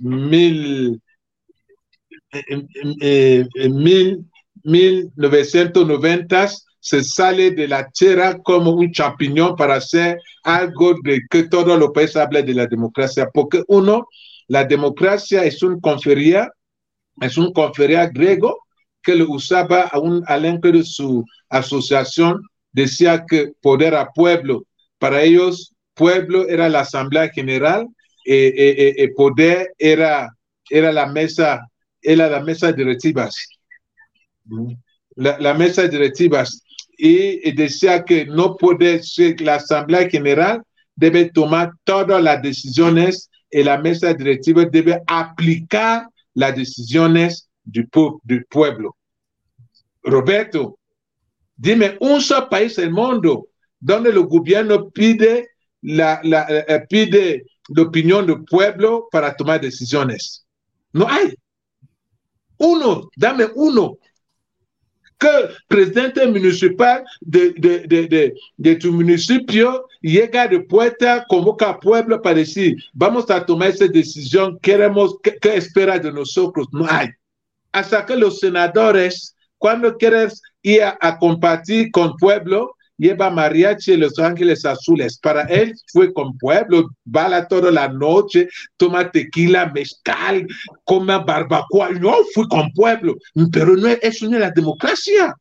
mil, 0.00 1.00
mil, 3.70 4.22
1990 4.62 6.48
se 6.80 7.04
sale 7.04 7.50
de 7.50 7.68
la 7.68 7.88
tierra 7.90 8.38
como 8.42 8.72
un 8.72 8.90
champiñón 8.90 9.54
para 9.54 9.74
hacer 9.74 10.18
algo 10.42 10.94
de 11.04 11.20
que 11.30 11.44
todos 11.44 11.78
los 11.78 11.90
países 11.90 12.16
hablan 12.16 12.46
de 12.46 12.54
la 12.54 12.66
democracia. 12.66 13.28
Porque 13.32 13.62
uno, 13.68 14.08
la 14.48 14.64
democracia 14.64 15.44
es 15.44 15.62
un 15.62 15.78
confería, 15.78 16.50
es 17.20 17.36
un 17.36 17.52
confería 17.52 18.08
griego 18.08 18.58
que 19.02 19.14
lo 19.14 19.30
usaba 19.30 19.82
a 19.82 19.98
un 19.98 20.24
elenco 20.26 20.72
de 20.72 20.82
su 20.82 21.24
asociación, 21.50 22.40
decía 22.72 23.24
que 23.28 23.52
poder 23.60 23.94
a 23.94 24.10
pueblo. 24.12 24.64
Para 24.98 25.22
ellos, 25.22 25.74
pueblo 25.94 26.48
era 26.48 26.68
la 26.68 26.80
asamblea 26.80 27.28
general, 27.28 27.86
eh, 28.24 28.52
eh, 28.56 28.94
eh, 28.96 29.08
poder 29.14 29.74
era, 29.78 30.30
era 30.70 30.92
la 30.92 31.06
mesa, 31.06 31.66
era 32.00 32.28
la 32.28 32.40
mesa 32.40 32.72
directivas. 32.72 33.34
La, 35.16 35.38
la 35.38 35.54
mesa 35.54 35.86
directivas 35.86 36.62
y 37.00 37.52
decía 37.52 38.04
que 38.04 38.26
no 38.26 38.56
puede 38.56 39.02
ser 39.02 39.40
la 39.40 39.56
Asamblea 39.56 40.08
General 40.08 40.62
debe 41.00 41.30
tomar 41.30 41.72
todas 41.84 42.22
las 42.22 42.42
decisiones 42.42 43.30
y 43.50 43.62
la 43.62 43.78
mesa 43.78 44.12
directiva 44.12 44.66
debe 44.66 45.02
aplicar 45.06 46.06
las 46.34 46.54
decisiones 46.54 47.48
del 47.64 48.44
pueblo. 48.50 48.96
Roberto, 50.02 50.78
dime 51.56 51.96
un 52.00 52.20
solo 52.20 52.48
país 52.48 52.76
del 52.76 52.90
mundo 52.90 53.48
donde 53.78 54.10
el 54.10 54.20
gobierno 54.20 54.90
pide 54.90 55.48
la, 55.80 56.20
la 56.22 56.46
eh, 56.48 56.84
pide 56.88 57.46
la 57.68 57.82
opinión 57.82 58.26
del 58.26 58.44
pueblo 58.44 59.08
para 59.10 59.34
tomar 59.34 59.60
decisiones. 59.60 60.44
No 60.92 61.08
hay. 61.08 61.34
Uno, 62.58 63.08
dame 63.16 63.46
uno 63.54 63.96
que 65.20 65.28
presidente 65.68 66.26
municipal 66.26 67.04
de, 67.20 67.52
de, 67.52 67.86
de, 67.86 68.34
de, 68.56 68.76
tu 68.76 68.90
municipio 68.92 69.86
llega 70.00 70.48
de 70.48 70.60
puerta, 70.60 71.24
convoca 71.28 71.68
al 71.68 71.78
pueblo 71.78 72.20
para 72.22 72.36
decir, 72.36 72.76
vamos 72.94 73.30
a 73.30 73.44
tomar 73.44 73.68
esa 73.68 73.86
decisión, 73.86 74.58
queremos, 74.60 75.16
¿qué, 75.22 75.36
qué 75.40 75.56
espera 75.56 75.98
de 75.98 76.10
nosotros? 76.10 76.66
No 76.72 76.86
hay. 76.88 77.10
Hasta 77.70 78.04
que 78.06 78.16
los 78.16 78.40
senadores, 78.40 79.36
cuando 79.58 79.96
quieres 79.96 80.40
ir 80.62 80.82
a, 80.82 80.98
a 81.00 81.18
compartir 81.18 81.90
con 81.90 82.16
pueblo, 82.16 82.74
lleva 83.00 83.30
mariachi 83.30 83.92
y 83.92 83.96
los 83.96 84.18
ángeles 84.18 84.64
azules. 84.64 85.18
Para 85.18 85.42
él 85.44 85.74
fue 85.92 86.12
con 86.12 86.36
pueblo, 86.36 86.90
bala 87.04 87.48
toda 87.48 87.70
la 87.70 87.88
noche, 87.88 88.48
toma 88.76 89.10
tequila, 89.10 89.72
mezcal, 89.74 90.46
come 90.84 91.18
barbacoa. 91.24 91.90
No, 91.90 92.14
fue 92.34 92.46
con 92.48 92.70
pueblo. 92.72 93.16
Pero 93.50 93.76
no, 93.76 93.88
eso 93.88 94.28
no 94.28 94.36
es 94.36 94.40
la 94.40 94.50
democracia. 94.50 95.34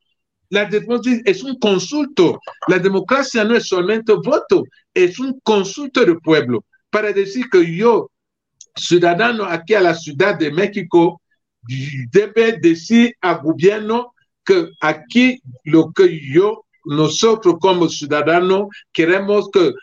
La 0.49 0.65
democracia 0.65 1.21
es 1.25 1.43
un 1.43 1.59
consulto. 1.59 2.39
La 2.67 2.79
democracia 2.79 3.43
no 3.43 3.55
es 3.55 3.67
solamente 3.67 4.13
voto, 4.13 4.63
es 4.93 5.19
un 5.19 5.39
consulto 5.43 6.05
del 6.05 6.19
pueblo. 6.19 6.63
Para 6.89 7.11
decir 7.11 7.45
que 7.51 7.75
yo, 7.75 8.09
ciudadano 8.75 9.43
aquí 9.43 9.73
a 9.75 9.81
la 9.81 9.93
Ciudad 9.93 10.39
de 10.39 10.51
México, 10.51 11.21
debe 12.11 12.57
decir 12.59 13.13
al 13.21 13.41
gobierno 13.41 14.13
que 14.45 14.69
aquí 14.79 15.39
lo 15.65 15.91
que 15.91 16.19
yo 16.33 16.65
nosotros 16.85 17.55
como 17.59 17.89
ciudadanos 17.89 18.67
queremos 18.91 19.49
que, 19.51 19.73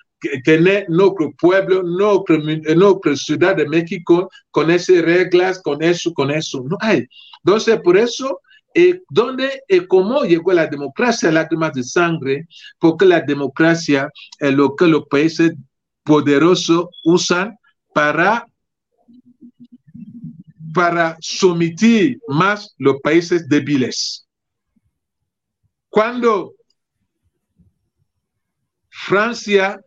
tener 0.45 0.87
nuestro 0.89 1.31
pueblo, 1.39 1.83
nuestra, 1.83 3.17
ciudad 3.17 3.55
de 3.57 3.69
México 3.69 4.31
con 4.51 4.71
esas 4.71 5.03
reglas, 5.03 5.61
con 5.63 5.83
eso, 5.83 6.13
con 6.15 6.31
eso. 6.31 6.65
No 6.69 6.77
hay. 6.81 7.07
Entonces, 7.45 7.79
por 7.83 7.97
eso, 7.97 8.41
eh, 8.75 9.03
¿dónde 9.11 9.63
y 9.69 9.81
cómo 9.87 10.25
llegó 10.25 10.53
la 10.53 10.67
democracia? 10.67 11.31
Lágrimas 11.31 11.75
de 11.75 11.85
sangre, 11.85 12.49
porque 12.79 13.05
la 13.05 13.21
democracia 13.21 14.11
es 14.39 14.53
lo 14.55 14.75
que 14.75 14.87
los 14.87 15.07
países 15.07 15.53
poderosos 16.03 16.87
usan 17.05 17.57
para 17.93 18.47
para 20.77 21.17
someter 21.21 22.19
más 22.29 22.75
los 22.77 23.01
países 23.01 23.49
débiles. 23.49 24.27
Cuando 25.89 26.53
Francia, 28.99 29.79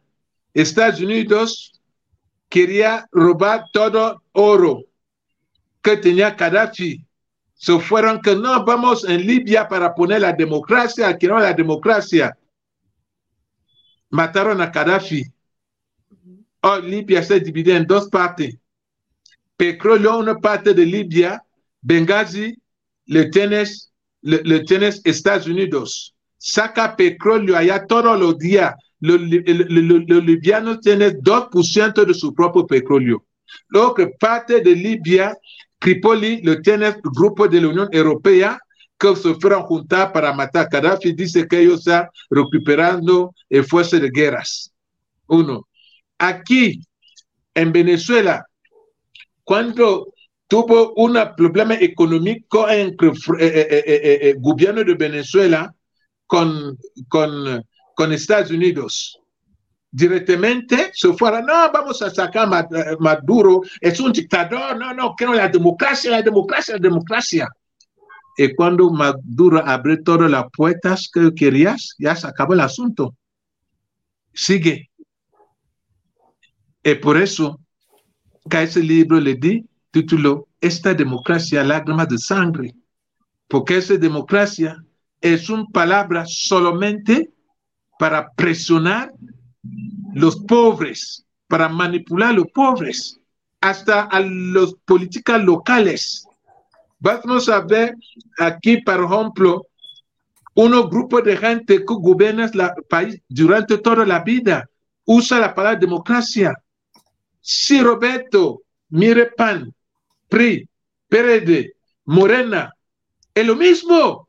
Estados 0.53 1.01
Unidos 1.01 1.74
quería 2.47 3.07
robar 3.12 3.66
todo 3.74 4.22
oro 4.34 4.86
que 5.82 5.97
tenía 5.97 6.32
Gaddafi. 6.32 7.03
Se 7.55 7.80
fueron 7.80 8.22
que 8.22 8.36
no, 8.36 8.64
vamos 8.64 9.03
en 9.03 9.26
Libia 9.26 9.68
para 9.68 9.93
poner 9.93 10.22
la 10.22 10.32
democracia, 10.32 11.18
quiero 11.18 11.39
la 11.39 11.53
democracia. 11.53 12.38
Mataron 14.12 14.62
a 14.62 14.68
Gaddafi. 14.68 15.26
Oh, 16.62 16.78
Libia 16.78 17.24
se 17.24 17.39
divide 17.39 17.76
en 17.76 17.86
dos 17.86 18.10
partes. 18.10 18.55
Petróleo, 19.57 20.20
una 20.20 20.38
parte 20.38 20.74
de 20.74 20.86
Libia, 20.86 21.43
Benghazi, 21.82 22.55
le 23.05 23.26
tienes, 23.32 23.91
le, 24.22 24.43
le 24.43 24.64
tienes 24.64 25.01
Estados 25.03 25.47
Unidos. 25.47 26.16
Saca 26.38 26.95
petróleo 26.95 27.57
allá 27.57 27.86
todos 27.86 28.18
los 28.18 28.38
días 28.38 28.76
los, 28.99 29.21
libianos 29.21 30.79
tienen 30.81 31.19
2% 31.21 32.05
de 32.05 32.13
su 32.13 32.33
propio 32.33 32.67
petróleo. 32.67 33.25
Luego 33.69 33.93
que 33.93 34.07
parte 34.07 34.61
de 34.61 34.75
Libia, 34.75 35.35
Tripoli, 35.79 36.41
lo 36.41 36.61
tiene 36.61 36.87
el 36.87 36.95
grupo 37.03 37.47
de 37.47 37.61
la 37.61 37.67
Unión 37.69 37.89
Europea 37.91 38.59
que 38.97 39.15
se 39.15 39.33
fueron 39.35 39.63
juntar 39.63 40.11
para 40.11 40.33
matar 40.33 40.65
a 40.65 40.69
Gaddafi. 40.69 41.13
Dice 41.13 41.47
que 41.47 41.61
ellos 41.61 41.79
están 41.79 42.07
recuperando 42.29 43.33
el 43.49 43.63
fuerza 43.63 43.97
de 43.97 44.09
guerras. 44.09 44.71
Uno. 45.27 45.67
Aquí, 46.17 46.81
en 47.53 47.71
Venezuela, 47.71 48.45
cuando 49.43 50.13
tuvo 50.47 50.93
un 50.95 51.17
problema 51.37 51.75
económico 51.75 52.67
entre 52.67 53.09
el 53.09 53.15
eh, 53.39 53.67
eh, 53.69 54.19
eh, 54.21 54.35
gobierno 54.39 54.83
de 54.83 54.95
Venezuela 54.95 55.73
con, 56.25 56.77
con 57.07 57.63
con 57.99 58.13
Estados 58.13 58.49
Unidos. 58.49 59.19
Directamente 59.91 60.89
se 60.93 61.11
fuera, 61.15 61.41
no, 61.41 61.69
vamos 61.69 62.01
a 62.01 62.09
sacar 62.09 62.47
a 62.53 62.61
eh, 62.61 62.95
Maduro, 62.97 63.61
es 63.81 63.99
un 63.99 64.13
dictador, 64.13 64.77
no, 64.77 64.93
no, 64.93 65.13
quiero 65.17 65.33
la 65.33 65.49
democracia, 65.49 66.11
la 66.11 66.21
democracia, 66.21 66.75
la 66.75 66.79
democracia. 66.79 67.49
Y 68.37 68.55
cuando 68.55 68.89
Maduro 68.89 69.61
abrió 69.65 70.01
todas 70.01 70.31
las 70.31 70.45
puertas 70.55 71.09
que 71.13 71.33
querías, 71.35 71.93
ya 71.99 72.15
se 72.15 72.25
acabó 72.25 72.53
el 72.53 72.61
asunto. 72.61 73.17
Sigue. 74.33 74.89
Y 76.81 76.95
por 76.95 77.17
eso, 77.17 77.59
que 78.49 78.63
ese 78.63 78.81
libro 78.81 79.19
le 79.19 79.35
di 79.35 79.67
título, 79.91 80.47
Esta 80.61 80.93
democracia, 80.93 81.65
lágrimas 81.65 82.07
de 82.07 82.17
sangre. 82.17 82.73
Porque 83.49 83.75
esa 83.75 83.97
democracia 83.97 84.81
es 85.19 85.49
una 85.49 85.65
palabra 85.73 86.23
solamente 86.25 87.33
para 87.99 88.31
presionar 88.31 89.11
los 90.13 90.37
pobres, 90.37 91.25
para 91.47 91.67
manipular 91.67 92.29
a 92.29 92.33
los 92.33 92.47
pobres, 92.47 93.19
hasta 93.59 94.03
a 94.03 94.21
las 94.21 94.73
políticas 94.85 95.43
locales. 95.43 96.25
Vamos 96.97 97.49
a 97.49 97.59
ver 97.59 97.93
aquí, 98.39 98.77
por 98.77 99.03
ejemplo, 99.03 99.67
un 100.55 100.71
grupo 100.89 101.21
de 101.21 101.35
gente 101.35 101.79
que 101.79 101.83
gobierna 101.85 102.45
el 102.45 102.83
país 102.85 103.21
durante 103.27 103.77
toda 103.79 104.05
la 104.05 104.21
vida 104.21 104.69
usa 105.03 105.39
la 105.39 105.53
palabra 105.53 105.77
democracia. 105.77 106.53
Si 107.41 107.81
Roberto, 107.81 108.61
mire 108.91 109.25
PAN, 109.35 109.73
PRI, 110.29 110.69
PRD, 111.09 111.73
Morena, 112.05 112.73
es 113.33 113.45
lo 113.45 113.57
mismo. 113.57 114.28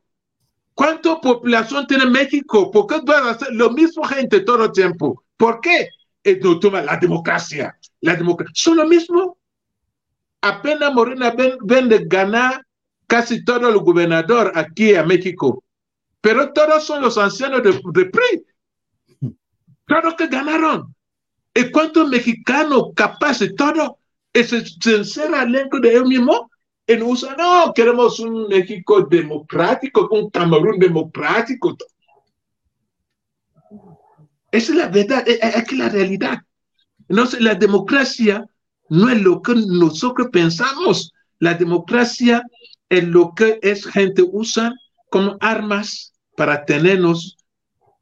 ¿Cuánta 0.81 1.21
población 1.21 1.87
tiene 1.87 2.07
México? 2.07 2.71
¿Por 2.71 2.87
qué 2.87 3.03
van 3.05 3.27
a 3.27 3.31
hacer 3.33 3.49
lo 3.53 3.69
mismo 3.69 4.03
gente 4.03 4.41
todo 4.41 4.65
el 4.65 4.73
tiempo? 4.73 5.23
¿Por 5.37 5.61
qué? 5.61 5.91
toma 6.59 6.81
la 6.81 6.97
democracia. 6.97 7.79
La 8.01 8.17
democracia. 8.17 8.55
Son 8.55 8.79
lo 8.79 8.87
mismo. 8.87 9.37
Apenas 10.41 10.95
Morena 10.95 11.35
ven, 11.37 11.87
de 11.91 12.07
ganar 12.07 12.65
casi 13.07 13.45
todo 13.45 13.69
el 13.69 13.77
gobernador 13.77 14.53
aquí 14.55 14.95
en 14.95 15.07
México. 15.07 15.63
Pero 16.23 16.51
todos 16.55 16.87
son 16.87 17.03
los 17.03 17.19
ancianos 17.19 17.63
de, 17.63 17.73
de 17.73 18.05
PRI. 18.07 19.35
Todos 19.87 20.15
que 20.15 20.29
ganaron. 20.29 20.95
¿Y 21.55 21.71
cuántos 21.73 22.09
mexicanos 22.09 22.85
capaces? 22.97 23.55
Todo. 23.55 23.99
y 24.33 24.45
se 24.45 24.65
sincera 24.65 25.45
dentro 25.45 25.79
de 25.79 25.93
él 25.93 26.07
mismo, 26.07 26.50
en 26.93 27.05
USA, 27.05 27.37
no, 27.37 27.73
queremos 27.73 28.19
un 28.19 28.49
México 28.49 29.03
democrático, 29.03 30.09
un 30.11 30.29
Camerún 30.29 30.77
democrático. 30.77 31.77
Esa 34.51 34.73
es 34.73 34.77
la 34.77 34.89
verdad, 34.89 35.23
es, 35.25 35.73
la 35.73 35.89
realidad. 35.89 36.39
Entonces, 37.09 37.41
la 37.41 37.55
democracia 37.55 38.45
no 38.89 39.09
es 39.09 39.23
lo 39.23 39.41
que 39.41 39.55
nosotros 39.55 40.31
pensamos. 40.33 41.13
La 41.39 41.55
democracia 41.55 42.43
es 42.89 43.05
lo 43.05 43.35
que 43.37 43.61
es 43.63 43.87
gente 43.87 44.25
usa 44.33 44.73
como 45.11 45.37
armas 45.39 46.13
para 46.37 46.65
tenernos 46.65 47.37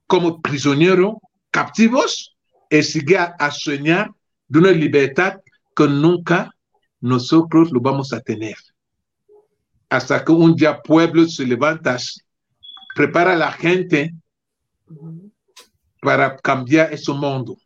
como 0.07 0.41
prisioneros, 0.41 1.17
captivos, 1.51 2.35
y 2.71 2.83
seguir 2.83 3.19
a 3.19 3.51
soñar 3.51 4.11
de 4.47 4.59
una 4.61 4.71
libertad 4.71 5.41
que 5.77 5.87
nunca 5.87 6.55
nosotros 7.01 7.71
lo 7.71 7.81
vamos 7.81 8.15
a 8.15 8.21
tener. 8.21 8.57
Hasta 9.91 10.25
que 10.25 10.33
un 10.33 10.55
día 10.55 10.83
pueblo 10.83 11.27
se 11.27 11.47
levanta, 11.47 11.97
prepara 12.95 13.33
a 13.33 13.37
la 13.37 13.53
gente 13.53 14.15
para 16.01 16.37
cambiar 16.37 16.93
ese 16.93 17.13
mundo. 17.13 17.57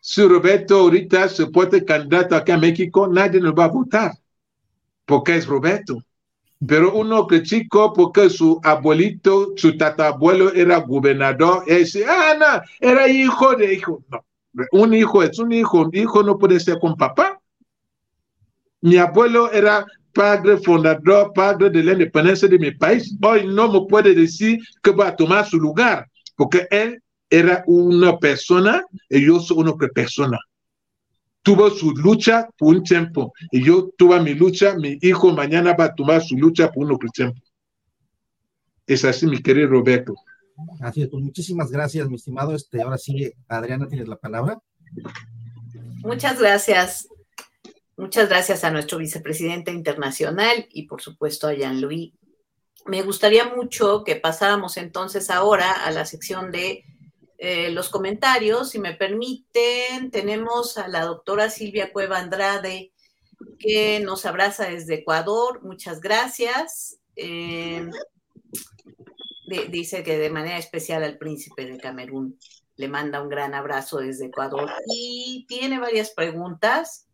Si 0.00 0.26
Roberto 0.26 0.78
ahorita 0.78 1.28
se 1.28 1.46
puede 1.46 1.84
candidato 1.84 2.34
aquí 2.34 2.52
a 2.52 2.56
México, 2.56 3.06
nadie 3.08 3.40
nos 3.40 3.52
va 3.52 3.64
a 3.64 3.68
votar, 3.68 4.12
porque 5.04 5.36
es 5.36 5.46
Roberto. 5.46 6.02
Pero 6.66 6.94
uno 6.94 7.26
chico, 7.42 7.92
porque 7.92 8.30
su 8.30 8.60
abuelito, 8.64 9.52
su 9.56 9.76
tatabuelo 9.76 10.52
era 10.52 10.78
gobernador, 10.78 11.62
y 11.66 11.74
dice, 11.74 12.04
ah, 12.08 12.34
no, 12.38 12.62
era 12.80 13.06
hijo 13.06 13.54
de 13.54 13.74
hijo. 13.74 14.02
No, 14.08 14.24
un 14.72 14.94
hijo 14.94 15.22
es 15.22 15.38
un 15.38 15.52
hijo, 15.52 15.82
un 15.82 15.94
hijo 15.94 16.22
no 16.22 16.38
puede 16.38 16.58
ser 16.58 16.78
con 16.80 16.96
papá. 16.96 17.40
Mi 18.80 18.96
abuelo 18.96 19.52
era 19.52 19.86
padre 20.18 20.56
fundador, 20.58 21.32
padre 21.32 21.70
de 21.70 21.80
la 21.84 21.92
independencia 21.92 22.48
de 22.48 22.58
mi 22.58 22.72
país. 22.72 23.16
Hoy 23.22 23.46
no 23.46 23.72
me 23.72 23.86
puede 23.88 24.12
decir 24.12 24.58
que 24.82 24.90
va 24.90 25.08
a 25.08 25.16
tomar 25.16 25.46
su 25.46 25.58
lugar, 25.58 26.10
porque 26.34 26.66
él 26.72 27.00
era 27.30 27.62
una 27.68 28.18
persona 28.18 28.84
y 29.08 29.24
yo 29.24 29.38
soy 29.38 29.58
una 29.58 29.74
persona. 29.76 30.36
Tuvo 31.44 31.70
su 31.70 31.92
lucha 31.92 32.48
por 32.58 32.74
un 32.74 32.82
tiempo 32.82 33.32
y 33.52 33.62
yo 33.62 33.90
tuve 33.96 34.20
mi 34.20 34.34
lucha, 34.34 34.74
mi 34.74 34.98
hijo 35.02 35.32
mañana 35.32 35.72
va 35.78 35.84
a 35.84 35.94
tomar 35.94 36.20
su 36.20 36.36
lucha 36.36 36.68
por 36.72 36.84
un 36.84 36.94
otro 36.94 37.08
tiempo. 37.10 37.40
Es 38.88 39.04
así, 39.04 39.24
mi 39.24 39.40
querido 39.40 39.68
Roberto. 39.68 40.14
Así 40.80 41.02
es, 41.02 41.08
pues 41.08 41.22
muchísimas 41.22 41.70
gracias, 41.70 42.08
mi 42.08 42.16
estimado. 42.16 42.56
Este, 42.56 42.82
ahora 42.82 42.98
sí, 42.98 43.32
Adriana, 43.46 43.86
tienes 43.86 44.08
la 44.08 44.16
palabra. 44.16 44.58
Muchas 46.02 46.40
gracias. 46.40 47.06
Muchas 47.98 48.28
gracias 48.28 48.62
a 48.62 48.70
nuestro 48.70 48.98
vicepresidente 48.98 49.72
internacional 49.72 50.68
y 50.70 50.84
por 50.84 51.02
supuesto 51.02 51.48
a 51.48 51.52
Jean-Louis. 51.52 52.12
Me 52.86 53.02
gustaría 53.02 53.44
mucho 53.46 54.04
que 54.04 54.14
pasáramos 54.14 54.76
entonces 54.76 55.30
ahora 55.30 55.84
a 55.84 55.90
la 55.90 56.06
sección 56.06 56.52
de 56.52 56.84
eh, 57.38 57.72
los 57.72 57.88
comentarios. 57.88 58.70
Si 58.70 58.78
me 58.78 58.94
permiten, 58.94 60.12
tenemos 60.12 60.78
a 60.78 60.86
la 60.86 61.04
doctora 61.06 61.50
Silvia 61.50 61.92
Cueva 61.92 62.20
Andrade 62.20 62.92
que 63.58 63.98
nos 63.98 64.26
abraza 64.26 64.70
desde 64.70 64.94
Ecuador. 64.94 65.64
Muchas 65.64 66.00
gracias. 66.00 67.00
Eh, 67.16 67.84
dice 69.70 70.04
que 70.04 70.18
de 70.18 70.30
manera 70.30 70.58
especial 70.58 71.02
al 71.02 71.18
príncipe 71.18 71.66
de 71.66 71.78
Camerún 71.78 72.38
le 72.76 72.86
manda 72.86 73.20
un 73.20 73.28
gran 73.28 73.54
abrazo 73.54 73.98
desde 73.98 74.26
Ecuador 74.26 74.70
y 74.86 75.46
tiene 75.48 75.80
varias 75.80 76.10
preguntas. 76.10 77.07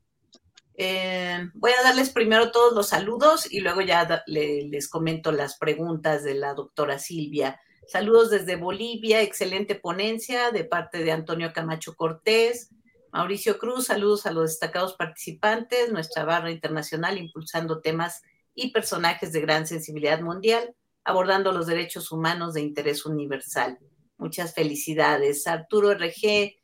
Eh, 0.77 1.51
voy 1.55 1.71
a 1.73 1.83
darles 1.83 2.11
primero 2.11 2.51
todos 2.51 2.75
los 2.75 2.89
saludos 2.89 3.51
y 3.51 3.61
luego 3.61 3.81
ya 3.81 4.25
les 4.27 4.89
comento 4.89 5.31
las 5.31 5.57
preguntas 5.57 6.25
de 6.25 6.35
la 6.35 6.55
doctora 6.55 6.99
Silvia. 6.99 7.61
Saludos 7.87 8.31
desde 8.31 8.57
Bolivia, 8.57 9.23
excelente 9.23 9.75
ponencia 9.75 10.51
de 10.51 10.65
parte 10.65 11.05
de 11.05 11.13
Antonio 11.13 11.53
Camacho 11.53 11.95
Cortés. 11.95 12.71
Mauricio 13.13 13.59
Cruz, 13.59 13.87
saludos 13.87 14.27
a 14.27 14.33
los 14.33 14.51
destacados 14.51 14.95
participantes, 14.95 15.93
nuestra 15.93 16.25
barra 16.25 16.51
internacional 16.51 17.19
impulsando 17.19 17.81
temas 17.81 18.23
y 18.55 18.73
personajes 18.73 19.33
de 19.33 19.41
gran 19.41 19.67
sensibilidad 19.67 20.21
mundial, 20.21 20.75
abordando 21.05 21.53
los 21.53 21.67
derechos 21.67 22.11
humanos 22.11 22.55
de 22.55 22.63
interés 22.63 23.07
universal. 23.07 23.79
Muchas 24.17 24.55
felicidades. 24.55 25.47
Arturo 25.47 25.93
RG, 25.93 26.57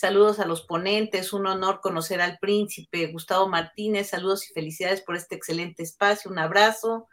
Saludos 0.00 0.38
a 0.38 0.46
los 0.46 0.62
ponentes, 0.62 1.32
un 1.32 1.48
honor 1.48 1.80
conocer 1.80 2.20
al 2.20 2.38
príncipe 2.38 3.08
Gustavo 3.08 3.48
Martínez. 3.48 4.10
Saludos 4.10 4.48
y 4.48 4.52
felicidades 4.52 5.00
por 5.00 5.16
este 5.16 5.34
excelente 5.34 5.82
espacio. 5.82 6.30
Un 6.30 6.38
abrazo. 6.38 7.08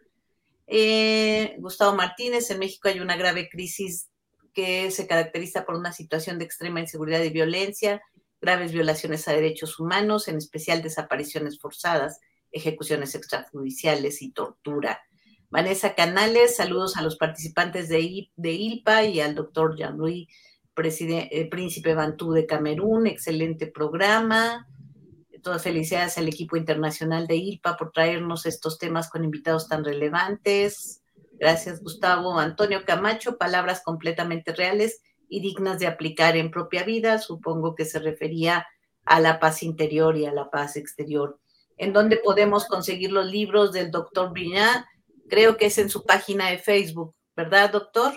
Eh, 0.67 1.55
Gustavo 1.57 1.95
Martínez, 1.95 2.51
en 2.51 2.59
México 2.59 2.87
hay 2.87 2.99
una 2.99 3.17
grave 3.17 3.49
crisis 3.49 4.11
que 4.53 4.91
se 4.91 5.07
caracteriza 5.07 5.65
por 5.65 5.73
una 5.73 5.93
situación 5.93 6.37
de 6.37 6.45
extrema 6.45 6.79
inseguridad 6.79 7.23
y 7.23 7.31
violencia, 7.31 8.03
graves 8.39 8.71
violaciones 8.71 9.27
a 9.27 9.33
derechos 9.33 9.79
humanos, 9.79 10.27
en 10.27 10.37
especial 10.37 10.83
desapariciones 10.83 11.59
forzadas, 11.59 12.19
ejecuciones 12.51 13.15
extrajudiciales 13.15 14.21
y 14.21 14.29
tortura. 14.29 15.01
Vanessa 15.49 15.95
Canales, 15.95 16.55
saludos 16.55 16.97
a 16.97 17.01
los 17.01 17.17
participantes 17.17 17.89
de, 17.89 18.29
de 18.35 18.51
ILPA 18.51 19.05
y 19.05 19.21
al 19.21 19.33
doctor 19.33 19.75
Jean-Louis 19.75 20.27
eh, 20.77 21.47
príncipe 21.49 21.93
Bantú 21.93 22.33
de 22.33 22.45
Camerún, 22.45 23.07
excelente 23.07 23.67
programa. 23.67 24.67
Todas 25.41 25.63
felicidades 25.63 26.17
al 26.17 26.27
equipo 26.27 26.57
internacional 26.57 27.27
de 27.27 27.35
ILPA 27.35 27.77
por 27.77 27.91
traernos 27.91 28.45
estos 28.45 28.77
temas 28.77 29.09
con 29.09 29.23
invitados 29.23 29.67
tan 29.67 29.85
relevantes. 29.85 31.01
Gracias, 31.39 31.81
Gustavo. 31.81 32.39
Antonio 32.39 32.83
Camacho, 32.85 33.37
palabras 33.37 33.81
completamente 33.83 34.53
reales 34.53 35.01
y 35.29 35.41
dignas 35.41 35.79
de 35.79 35.87
aplicar 35.87 36.35
en 36.35 36.51
propia 36.51 36.83
vida. 36.83 37.19
Supongo 37.19 37.75
que 37.75 37.85
se 37.85 37.99
refería 37.99 38.65
a 39.05 39.19
la 39.19 39.39
paz 39.39 39.63
interior 39.63 40.17
y 40.17 40.25
a 40.25 40.33
la 40.33 40.49
paz 40.49 40.77
exterior. 40.77 41.39
¿En 41.77 41.93
dónde 41.93 42.17
podemos 42.17 42.65
conseguir 42.65 43.11
los 43.11 43.27
libros 43.27 43.71
del 43.71 43.91
doctor 43.91 44.31
Brignat? 44.31 44.85
Creo 45.29 45.57
que 45.57 45.67
es 45.67 45.77
en 45.77 45.89
su 45.89 46.03
página 46.03 46.49
de 46.49 46.57
Facebook, 46.57 47.13
¿verdad, 47.35 47.71
doctor? 47.71 48.13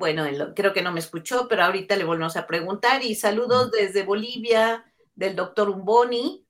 Bueno, 0.00 0.24
creo 0.56 0.72
que 0.72 0.82
no 0.82 0.90
me 0.90 0.98
escuchó, 0.98 1.46
pero 1.46 1.62
ahorita 1.62 1.94
le 1.94 2.04
volvemos 2.04 2.36
a 2.36 2.46
preguntar. 2.46 3.04
Y 3.04 3.14
saludos 3.14 3.70
desde 3.70 4.02
Bolivia 4.02 4.84
del 5.14 5.36
doctor 5.36 5.68
Umboni 5.68 6.44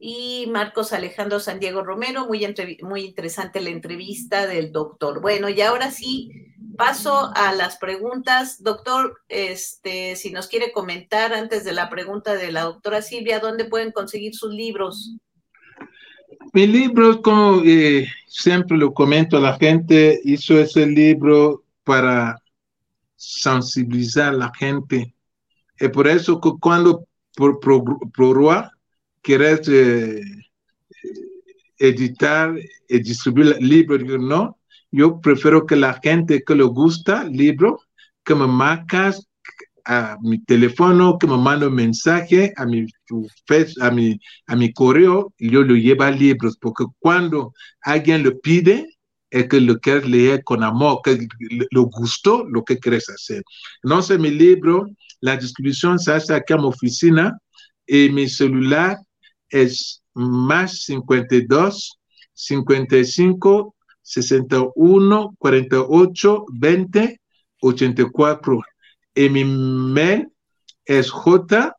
y 0.00 0.48
Marcos 0.50 0.94
Alejandro 0.94 1.38
San 1.38 1.60
Diego 1.60 1.84
Romero. 1.84 2.26
Muy, 2.26 2.56
muy 2.82 3.02
interesante 3.02 3.60
la 3.60 3.70
entrevista 3.70 4.46
del 4.46 4.72
doctor. 4.72 5.20
Bueno, 5.20 5.50
y 5.50 5.60
ahora 5.60 5.90
sí, 5.90 6.32
paso 6.76 7.30
a 7.36 7.52
las 7.52 7.76
preguntas. 7.76 8.62
Doctor, 8.62 9.20
este, 9.28 10.16
si 10.16 10.32
nos 10.32 10.48
quiere 10.48 10.72
comentar 10.72 11.34
antes 11.34 11.62
de 11.64 11.72
la 11.72 11.90
pregunta 11.90 12.34
de 12.34 12.50
la 12.50 12.62
doctora 12.62 13.02
Silvia, 13.02 13.38
¿dónde 13.38 13.66
pueden 13.66 13.92
conseguir 13.92 14.34
sus 14.34 14.54
libros? 14.54 15.14
Mi 16.54 16.66
libro, 16.66 17.20
como 17.20 17.62
eh, 17.64 18.08
siempre 18.26 18.78
lo 18.78 18.94
comento 18.94 19.36
a 19.36 19.40
la 19.40 19.58
gente, 19.58 20.18
hizo 20.24 20.58
ese 20.58 20.86
libro 20.86 21.62
para 21.84 22.40
sensibilizar 23.20 24.32
a 24.32 24.36
la 24.36 24.52
gente. 24.58 25.14
Y 25.78 25.88
por 25.88 26.08
eso 26.08 26.40
que 26.40 26.50
cuando 26.58 27.06
por, 27.36 27.60
por, 27.60 28.70
quieres 29.20 29.68
eh, 29.68 30.22
editar 31.78 32.54
y 32.88 32.98
distribuir 33.00 33.56
libros, 33.60 34.02
no, 34.20 34.58
yo 34.90 35.20
prefiero 35.20 35.66
que 35.66 35.76
la 35.76 36.00
gente 36.02 36.42
que 36.42 36.54
le 36.54 36.64
gusta 36.64 37.24
libro, 37.24 37.80
que 38.24 38.34
me 38.34 38.46
marcas 38.46 39.28
a 39.84 40.16
mi 40.22 40.42
teléfono, 40.44 41.18
que 41.18 41.26
me 41.26 41.36
manda 41.36 41.68
un 41.68 41.74
mensaje 41.74 42.52
a 42.56 42.64
mi, 42.64 42.86
a 43.80 43.90
mi, 43.90 44.18
a 44.46 44.56
mi 44.56 44.72
correo 44.72 45.32
yo 45.38 45.62
lo 45.62 45.74
llevo 45.74 46.10
libros, 46.10 46.56
porque 46.58 46.84
cuando 46.98 47.52
alguien 47.82 48.22
lo 48.22 48.38
pide, 48.40 48.98
es 49.30 49.48
que 49.48 49.60
lo 49.60 49.78
quieres 49.78 50.08
leer 50.08 50.42
con 50.44 50.62
amor, 50.62 51.00
que 51.04 51.28
le 51.38 51.80
gustó 51.80 52.44
lo 52.44 52.64
que 52.64 52.78
quieres 52.78 53.08
hacer. 53.08 53.42
Entonces, 53.82 54.18
mi 54.18 54.30
libro, 54.30 54.86
la 55.20 55.36
distribución 55.36 55.98
se 55.98 56.12
hace 56.12 56.34
aquí 56.34 56.52
en 56.52 56.60
mi 56.60 56.66
oficina 56.66 57.38
y 57.86 58.08
mi 58.10 58.28
celular 58.28 58.98
es 59.48 60.02
más 60.14 60.82
52 60.84 61.98
55 62.32 63.74
61 64.02 65.34
48 65.38 66.44
20 66.52 67.20
84. 67.60 68.60
Y 69.14 69.28
mi 69.28 69.44
mail 69.44 70.28
es 70.84 71.10
J 71.10 71.76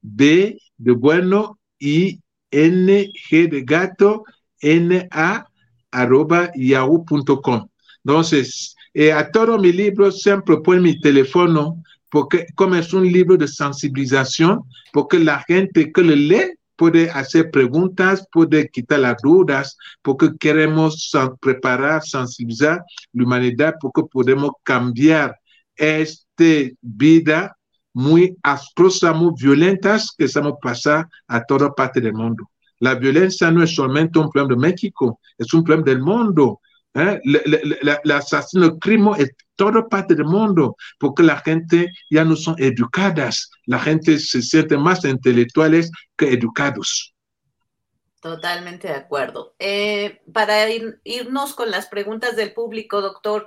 B 0.00 0.58
de 0.76 0.92
bueno 0.92 1.58
y 1.78 2.20
N 2.50 3.12
G 3.30 3.48
de 3.48 3.62
gato 3.62 4.24
N 4.60 5.08
A 5.10 5.46
arroba 5.94 6.50
yahoo.com. 6.54 7.68
Entonces, 8.04 8.74
Y 8.96 9.08
a 9.08 9.30
todos 9.30 9.60
mis 9.60 9.74
libros 9.74 10.22
siempre 10.22 10.56
pongo 10.58 10.80
mi 10.82 11.00
teléfono, 11.00 11.82
porque 12.10 12.46
como 12.54 12.76
es 12.76 12.92
un 12.92 13.10
libro 13.10 13.36
de 13.36 13.48
sensibilización, 13.48 14.60
porque 14.92 15.18
la 15.18 15.42
gente 15.48 15.90
que 15.92 16.02
lo 16.02 16.14
lee 16.14 16.54
puede 16.76 17.10
hacer 17.10 17.50
preguntas, 17.50 18.24
puede 18.30 18.68
quitar 18.68 19.00
las 19.00 19.16
dudas, 19.20 19.76
porque 20.02 20.30
queremos 20.38 21.10
preparar, 21.40 22.02
sensibilizar 22.02 22.84
la 23.12 23.24
humanidad, 23.24 23.74
porque 23.80 24.02
podemos 24.10 24.52
cambiar 24.62 25.36
esta 25.74 26.70
vida 26.80 27.56
muy 27.92 28.36
astrosa, 28.42 29.12
muy 29.12 29.32
violentas 29.40 30.12
que 30.16 30.26
estamos 30.26 30.54
pasando 30.62 31.08
a 31.26 31.44
toda 31.44 31.74
parte 31.74 32.00
del 32.00 32.12
mundo. 32.12 32.48
La 32.80 32.94
violencia 32.94 33.50
no 33.50 33.62
es 33.62 33.74
solamente 33.74 34.18
un 34.18 34.30
problema 34.30 34.54
de 34.54 34.68
México, 34.70 35.20
es 35.38 35.52
un 35.54 35.64
problema 35.64 35.84
del 35.84 36.00
mundo. 36.00 36.60
¿eh? 36.94 37.20
El 37.22 38.10
asesino, 38.10 38.66
el 38.66 38.78
crimen 38.78 39.14
es 39.18 39.30
toda 39.56 39.88
parte 39.88 40.14
del 40.14 40.26
mundo, 40.26 40.76
porque 40.98 41.22
la 41.22 41.38
gente 41.38 41.92
ya 42.10 42.24
no 42.24 42.36
son 42.36 42.56
educadas, 42.58 43.50
la 43.66 43.78
gente 43.78 44.18
se 44.18 44.42
siente 44.42 44.76
más 44.76 45.04
intelectuales 45.04 45.90
que 46.16 46.32
educados. 46.32 47.14
Totalmente 48.20 48.88
de 48.88 48.94
acuerdo. 48.94 49.54
Eh, 49.58 50.22
para 50.32 50.66
irnos 51.04 51.54
con 51.54 51.70
las 51.70 51.88
preguntas 51.88 52.36
del 52.36 52.54
público, 52.54 53.02
doctor, 53.02 53.46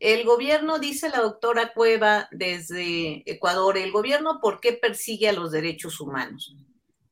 el 0.00 0.24
gobierno, 0.24 0.78
dice 0.78 1.08
la 1.10 1.20
doctora 1.20 1.72
Cueva 1.74 2.28
desde 2.30 3.22
Ecuador, 3.30 3.76
el 3.76 3.92
gobierno, 3.92 4.40
¿por 4.40 4.60
qué 4.60 4.72
persigue 4.72 5.28
a 5.28 5.32
los 5.32 5.52
derechos 5.52 6.00
humanos? 6.00 6.54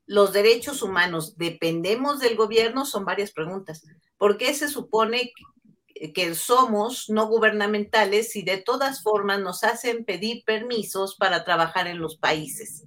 Los 0.07 0.33
derechos 0.33 0.83
humanos, 0.83 1.37
¿dependemos 1.37 2.21
del 2.21 2.37
gobierno? 2.37 2.85
Son 2.85 3.05
varias 3.05 3.31
preguntas. 3.31 3.85
¿Por 4.19 4.37
qué 4.37 4.53
se 4.55 4.69
supone 4.69 5.33
que 6.15 6.35
somos 6.35 7.09
no 7.09 7.27
gubernamentales 7.29 8.37
y 8.37 8.43
de 8.43 8.59
todas 8.59 9.03
formas 9.03 9.41
nos 9.41 9.65
hacen 9.65 10.05
pedir 10.05 10.43
permisos 10.45 11.17
para 11.17 11.45
trabajar 11.45 11.87
en 11.87 11.99
los 11.99 12.17
países? 12.17 12.85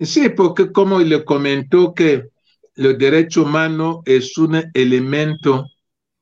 Sí, 0.00 0.28
porque 0.28 0.70
como 0.70 1.00
le 1.00 1.24
comentó 1.24 1.94
que 1.94 2.28
los 2.76 2.96
derechos 2.96 3.44
humanos 3.44 3.98
es 4.04 4.38
un 4.38 4.62
elemento 4.74 5.66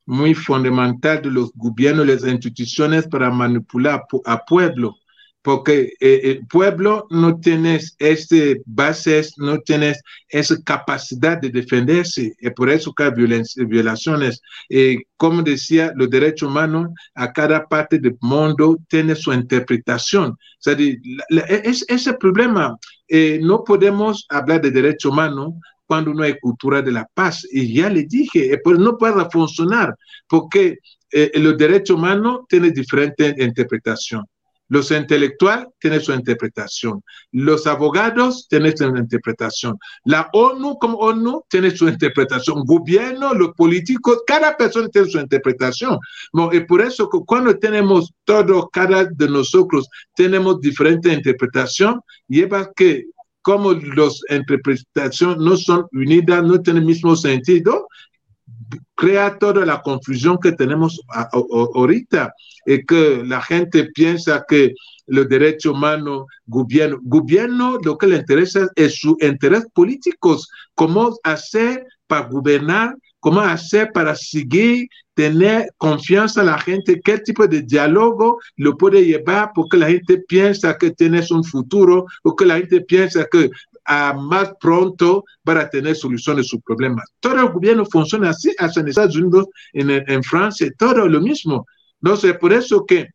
muy 0.07 0.35
fundamental 0.35 1.21
de 1.21 1.31
los 1.31 1.51
gobiernos 1.55 2.07
las 2.07 2.25
instituciones 2.25 3.07
para 3.09 3.29
manipular 3.31 4.05
a 4.25 4.45
pueblo, 4.45 4.97
porque 5.47 5.93
eh, 6.01 6.21
el 6.25 6.47
pueblo 6.49 7.07
no 7.09 7.39
tiene 7.39 7.79
este 8.01 8.63
bases, 8.67 9.35
no 9.37 9.61
tiene 9.61 9.95
esa 10.29 10.61
capacidad 10.65 11.41
de 11.41 11.51
defenderse, 11.51 12.35
y 12.41 12.51
por 12.51 12.69
eso 12.69 12.93
que 12.93 13.05
hay 13.05 13.13
violaciones. 13.13 14.43
Eh, 14.69 14.97
como 15.17 15.43
decía, 15.43 15.93
los 15.95 16.11
derechos 16.11 16.49
humanos 16.49 16.89
a 17.15 17.33
cada 17.33 17.65
parte 17.69 18.01
del 18.01 18.17
mundo 18.23 18.77
tiene 18.89 19.15
su 19.15 19.33
interpretación. 19.33 20.31
O 20.31 20.37
sea, 20.59 20.77
es, 21.63 21.85
ese 21.87 22.15
problema, 22.15 22.77
eh, 23.07 23.39
no 23.41 23.63
podemos 23.63 24.27
hablar 24.29 24.63
de 24.63 24.73
derechos 24.73 25.13
humanos 25.13 25.53
cuando 25.87 26.13
no 26.13 26.25
hay 26.25 26.37
cultura 26.41 26.83
de 26.83 26.91
la 26.91 27.09
paz. 27.15 27.47
Y 27.53 27.73
ya 27.73 27.89
le 27.89 28.03
dije, 28.03 28.59
pues 28.65 28.81
no 28.81 28.99
puede 28.99 29.31
funcionar 29.31 29.95
porque 30.27 30.81
eh, 31.13 31.31
los 31.37 31.57
derechos 31.57 31.97
humanos 31.97 32.41
tienen 32.49 32.73
diferente 32.73 33.33
interpretación. 33.39 34.27
Los 34.69 34.91
intelectuales 34.91 35.69
tienen 35.79 36.01
su 36.01 36.13
interpretación. 36.13 37.03
Los 37.33 37.67
abogados 37.67 38.47
tienen 38.49 38.77
su 38.77 38.85
interpretación. 38.85 39.79
La 40.05 40.29
ONU 40.33 40.79
como 40.79 40.99
ONU 40.99 41.45
tiene 41.49 41.71
su 41.71 41.89
interpretación. 41.89 42.65
Gobierno, 42.65 43.33
los 43.35 43.55
políticos, 43.55 44.23
cada 44.27 44.57
persona 44.57 44.89
tiene 44.89 45.09
su 45.09 45.19
interpretación. 45.19 45.99
y 46.53 46.61
por 46.61 46.81
eso 46.81 47.09
cuando 47.09 47.57
tenemos 47.59 48.13
todo, 48.25 48.69
cada 48.73 49.05
de 49.05 49.29
nosotros 49.29 49.89
tenemos 50.15 50.61
diferente 50.61 51.13
interpretación, 51.13 52.01
lleva 52.29 52.71
que 52.75 53.07
como 53.47 53.75
las 53.75 54.21
interpretaciones 54.29 55.37
no 55.39 55.57
son 55.57 55.87
unidas, 55.93 56.43
no 56.43 56.61
tienen 56.61 56.83
el 56.83 56.87
mismo 56.89 57.15
sentido, 57.15 57.87
crea 58.95 59.39
toda 59.39 59.65
la 59.67 59.83
confusión 59.83 60.39
que 60.41 60.53
tenemos 60.53 61.01
ahorita 61.75 62.33
y 62.67 62.85
que 62.85 63.23
la 63.25 63.41
gente 63.41 63.91
piensa 63.95 64.45
que 64.49 64.75
los 65.07 65.29
derechos 65.29 65.73
humanos, 65.73 66.25
gobierno, 66.47 66.99
gobierno 67.03 67.79
lo 67.83 67.97
que 67.97 68.09
le 68.09 68.17
interesa 68.17 68.69
es 68.75 68.99
su 68.99 69.17
interés 69.21 69.67
políticos, 69.73 70.49
cómo 70.75 71.17
hacer 71.23 71.87
para 72.07 72.27
gobernar, 72.27 72.97
cómo 73.21 73.41
hacer 73.41 73.93
para 73.93 74.15
seguir, 74.15 74.89
tener 75.15 75.73
confianza 75.79 76.41
en 76.41 76.47
la 76.47 76.59
gente, 76.59 77.01
qué 77.03 77.19
tipo 77.19 77.47
de 77.47 77.63
diálogo 77.63 78.39
lo 78.57 78.77
puede 78.77 79.05
llevar 79.05 79.51
porque 79.55 79.77
la 79.77 79.89
gente 79.89 80.19
piensa 80.29 80.77
que 80.77 80.91
tienes 80.91 81.31
un 81.31 81.43
futuro 81.43 82.05
o 82.23 82.37
que 82.37 82.45
la 82.45 82.57
gente 82.57 82.81
piensa 82.83 83.27
que 83.31 83.51
a 83.87 84.13
más 84.13 84.53
pronto 84.61 85.25
para 85.45 85.71
tener 85.71 85.95
soluciones 85.97 86.47
a 86.47 86.49
sus 86.49 86.63
problemas. 86.63 87.05
Todo 87.21 87.41
el 87.41 87.53
gobierno 87.53 87.85
funciona 87.87 88.31
así, 88.31 88.55
hasta 88.59 88.81
en 88.81 88.89
Estados 88.89 89.17
Unidos, 89.17 89.47
en, 89.73 89.91
en 89.91 90.23
Francia, 90.23 90.71
todo 90.77 91.09
lo 91.09 91.21
mismo. 91.21 91.67
Sé, 92.17 92.35
por 92.35 92.53
eso 92.53 92.85
que 92.87 93.09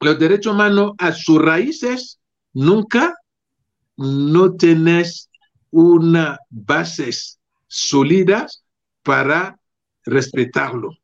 los 0.00 0.18
derechos 0.18 0.54
humanos 0.54 0.92
a 0.98 1.12
sus 1.12 1.40
raíces 1.42 2.20
nunca 2.52 3.16
no 3.96 4.54
tenés 4.54 5.28
una 5.70 6.38
bases 6.50 7.38
sólidas 7.66 8.62
para 9.02 9.58
respetarlo, 10.04 10.96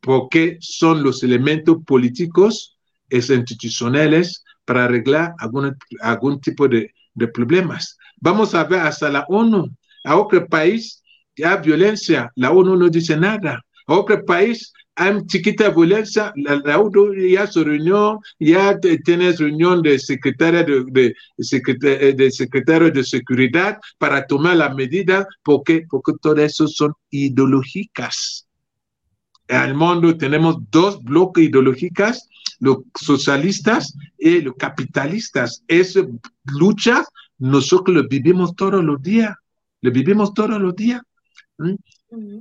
porque 0.00 0.56
son 0.60 1.02
los 1.02 1.22
elementos 1.22 1.78
políticos 1.84 2.78
e 3.10 3.18
institucionales 3.18 4.44
para 4.64 4.84
arreglar 4.84 5.34
algún, 5.38 5.76
algún 6.00 6.40
tipo 6.40 6.68
de, 6.68 6.94
de 7.14 7.28
problemas. 7.28 7.98
Vamos 8.22 8.54
a 8.54 8.62
ver 8.62 8.78
hasta 8.78 9.10
la 9.10 9.26
ONU. 9.28 9.68
A 10.04 10.16
otro 10.16 10.46
país 10.46 11.02
hay 11.44 11.60
violencia, 11.60 12.30
la 12.36 12.52
ONU 12.52 12.76
no 12.76 12.88
dice 12.88 13.16
nada. 13.16 13.60
A 13.88 13.94
otro 13.94 14.24
país 14.24 14.72
hay 14.94 15.26
chiquita 15.26 15.70
violencia, 15.70 16.32
la, 16.36 16.78
ONU 16.78 17.14
ya 17.14 17.48
se 17.48 17.64
reunió, 17.64 18.20
ya 18.38 18.78
tienes 19.04 19.40
reunión 19.40 19.82
de 19.82 19.98
secretaria 19.98 20.62
de, 20.62 20.84
de, 20.86 21.14
eh, 21.38 22.14
de, 22.16 22.30
secretario 22.30 22.92
de 22.92 23.02
seguridad 23.02 23.80
para 23.98 24.24
tomar 24.24 24.56
la 24.56 24.72
medida, 24.72 25.26
porque, 25.42 25.84
porque 25.90 26.12
todo 26.22 26.36
eso 26.36 26.68
son 26.68 26.92
ideológicas. 27.10 28.46
El 29.48 29.74
mundo 29.74 30.16
tenemos 30.16 30.58
dos 30.70 31.02
bloques 31.02 31.46
ideológicos, 31.46 32.28
los 32.60 32.78
socialistas 32.94 33.92
y 34.16 34.42
los 34.42 34.54
capitalistas. 34.54 35.64
Esa 35.66 36.06
lucha 36.44 37.04
nosotros 37.42 37.96
lo 37.96 38.08
vivimos 38.08 38.54
todos 38.54 38.84
los 38.84 39.02
días, 39.02 39.34
lo 39.80 39.90
vivimos 39.90 40.32
todos 40.32 40.60
los 40.60 40.76
días. 40.76 41.02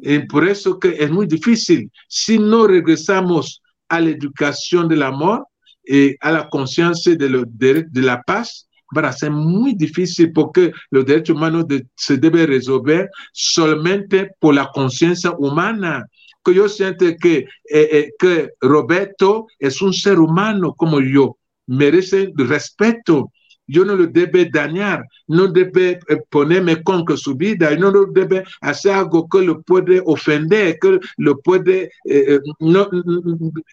Y 0.01 0.19
por 0.27 0.47
eso 0.47 0.77
que 0.77 0.89
es 0.89 1.09
muy 1.09 1.25
difícil. 1.25 1.91
Si 2.07 2.37
no 2.37 2.67
regresamos 2.67 3.63
a 3.89 3.99
la 3.99 4.11
educación 4.11 4.87
del 4.87 5.01
amor, 5.01 5.47
y 5.83 6.15
a 6.19 6.31
la 6.31 6.49
conciencia 6.49 7.15
de, 7.15 7.45
de, 7.89 8.01
la 8.01 8.21
paz, 8.21 8.69
va 8.95 9.09
a 9.09 9.13
ser 9.13 9.31
muy 9.31 9.73
difícil 9.73 10.31
porque 10.31 10.71
los 10.91 11.03
derechos 11.03 11.35
humanos 11.35 11.65
se 11.95 12.17
deben 12.17 12.47
resolver 12.47 13.09
solamente 13.33 14.29
por 14.37 14.53
la 14.53 14.69
conciencia 14.71 15.31
humana. 15.31 16.05
Que 16.43 16.53
yo 16.53 16.69
siento 16.69 17.05
que, 17.19 17.37
eh, 17.37 17.47
eh, 17.71 18.11
que 18.19 18.51
Roberto 18.61 19.47
es 19.57 19.81
un 19.81 19.93
ser 19.93 20.19
humano 20.19 20.75
como 20.75 21.01
yo, 21.01 21.37
merece 21.65 22.31
respeto 22.35 23.31
yo 23.71 23.85
no 23.85 23.95
lo 23.95 24.07
debe 24.07 24.49
dañar, 24.51 25.05
no 25.27 25.47
debe 25.47 25.99
eh, 26.09 26.17
ponerme 26.29 26.83
contra 26.83 27.15
su 27.15 27.35
vida, 27.35 27.73
no 27.77 27.89
lo 27.89 28.05
debe 28.05 28.43
hacer 28.59 28.93
algo 28.93 29.27
que 29.29 29.41
lo 29.41 29.61
puede 29.61 30.01
ofender, 30.05 30.77
que 30.79 30.99
lo 31.17 31.39
puede, 31.39 31.83
eh, 32.05 32.35
eh, 32.35 32.39
no, 32.59 32.89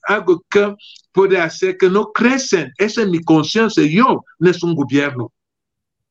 algo 0.05 0.45
que 0.49 0.75
puede 1.13 1.39
hacer 1.39 1.77
que 1.77 1.91
no 1.91 2.13
crecen. 2.13 2.73
Esa 2.79 3.03
es 3.03 3.09
mi 3.09 3.21
conciencia, 3.23 3.85
yo 3.85 4.25
no 4.39 4.51
es 4.51 4.63
un 4.63 4.75
gobierno. 4.75 5.33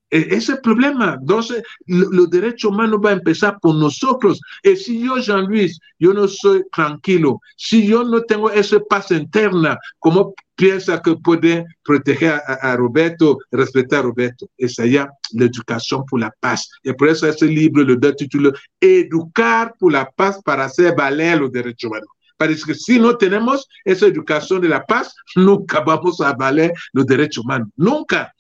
E, 0.10 0.20
ese 0.20 0.36
es 0.36 0.50
el 0.50 0.62
problema. 0.62 1.18
Entonces, 1.20 1.64
los 1.86 2.30
derechos 2.30 2.72
humanos 2.72 3.02
van 3.02 3.14
a 3.14 3.18
empezar 3.18 3.60
por 3.60 3.76
nosotros. 3.76 4.40
Y 4.64 4.76
si 4.76 5.02
yo, 5.04 5.18
Jean-Luis, 5.18 5.80
yo 6.00 6.14
no 6.14 6.28
soy 6.28 6.64
tranquilo, 6.72 7.40
si 7.56 7.88
yo 7.88 8.04
no 8.04 8.22
tengo 8.24 8.50
esa 8.52 8.80
paz 8.80 9.12
interna, 9.12 9.78
¿cómo 10.00 10.34
piensa 10.56 11.02
que 11.02 11.16
puede 11.16 11.66
proteger 11.84 12.42
a, 12.46 12.76
Roberto, 12.76 13.38
respetar 13.52 14.00
a 14.00 14.04
Roberto? 14.04 14.48
Es 14.58 14.80
allá 14.80 15.10
la 15.32 15.46
educación 15.46 16.06
por 16.06 16.20
la 16.20 16.34
paz. 16.40 16.70
Y 16.84 16.94
por 16.94 17.10
eso 17.10 17.28
ese 17.28 17.46
libro 17.46 17.84
le 17.84 17.98
da 17.98 18.14
título 18.14 18.54
Educar 18.80 19.76
por 19.78 19.92
la 19.92 20.10
paz 20.10 20.42
para 20.44 20.66
hacer 20.66 20.96
valer 20.96 21.40
los 21.40 21.52
derechos 21.52 21.90
humanos. 21.90 22.10
Parece 22.38 22.66
que 22.66 22.76
si 22.76 23.00
no 23.00 23.18
tenemos 23.18 23.68
esa 23.84 24.06
educación 24.06 24.62
de 24.62 24.70
la 24.70 24.86
paz, 24.86 25.14
nunca 25.36 25.82
vamos 25.82 26.22
a 26.22 26.34
valer 26.34 26.72
los 26.94 27.06
derechos 27.08 27.44
humanos. 27.44 27.70
Nunca 27.76 28.32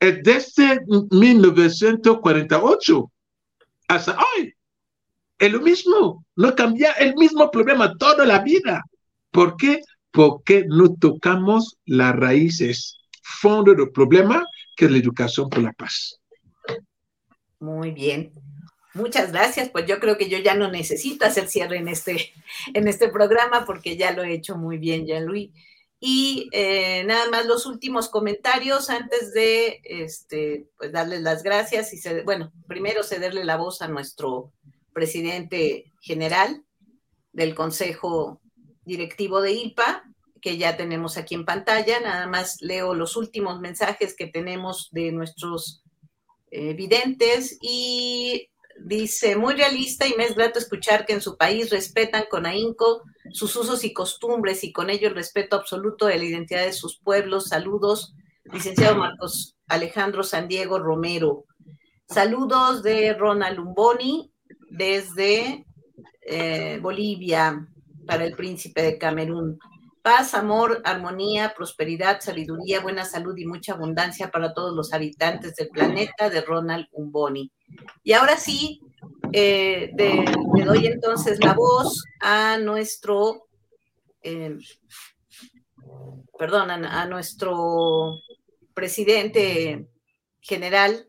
desde 0.00 0.80
1948 1.10 3.12
hasta 3.88 4.18
hoy. 4.18 4.54
Es 5.38 5.52
lo 5.52 5.60
mismo, 5.60 6.24
no 6.34 6.54
cambia 6.54 6.92
el 6.92 7.14
mismo 7.16 7.50
problema 7.50 7.94
toda 7.98 8.24
la 8.24 8.38
vida. 8.40 8.82
¿Por 9.30 9.54
qué? 9.56 9.82
porque 10.16 10.64
no 10.66 10.94
tocamos 10.94 11.76
las 11.84 12.16
raíces, 12.16 13.00
fondo 13.22 13.74
del 13.74 13.90
problema, 13.90 14.46
que 14.74 14.86
es 14.86 14.90
la 14.90 14.96
educación 14.96 15.50
por 15.50 15.62
la 15.62 15.74
paz. 15.74 16.18
Muy 17.60 17.90
bien. 17.90 18.32
Muchas 18.94 19.30
gracias. 19.30 19.68
Pues 19.68 19.84
yo 19.84 20.00
creo 20.00 20.16
que 20.16 20.30
yo 20.30 20.38
ya 20.38 20.54
no 20.54 20.70
necesito 20.70 21.26
hacer 21.26 21.48
cierre 21.48 21.76
en 21.76 21.88
este, 21.88 22.32
en 22.72 22.88
este 22.88 23.10
programa 23.10 23.66
porque 23.66 23.98
ya 23.98 24.12
lo 24.12 24.24
he 24.24 24.32
hecho 24.32 24.56
muy 24.56 24.78
bien, 24.78 25.06
ya 25.06 25.20
Luis. 25.20 25.50
Y 25.98 26.48
eh, 26.52 27.04
nada 27.04 27.30
más 27.30 27.46
los 27.46 27.64
últimos 27.64 28.08
comentarios 28.08 28.90
antes 28.90 29.32
de 29.32 29.80
este, 29.84 30.68
pues 30.76 30.92
darles 30.92 31.22
las 31.22 31.42
gracias 31.42 31.92
y 31.94 32.00
bueno, 32.22 32.52
primero 32.66 33.02
cederle 33.02 33.44
la 33.44 33.56
voz 33.56 33.80
a 33.80 33.88
nuestro 33.88 34.52
presidente 34.92 35.92
general 36.00 36.64
del 37.32 37.54
Consejo 37.54 38.40
Directivo 38.84 39.40
de 39.40 39.52
IPA, 39.52 40.04
que 40.40 40.58
ya 40.58 40.76
tenemos 40.76 41.16
aquí 41.16 41.34
en 41.34 41.44
pantalla. 41.44 41.98
Nada 42.00 42.26
más 42.26 42.60
leo 42.60 42.94
los 42.94 43.16
últimos 43.16 43.60
mensajes 43.60 44.14
que 44.14 44.26
tenemos 44.26 44.88
de 44.92 45.12
nuestros 45.12 45.82
eh, 46.50 46.74
videntes 46.74 47.58
y 47.60 48.48
Dice, 48.78 49.36
muy 49.36 49.54
realista 49.54 50.06
y 50.06 50.14
me 50.14 50.24
es 50.24 50.34
grato 50.34 50.58
escuchar 50.58 51.06
que 51.06 51.14
en 51.14 51.20
su 51.20 51.36
país 51.36 51.70
respetan 51.70 52.24
con 52.30 52.46
ahínco 52.46 53.02
sus 53.32 53.56
usos 53.56 53.84
y 53.84 53.92
costumbres 53.92 54.62
y 54.64 54.72
con 54.72 54.90
ello 54.90 55.08
el 55.08 55.14
respeto 55.14 55.56
absoluto 55.56 56.06
de 56.06 56.18
la 56.18 56.24
identidad 56.24 56.64
de 56.64 56.72
sus 56.72 56.98
pueblos. 56.98 57.48
Saludos, 57.48 58.14
licenciado 58.44 58.96
Marcos 58.96 59.56
Alejandro 59.66 60.22
San 60.22 60.46
Diego 60.48 60.78
Romero. 60.78 61.44
Saludos 62.08 62.82
de 62.82 63.14
Ronald 63.14 63.56
Lumboni 63.56 64.30
desde 64.70 65.66
eh, 66.22 66.78
Bolivia 66.80 67.66
para 68.06 68.24
el 68.24 68.34
príncipe 68.36 68.82
de 68.82 68.98
Camerún. 68.98 69.58
Paz, 70.06 70.34
amor, 70.34 70.82
armonía, 70.84 71.52
prosperidad, 71.52 72.20
sabiduría, 72.20 72.78
buena 72.78 73.04
salud 73.04 73.36
y 73.36 73.44
mucha 73.44 73.72
abundancia 73.72 74.30
para 74.30 74.54
todos 74.54 74.72
los 74.72 74.92
habitantes 74.92 75.56
del 75.56 75.68
planeta 75.68 76.30
de 76.30 76.42
Ronald 76.42 76.86
Umboni. 76.92 77.50
Y 78.04 78.12
ahora 78.12 78.36
sí, 78.36 78.80
eh, 79.32 79.90
le 80.54 80.64
doy 80.64 80.86
entonces 80.86 81.44
la 81.44 81.54
voz 81.54 82.04
a 82.20 82.56
nuestro, 82.58 83.48
eh, 84.22 84.56
perdón, 86.38 86.70
a, 86.70 87.04
nuestro 87.06 88.12
presidente 88.74 89.88
general, 90.38 91.08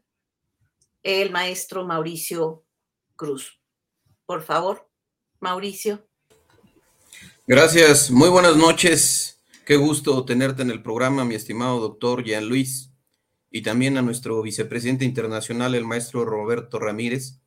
el 1.03 1.29
maestro 1.29 1.85
Mauricio 1.85 2.63
Cruz. 3.15 3.61
Por 4.25 4.41
favor, 4.41 4.89
Mauricio. 5.39 6.06
Gracias, 7.49 8.11
muy 8.11 8.27
buenas 8.27 8.57
noches. 8.57 9.41
Qué 9.65 9.77
gusto 9.77 10.25
tenerte 10.25 10.63
en 10.63 10.69
el 10.69 10.83
programa, 10.83 11.23
mi 11.23 11.33
estimado 11.33 11.79
doctor 11.79 12.25
Jean 12.25 12.49
Luis, 12.49 12.91
y 13.49 13.61
también 13.61 13.97
a 13.97 14.01
nuestro 14.01 14.41
vicepresidente 14.41 15.05
internacional, 15.05 15.73
el 15.73 15.85
maestro 15.85 16.25
Roberto 16.25 16.77
Ramírez. 16.77 17.39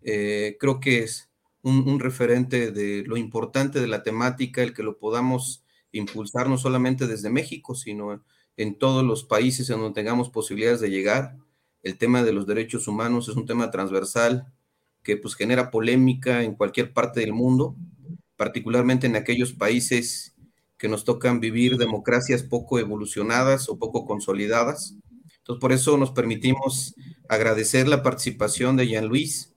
Eh, 0.00 0.56
creo 0.58 0.80
que 0.80 1.00
es 1.00 1.30
un, 1.60 2.00
referente 2.00 2.70
de 2.70 3.04
lo 3.06 3.18
importante 3.18 3.82
de 3.82 3.86
la 3.86 4.02
temática, 4.02 4.62
el 4.62 4.72
que 4.72 4.82
lo 4.82 4.96
podamos 4.96 5.62
impulsar 5.92 6.48
no 6.48 6.56
solamente 6.56 7.06
desde 7.06 7.28
México, 7.28 7.74
sino 7.74 8.24
en 8.56 8.78
todos 8.78 9.04
los 9.04 9.24
países 9.24 9.68
en 9.68 9.78
donde 9.80 10.00
tengamos 10.00 10.30
posibilidades 10.30 10.80
de 10.80 10.88
llegar. 10.88 11.36
El 11.82 11.98
tema 11.98 12.22
de 12.22 12.32
los 12.32 12.46
derechos 12.46 12.88
humanos 12.88 13.28
es 13.28 13.36
un 13.36 13.44
tema 13.44 13.70
transversal 13.70 14.50
que 15.02 15.18
pues 15.18 15.34
genera 15.34 15.70
polémica 15.70 16.44
en 16.44 16.54
cualquier 16.54 16.94
parte 16.94 17.20
del 17.20 17.34
mundo 17.34 17.76
particularmente 18.36 19.06
en 19.06 19.16
aquellos 19.16 19.52
países 19.52 20.34
que 20.78 20.88
nos 20.88 21.04
tocan 21.04 21.40
vivir 21.40 21.76
democracias 21.76 22.42
poco 22.42 22.78
evolucionadas 22.78 23.68
o 23.68 23.78
poco 23.78 24.04
consolidadas. 24.04 24.96
Entonces, 25.38 25.60
por 25.60 25.72
eso 25.72 25.96
nos 25.96 26.10
permitimos 26.10 26.94
agradecer 27.28 27.88
la 27.88 28.02
participación 28.02 28.76
de 28.76 28.88
Jean 28.88 29.06
Luis 29.06 29.54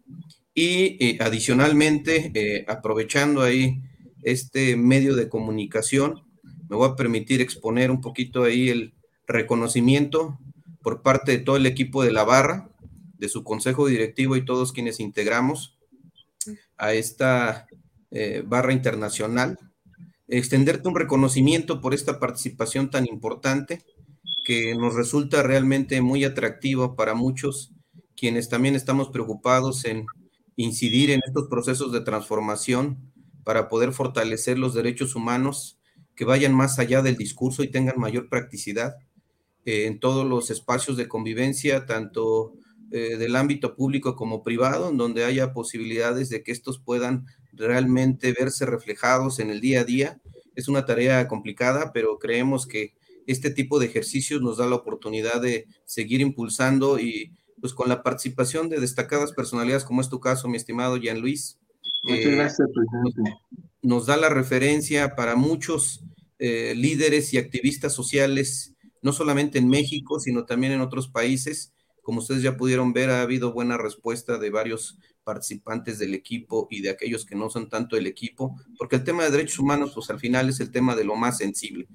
y 0.53 0.97
eh, 0.99 1.17
adicionalmente, 1.21 2.31
eh, 2.33 2.65
aprovechando 2.67 3.41
ahí 3.41 3.81
este 4.23 4.75
medio 4.75 5.15
de 5.15 5.29
comunicación, 5.29 6.23
me 6.69 6.75
voy 6.75 6.89
a 6.89 6.95
permitir 6.95 7.41
exponer 7.41 7.91
un 7.91 8.01
poquito 8.01 8.43
ahí 8.43 8.69
el 8.69 8.93
reconocimiento 9.27 10.39
por 10.81 11.01
parte 11.01 11.33
de 11.33 11.37
todo 11.39 11.57
el 11.57 11.65
equipo 11.65 12.03
de 12.03 12.11
la 12.11 12.23
barra, 12.23 12.69
de 13.17 13.29
su 13.29 13.43
consejo 13.43 13.87
directivo 13.87 14.35
y 14.35 14.45
todos 14.45 14.73
quienes 14.73 14.99
integramos 14.99 15.77
a 16.77 16.93
esta 16.93 17.66
eh, 18.11 18.43
barra 18.45 18.73
internacional, 18.73 19.57
extenderte 20.27 20.87
un 20.87 20.95
reconocimiento 20.95 21.81
por 21.81 21.93
esta 21.93 22.19
participación 22.19 22.89
tan 22.89 23.05
importante 23.05 23.81
que 24.45 24.75
nos 24.75 24.95
resulta 24.95 25.43
realmente 25.43 26.01
muy 26.01 26.23
atractivo 26.23 26.95
para 26.95 27.13
muchos 27.13 27.73
quienes 28.15 28.49
también 28.49 28.75
estamos 28.75 29.09
preocupados 29.09 29.85
en 29.85 30.05
incidir 30.55 31.11
en 31.11 31.21
estos 31.25 31.47
procesos 31.47 31.91
de 31.91 32.01
transformación 32.01 32.97
para 33.43 33.69
poder 33.69 33.93
fortalecer 33.93 34.57
los 34.57 34.73
derechos 34.73 35.15
humanos 35.15 35.77
que 36.15 36.25
vayan 36.25 36.53
más 36.53 36.79
allá 36.79 37.01
del 37.01 37.15
discurso 37.15 37.63
y 37.63 37.69
tengan 37.69 37.99
mayor 37.99 38.27
practicidad 38.27 38.95
eh, 39.65 39.85
en 39.85 39.99
todos 39.99 40.25
los 40.25 40.49
espacios 40.49 40.97
de 40.97 41.07
convivencia, 41.07 41.85
tanto 41.85 42.53
eh, 42.91 43.17
del 43.17 43.35
ámbito 43.35 43.75
público 43.75 44.15
como 44.15 44.41
privado, 44.41 44.89
en 44.89 44.97
donde 44.97 45.25
haya 45.25 45.53
posibilidades 45.53 46.29
de 46.29 46.41
que 46.41 46.51
estos 46.51 46.79
puedan 46.79 47.25
realmente 47.57 48.33
verse 48.33 48.65
reflejados 48.65 49.39
en 49.39 49.49
el 49.49 49.61
día 49.61 49.81
a 49.81 49.83
día. 49.83 50.21
Es 50.55 50.67
una 50.67 50.85
tarea 50.85 51.27
complicada, 51.27 51.91
pero 51.93 52.19
creemos 52.19 52.65
que 52.65 52.95
este 53.27 53.51
tipo 53.51 53.79
de 53.79 53.87
ejercicios 53.87 54.41
nos 54.41 54.57
da 54.57 54.67
la 54.67 54.75
oportunidad 54.75 55.41
de 55.41 55.67
seguir 55.85 56.21
impulsando 56.21 56.99
y 56.99 57.33
pues 57.59 57.73
con 57.73 57.89
la 57.89 58.03
participación 58.03 58.69
de 58.69 58.79
destacadas 58.79 59.33
personalidades 59.33 59.83
como 59.83 60.01
es 60.01 60.09
tu 60.09 60.19
caso, 60.19 60.47
mi 60.47 60.57
estimado 60.57 60.97
Jean 60.97 61.19
Luis. 61.19 61.59
Muchas 62.03 62.25
eh, 62.25 62.35
gracias, 62.35 62.69
presidente. 62.73 63.37
Nos 63.81 64.05
da 64.05 64.17
la 64.17 64.29
referencia 64.29 65.15
para 65.15 65.35
muchos 65.35 66.03
eh, 66.39 66.73
líderes 66.75 67.33
y 67.33 67.37
activistas 67.37 67.93
sociales, 67.93 68.75
no 69.01 69.11
solamente 69.11 69.57
en 69.57 69.67
México, 69.67 70.19
sino 70.19 70.45
también 70.45 70.73
en 70.73 70.81
otros 70.81 71.07
países, 71.07 71.73
como 72.07 72.19
ustedes 72.19 72.41
ya 72.41 72.55
pudieron 72.55 72.93
ver, 72.93 73.09
ha 73.09 73.21
habido 73.21 73.51
buena 73.51 73.77
respuesta 73.77 74.37
de 74.37 74.49
varios 74.49 74.97
participantes 75.27 75.99
del 75.99 76.13
equipo 76.13 76.69
y 76.71 76.81
de 76.81 76.89
aquellos 76.89 77.25
que 77.25 77.35
no 77.35 77.49
son 77.49 77.67
tanto 77.67 77.97
el 77.97 78.07
equipo, 78.07 78.55
porque 78.77 78.95
el 78.95 79.03
tema 79.03 79.25
de 79.25 79.31
derechos 79.31 79.59
humanos, 79.59 79.91
pues 79.93 80.09
al 80.09 80.21
final 80.21 80.47
es 80.47 80.61
el 80.61 80.71
tema 80.71 80.95
de 80.95 81.03
lo 81.03 81.17
más 81.17 81.37
sensible. 81.37 81.85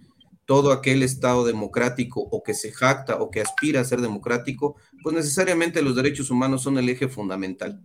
Todo 0.44 0.70
aquel 0.70 1.02
Estado 1.02 1.46
democrático 1.46 2.20
o 2.20 2.42
que 2.42 2.52
se 2.52 2.72
jacta 2.72 3.22
o 3.22 3.30
que 3.30 3.40
aspira 3.40 3.80
a 3.80 3.84
ser 3.84 4.02
democrático, 4.02 4.76
pues 5.02 5.16
necesariamente 5.16 5.80
los 5.80 5.96
derechos 5.96 6.30
humanos 6.30 6.62
son 6.62 6.76
el 6.76 6.90
eje 6.90 7.08
fundamental. 7.08 7.80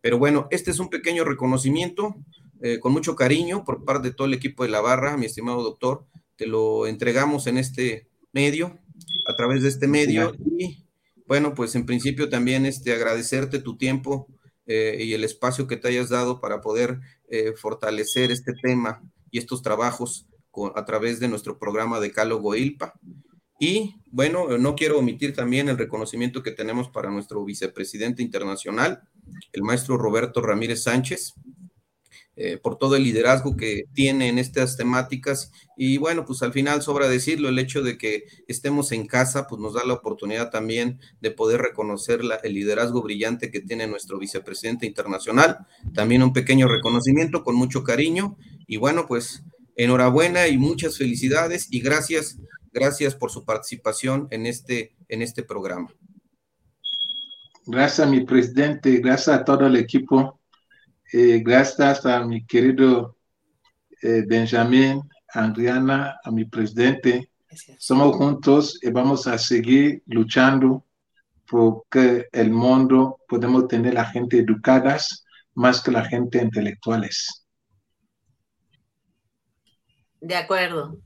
Pero 0.00 0.16
bueno, 0.16 0.46
este 0.52 0.70
es 0.70 0.78
un 0.78 0.90
pequeño 0.90 1.24
reconocimiento 1.24 2.14
eh, 2.62 2.78
con 2.78 2.92
mucho 2.92 3.16
cariño 3.16 3.64
por 3.64 3.84
parte 3.84 4.10
de 4.10 4.14
todo 4.14 4.28
el 4.28 4.34
equipo 4.34 4.62
de 4.62 4.70
la 4.70 4.80
barra, 4.80 5.16
mi 5.16 5.26
estimado 5.26 5.60
doctor. 5.64 6.06
Te 6.36 6.46
lo 6.46 6.86
entregamos 6.86 7.48
en 7.48 7.58
este 7.58 8.06
medio, 8.32 8.78
a 9.26 9.34
través 9.34 9.64
de 9.64 9.70
este 9.70 9.88
medio. 9.88 10.36
Y 10.56 10.84
bueno, 11.26 11.54
pues 11.54 11.74
en 11.74 11.84
principio 11.84 12.28
también 12.28 12.64
este, 12.64 12.92
agradecerte 12.92 13.58
tu 13.58 13.76
tiempo 13.76 14.28
eh, 14.66 14.96
y 15.00 15.12
el 15.12 15.24
espacio 15.24 15.66
que 15.66 15.76
te 15.76 15.88
hayas 15.88 16.08
dado 16.08 16.40
para 16.40 16.60
poder 16.60 17.00
eh, 17.28 17.52
fortalecer 17.56 18.30
este 18.30 18.52
tema 18.62 19.02
y 19.30 19.38
estos 19.38 19.62
trabajos 19.62 20.26
a 20.74 20.84
través 20.84 21.20
de 21.20 21.28
nuestro 21.28 21.58
programa 21.58 22.00
de 22.00 22.12
Cálogo 22.12 22.54
ILPA. 22.54 22.94
Y 23.58 23.96
bueno, 24.10 24.58
no 24.58 24.74
quiero 24.74 24.98
omitir 24.98 25.34
también 25.34 25.68
el 25.68 25.78
reconocimiento 25.78 26.42
que 26.42 26.50
tenemos 26.50 26.88
para 26.88 27.10
nuestro 27.10 27.44
vicepresidente 27.44 28.22
internacional, 28.22 29.02
el 29.52 29.62
maestro 29.62 29.96
Roberto 29.96 30.40
Ramírez 30.40 30.82
Sánchez, 30.82 31.34
eh, 32.36 32.58
por 32.58 32.78
todo 32.78 32.96
el 32.96 33.04
liderazgo 33.04 33.56
que 33.56 33.84
tiene 33.92 34.28
en 34.28 34.38
estas 34.38 34.76
temáticas. 34.76 35.52
Y 35.76 35.98
bueno, 35.98 36.24
pues 36.24 36.42
al 36.42 36.52
final 36.52 36.82
sobra 36.82 37.08
decirlo, 37.08 37.48
el 37.48 37.58
hecho 37.60 37.82
de 37.82 37.96
que 37.96 38.24
estemos 38.48 38.90
en 38.90 39.06
casa, 39.06 39.46
pues 39.46 39.60
nos 39.60 39.74
da 39.74 39.84
la 39.84 39.94
oportunidad 39.94 40.50
también 40.50 40.98
de 41.20 41.30
poder 41.30 41.60
reconocer 41.60 42.20
el 42.42 42.54
liderazgo 42.54 43.02
brillante 43.02 43.52
que 43.52 43.60
tiene 43.60 43.86
nuestro 43.86 44.18
vicepresidente 44.18 44.84
internacional. 44.84 45.58
También 45.94 46.24
un 46.24 46.32
pequeño 46.32 46.66
reconocimiento 46.66 47.44
con 47.44 47.54
mucho 47.54 47.84
cariño. 47.84 48.36
Y 48.66 48.78
bueno, 48.78 49.06
pues 49.06 49.44
enhorabuena 49.76 50.48
y 50.48 50.58
muchas 50.58 50.98
felicidades 50.98 51.68
y 51.70 51.80
gracias, 51.80 52.38
gracias 52.72 53.14
por 53.14 53.30
su 53.30 53.44
participación 53.44 54.26
en 54.30 54.46
este, 54.46 54.94
en 55.08 55.22
este 55.22 55.42
programa. 55.42 55.92
Gracias 57.66 58.08
mi 58.08 58.24
presidente, 58.24 58.98
gracias 58.98 59.36
a 59.36 59.44
todo 59.44 59.66
el 59.66 59.76
equipo 59.76 60.40
eh, 61.12 61.42
gracias 61.44 62.04
a 62.06 62.24
mi 62.24 62.44
querido 62.44 63.16
eh, 64.02 64.24
Benjamín, 64.26 65.02
Adriana, 65.32 66.18
a 66.22 66.30
mi 66.30 66.44
presidente. 66.44 67.30
Somos 67.78 68.16
juntos 68.16 68.78
y 68.82 68.90
vamos 68.90 69.26
a 69.26 69.38
seguir 69.38 70.02
luchando 70.06 70.84
porque 71.46 72.26
el 72.32 72.50
mundo 72.50 73.20
podemos 73.28 73.68
tener 73.68 73.94
la 73.94 74.06
gente 74.06 74.38
educadas 74.38 75.24
más 75.54 75.80
que 75.80 75.90
la 75.90 76.04
gente 76.04 76.38
intelectuales. 76.38 77.46
De 80.20 80.36
acuerdo. 80.36 80.98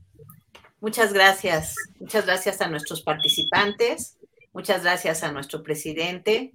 Muchas 0.81 1.13
gracias. 1.13 1.75
Muchas 1.99 2.25
gracias 2.25 2.61
a 2.61 2.69
nuestros 2.69 3.01
participantes. 3.01 4.17
Muchas 4.53 4.83
gracias 4.83 5.23
a 5.23 5.31
nuestro 5.31 5.61
presidente. 5.61 6.53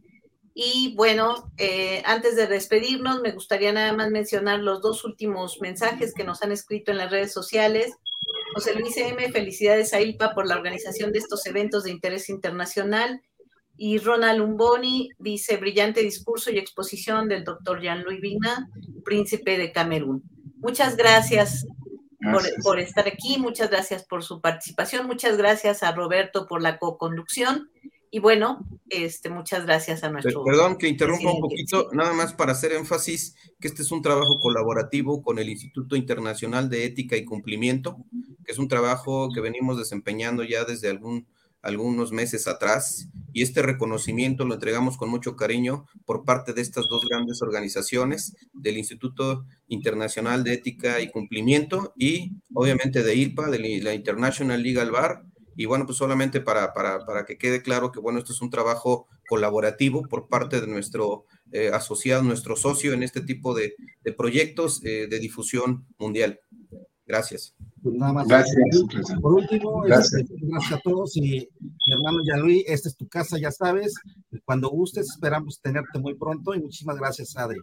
Y 0.56 0.94
bueno, 0.96 1.50
eh, 1.58 2.00
antes 2.04 2.36
de 2.36 2.46
despedirnos, 2.46 3.20
me 3.20 3.32
gustaría 3.32 3.72
nada 3.72 3.92
más 3.92 4.10
mencionar 4.10 4.60
los 4.60 4.80
dos 4.80 5.04
últimos 5.04 5.60
mensajes 5.60 6.14
que 6.14 6.22
nos 6.22 6.42
han 6.44 6.52
escrito 6.52 6.92
en 6.92 6.98
las 6.98 7.10
redes 7.10 7.32
sociales. 7.32 7.92
José 8.54 8.76
Luis 8.76 8.96
M., 8.96 9.32
felicidades 9.32 9.92
a 9.92 10.00
ILPA 10.00 10.32
por 10.32 10.46
la 10.46 10.54
organización 10.54 11.10
de 11.10 11.18
estos 11.18 11.44
eventos 11.46 11.82
de 11.82 11.90
interés 11.90 12.28
internacional. 12.28 13.20
Y 13.76 13.98
Ronald 13.98 14.40
Umboni 14.40 15.10
dice, 15.18 15.56
brillante 15.56 16.02
discurso 16.02 16.52
y 16.52 16.58
exposición 16.58 17.28
del 17.28 17.42
doctor 17.42 17.80
Jean-Louis 17.80 18.20
Vigna, 18.20 18.70
príncipe 19.04 19.58
de 19.58 19.72
Camerún. 19.72 20.22
Muchas 20.58 20.96
gracias 20.96 21.66
por, 22.62 22.78
estar 22.78 23.08
aquí, 23.08 23.38
muchas 23.38 23.70
gracias 23.70 24.04
por 24.04 24.22
su 24.22 24.40
participación, 24.40 25.08
muchas 25.08 25.36
gracias 25.36 25.82
a 25.82 25.92
Roberto 25.92 26.46
por 26.46 26.62
la 26.62 26.78
co-conducción 26.78 27.68
y 28.14 28.20
bueno, 28.20 28.64
este, 28.90 29.28
muchas 29.28 29.66
gracias 29.66 30.04
a 30.04 30.08
nuestro. 30.08 30.44
Perdón 30.44 30.78
que 30.78 30.86
interrumpa 30.86 31.32
un 31.32 31.40
poquito, 31.40 31.88
nada 31.92 32.12
más 32.12 32.32
para 32.32 32.52
hacer 32.52 32.70
énfasis 32.70 33.34
que 33.58 33.66
este 33.66 33.82
es 33.82 33.90
un 33.90 34.02
trabajo 34.02 34.38
colaborativo 34.40 35.20
con 35.20 35.40
el 35.40 35.48
Instituto 35.48 35.96
Internacional 35.96 36.70
de 36.70 36.84
Ética 36.84 37.16
y 37.16 37.24
Cumplimiento, 37.24 37.96
que 38.44 38.52
es 38.52 38.58
un 38.60 38.68
trabajo 38.68 39.30
que 39.34 39.40
venimos 39.40 39.78
desempeñando 39.78 40.44
ya 40.44 40.64
desde 40.64 40.90
algún 40.90 41.26
algunos 41.60 42.12
meses 42.12 42.46
atrás 42.46 43.08
y 43.32 43.42
este 43.42 43.62
reconocimiento 43.62 44.44
lo 44.44 44.54
entregamos 44.54 44.96
con 44.96 45.08
mucho 45.08 45.34
cariño 45.34 45.86
por 46.04 46.24
parte 46.24 46.52
de 46.52 46.60
estas 46.60 46.86
dos 46.88 47.08
grandes 47.08 47.42
organizaciones, 47.42 48.36
del 48.52 48.76
Instituto 48.76 49.44
Internacional 49.66 50.44
de 50.44 50.52
Ética 50.52 51.00
y 51.00 51.10
Cumplimiento 51.10 51.94
y 51.96 52.32
obviamente 52.52 53.02
de 53.02 53.16
ILPA, 53.16 53.50
de 53.50 53.80
la 53.82 53.94
International 53.94 54.62
Legal 54.62 54.92
Bar. 54.92 55.24
Y 55.56 55.66
bueno, 55.66 55.86
pues 55.86 55.98
solamente 55.98 56.40
para, 56.40 56.72
para, 56.72 57.04
para 57.04 57.24
que 57.24 57.38
quede 57.38 57.62
claro 57.62 57.92
que 57.92 58.00
bueno, 58.00 58.18
esto 58.18 58.32
es 58.32 58.42
un 58.42 58.50
trabajo 58.50 59.06
colaborativo 59.28 60.02
por 60.02 60.28
parte 60.28 60.60
de 60.60 60.66
nuestro 60.66 61.26
eh, 61.52 61.70
asociado, 61.72 62.22
nuestro 62.22 62.56
socio 62.56 62.92
en 62.92 63.02
este 63.02 63.20
tipo 63.20 63.54
de, 63.54 63.74
de 64.02 64.12
proyectos 64.12 64.84
eh, 64.84 65.06
de 65.08 65.18
difusión 65.18 65.86
mundial. 65.98 66.40
Gracias. 67.06 67.54
Pues 67.82 67.94
nada 67.96 68.12
más. 68.12 68.26
Gracias. 68.26 68.56
Por 69.20 69.34
último, 69.34 69.84
este, 69.84 70.24
gracias. 70.40 70.72
a 70.72 70.80
todos 70.82 71.16
y 71.16 71.20
mi 71.20 71.92
hermano 71.92 72.18
Yaluí, 72.24 72.64
esta 72.66 72.88
es 72.88 72.96
tu 72.96 73.06
casa, 73.08 73.38
ya 73.38 73.50
sabes. 73.50 73.94
Cuando 74.44 74.70
gustes, 74.70 75.10
esperamos 75.10 75.60
tenerte 75.60 75.98
muy 75.98 76.14
pronto 76.14 76.54
y 76.54 76.60
muchísimas 76.60 76.96
gracias, 76.96 77.36
Adri. 77.36 77.60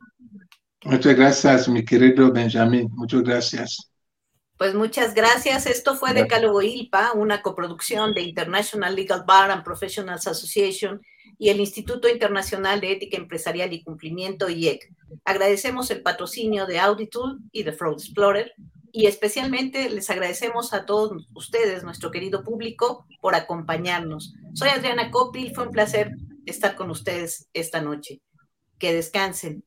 Muchas 0.85 1.15
gracias, 1.15 1.69
mi 1.69 1.83
querido 1.83 2.31
Benjamín. 2.31 2.87
Muchas 2.93 3.23
gracias. 3.23 3.90
Pues 4.61 4.75
muchas 4.75 5.15
gracias. 5.15 5.65
Esto 5.65 5.95
fue 5.95 6.13
de 6.13 6.21
Decálogo 6.21 6.61
ILPA, 6.61 7.13
una 7.13 7.41
coproducción 7.41 8.13
de 8.13 8.21
International 8.21 8.95
Legal 8.95 9.23
Bar 9.25 9.49
and 9.49 9.63
Professionals 9.63 10.27
Association 10.27 11.01
y 11.39 11.49
el 11.49 11.59
Instituto 11.59 12.07
Internacional 12.07 12.79
de 12.79 12.91
Ética 12.91 13.17
Empresarial 13.17 13.73
y 13.73 13.81
Cumplimiento, 13.81 14.49
IEC. 14.49 14.93
Agradecemos 15.25 15.89
el 15.89 16.03
patrocinio 16.03 16.67
de 16.67 16.77
Auditool 16.77 17.39
y 17.51 17.63
de 17.63 17.73
Fraud 17.73 17.93
Explorer 17.93 18.53
y 18.91 19.07
especialmente 19.07 19.89
les 19.89 20.11
agradecemos 20.11 20.73
a 20.73 20.85
todos 20.85 21.27
ustedes, 21.33 21.83
nuestro 21.83 22.11
querido 22.11 22.43
público, 22.43 23.07
por 23.19 23.33
acompañarnos. 23.33 24.35
Soy 24.53 24.69
Adriana 24.69 25.09
Copil, 25.09 25.55
fue 25.55 25.65
un 25.65 25.71
placer 25.71 26.11
estar 26.45 26.75
con 26.75 26.91
ustedes 26.91 27.47
esta 27.53 27.81
noche. 27.81 28.21
Que 28.77 28.93
descansen. 28.93 29.63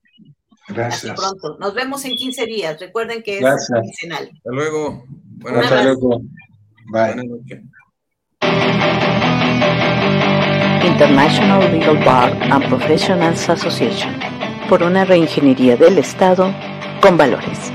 Gracias. 0.68 1.12
Hasta 1.12 1.36
pronto. 1.38 1.58
Nos 1.58 1.74
vemos 1.74 2.04
en 2.04 2.16
15 2.16 2.46
días. 2.46 2.80
Recuerden 2.80 3.22
que 3.22 3.38
es 3.38 3.44
quincenal. 3.82 4.30
Hasta 4.34 4.50
luego. 4.50 5.04
Buenas 5.08 5.64
Hasta 5.64 5.82
luego. 5.82 6.20
Bye. 6.86 7.14
Buenas 7.14 7.24
noches. 7.26 7.62
International 10.86 11.72
Legal 11.72 11.96
Bar 12.04 12.32
and 12.52 12.68
Professionals 12.68 13.48
Association, 13.48 14.14
por 14.68 14.82
una 14.82 15.04
reingeniería 15.04 15.76
del 15.76 15.98
Estado 15.98 16.54
con 17.00 17.16
valores. 17.16 17.72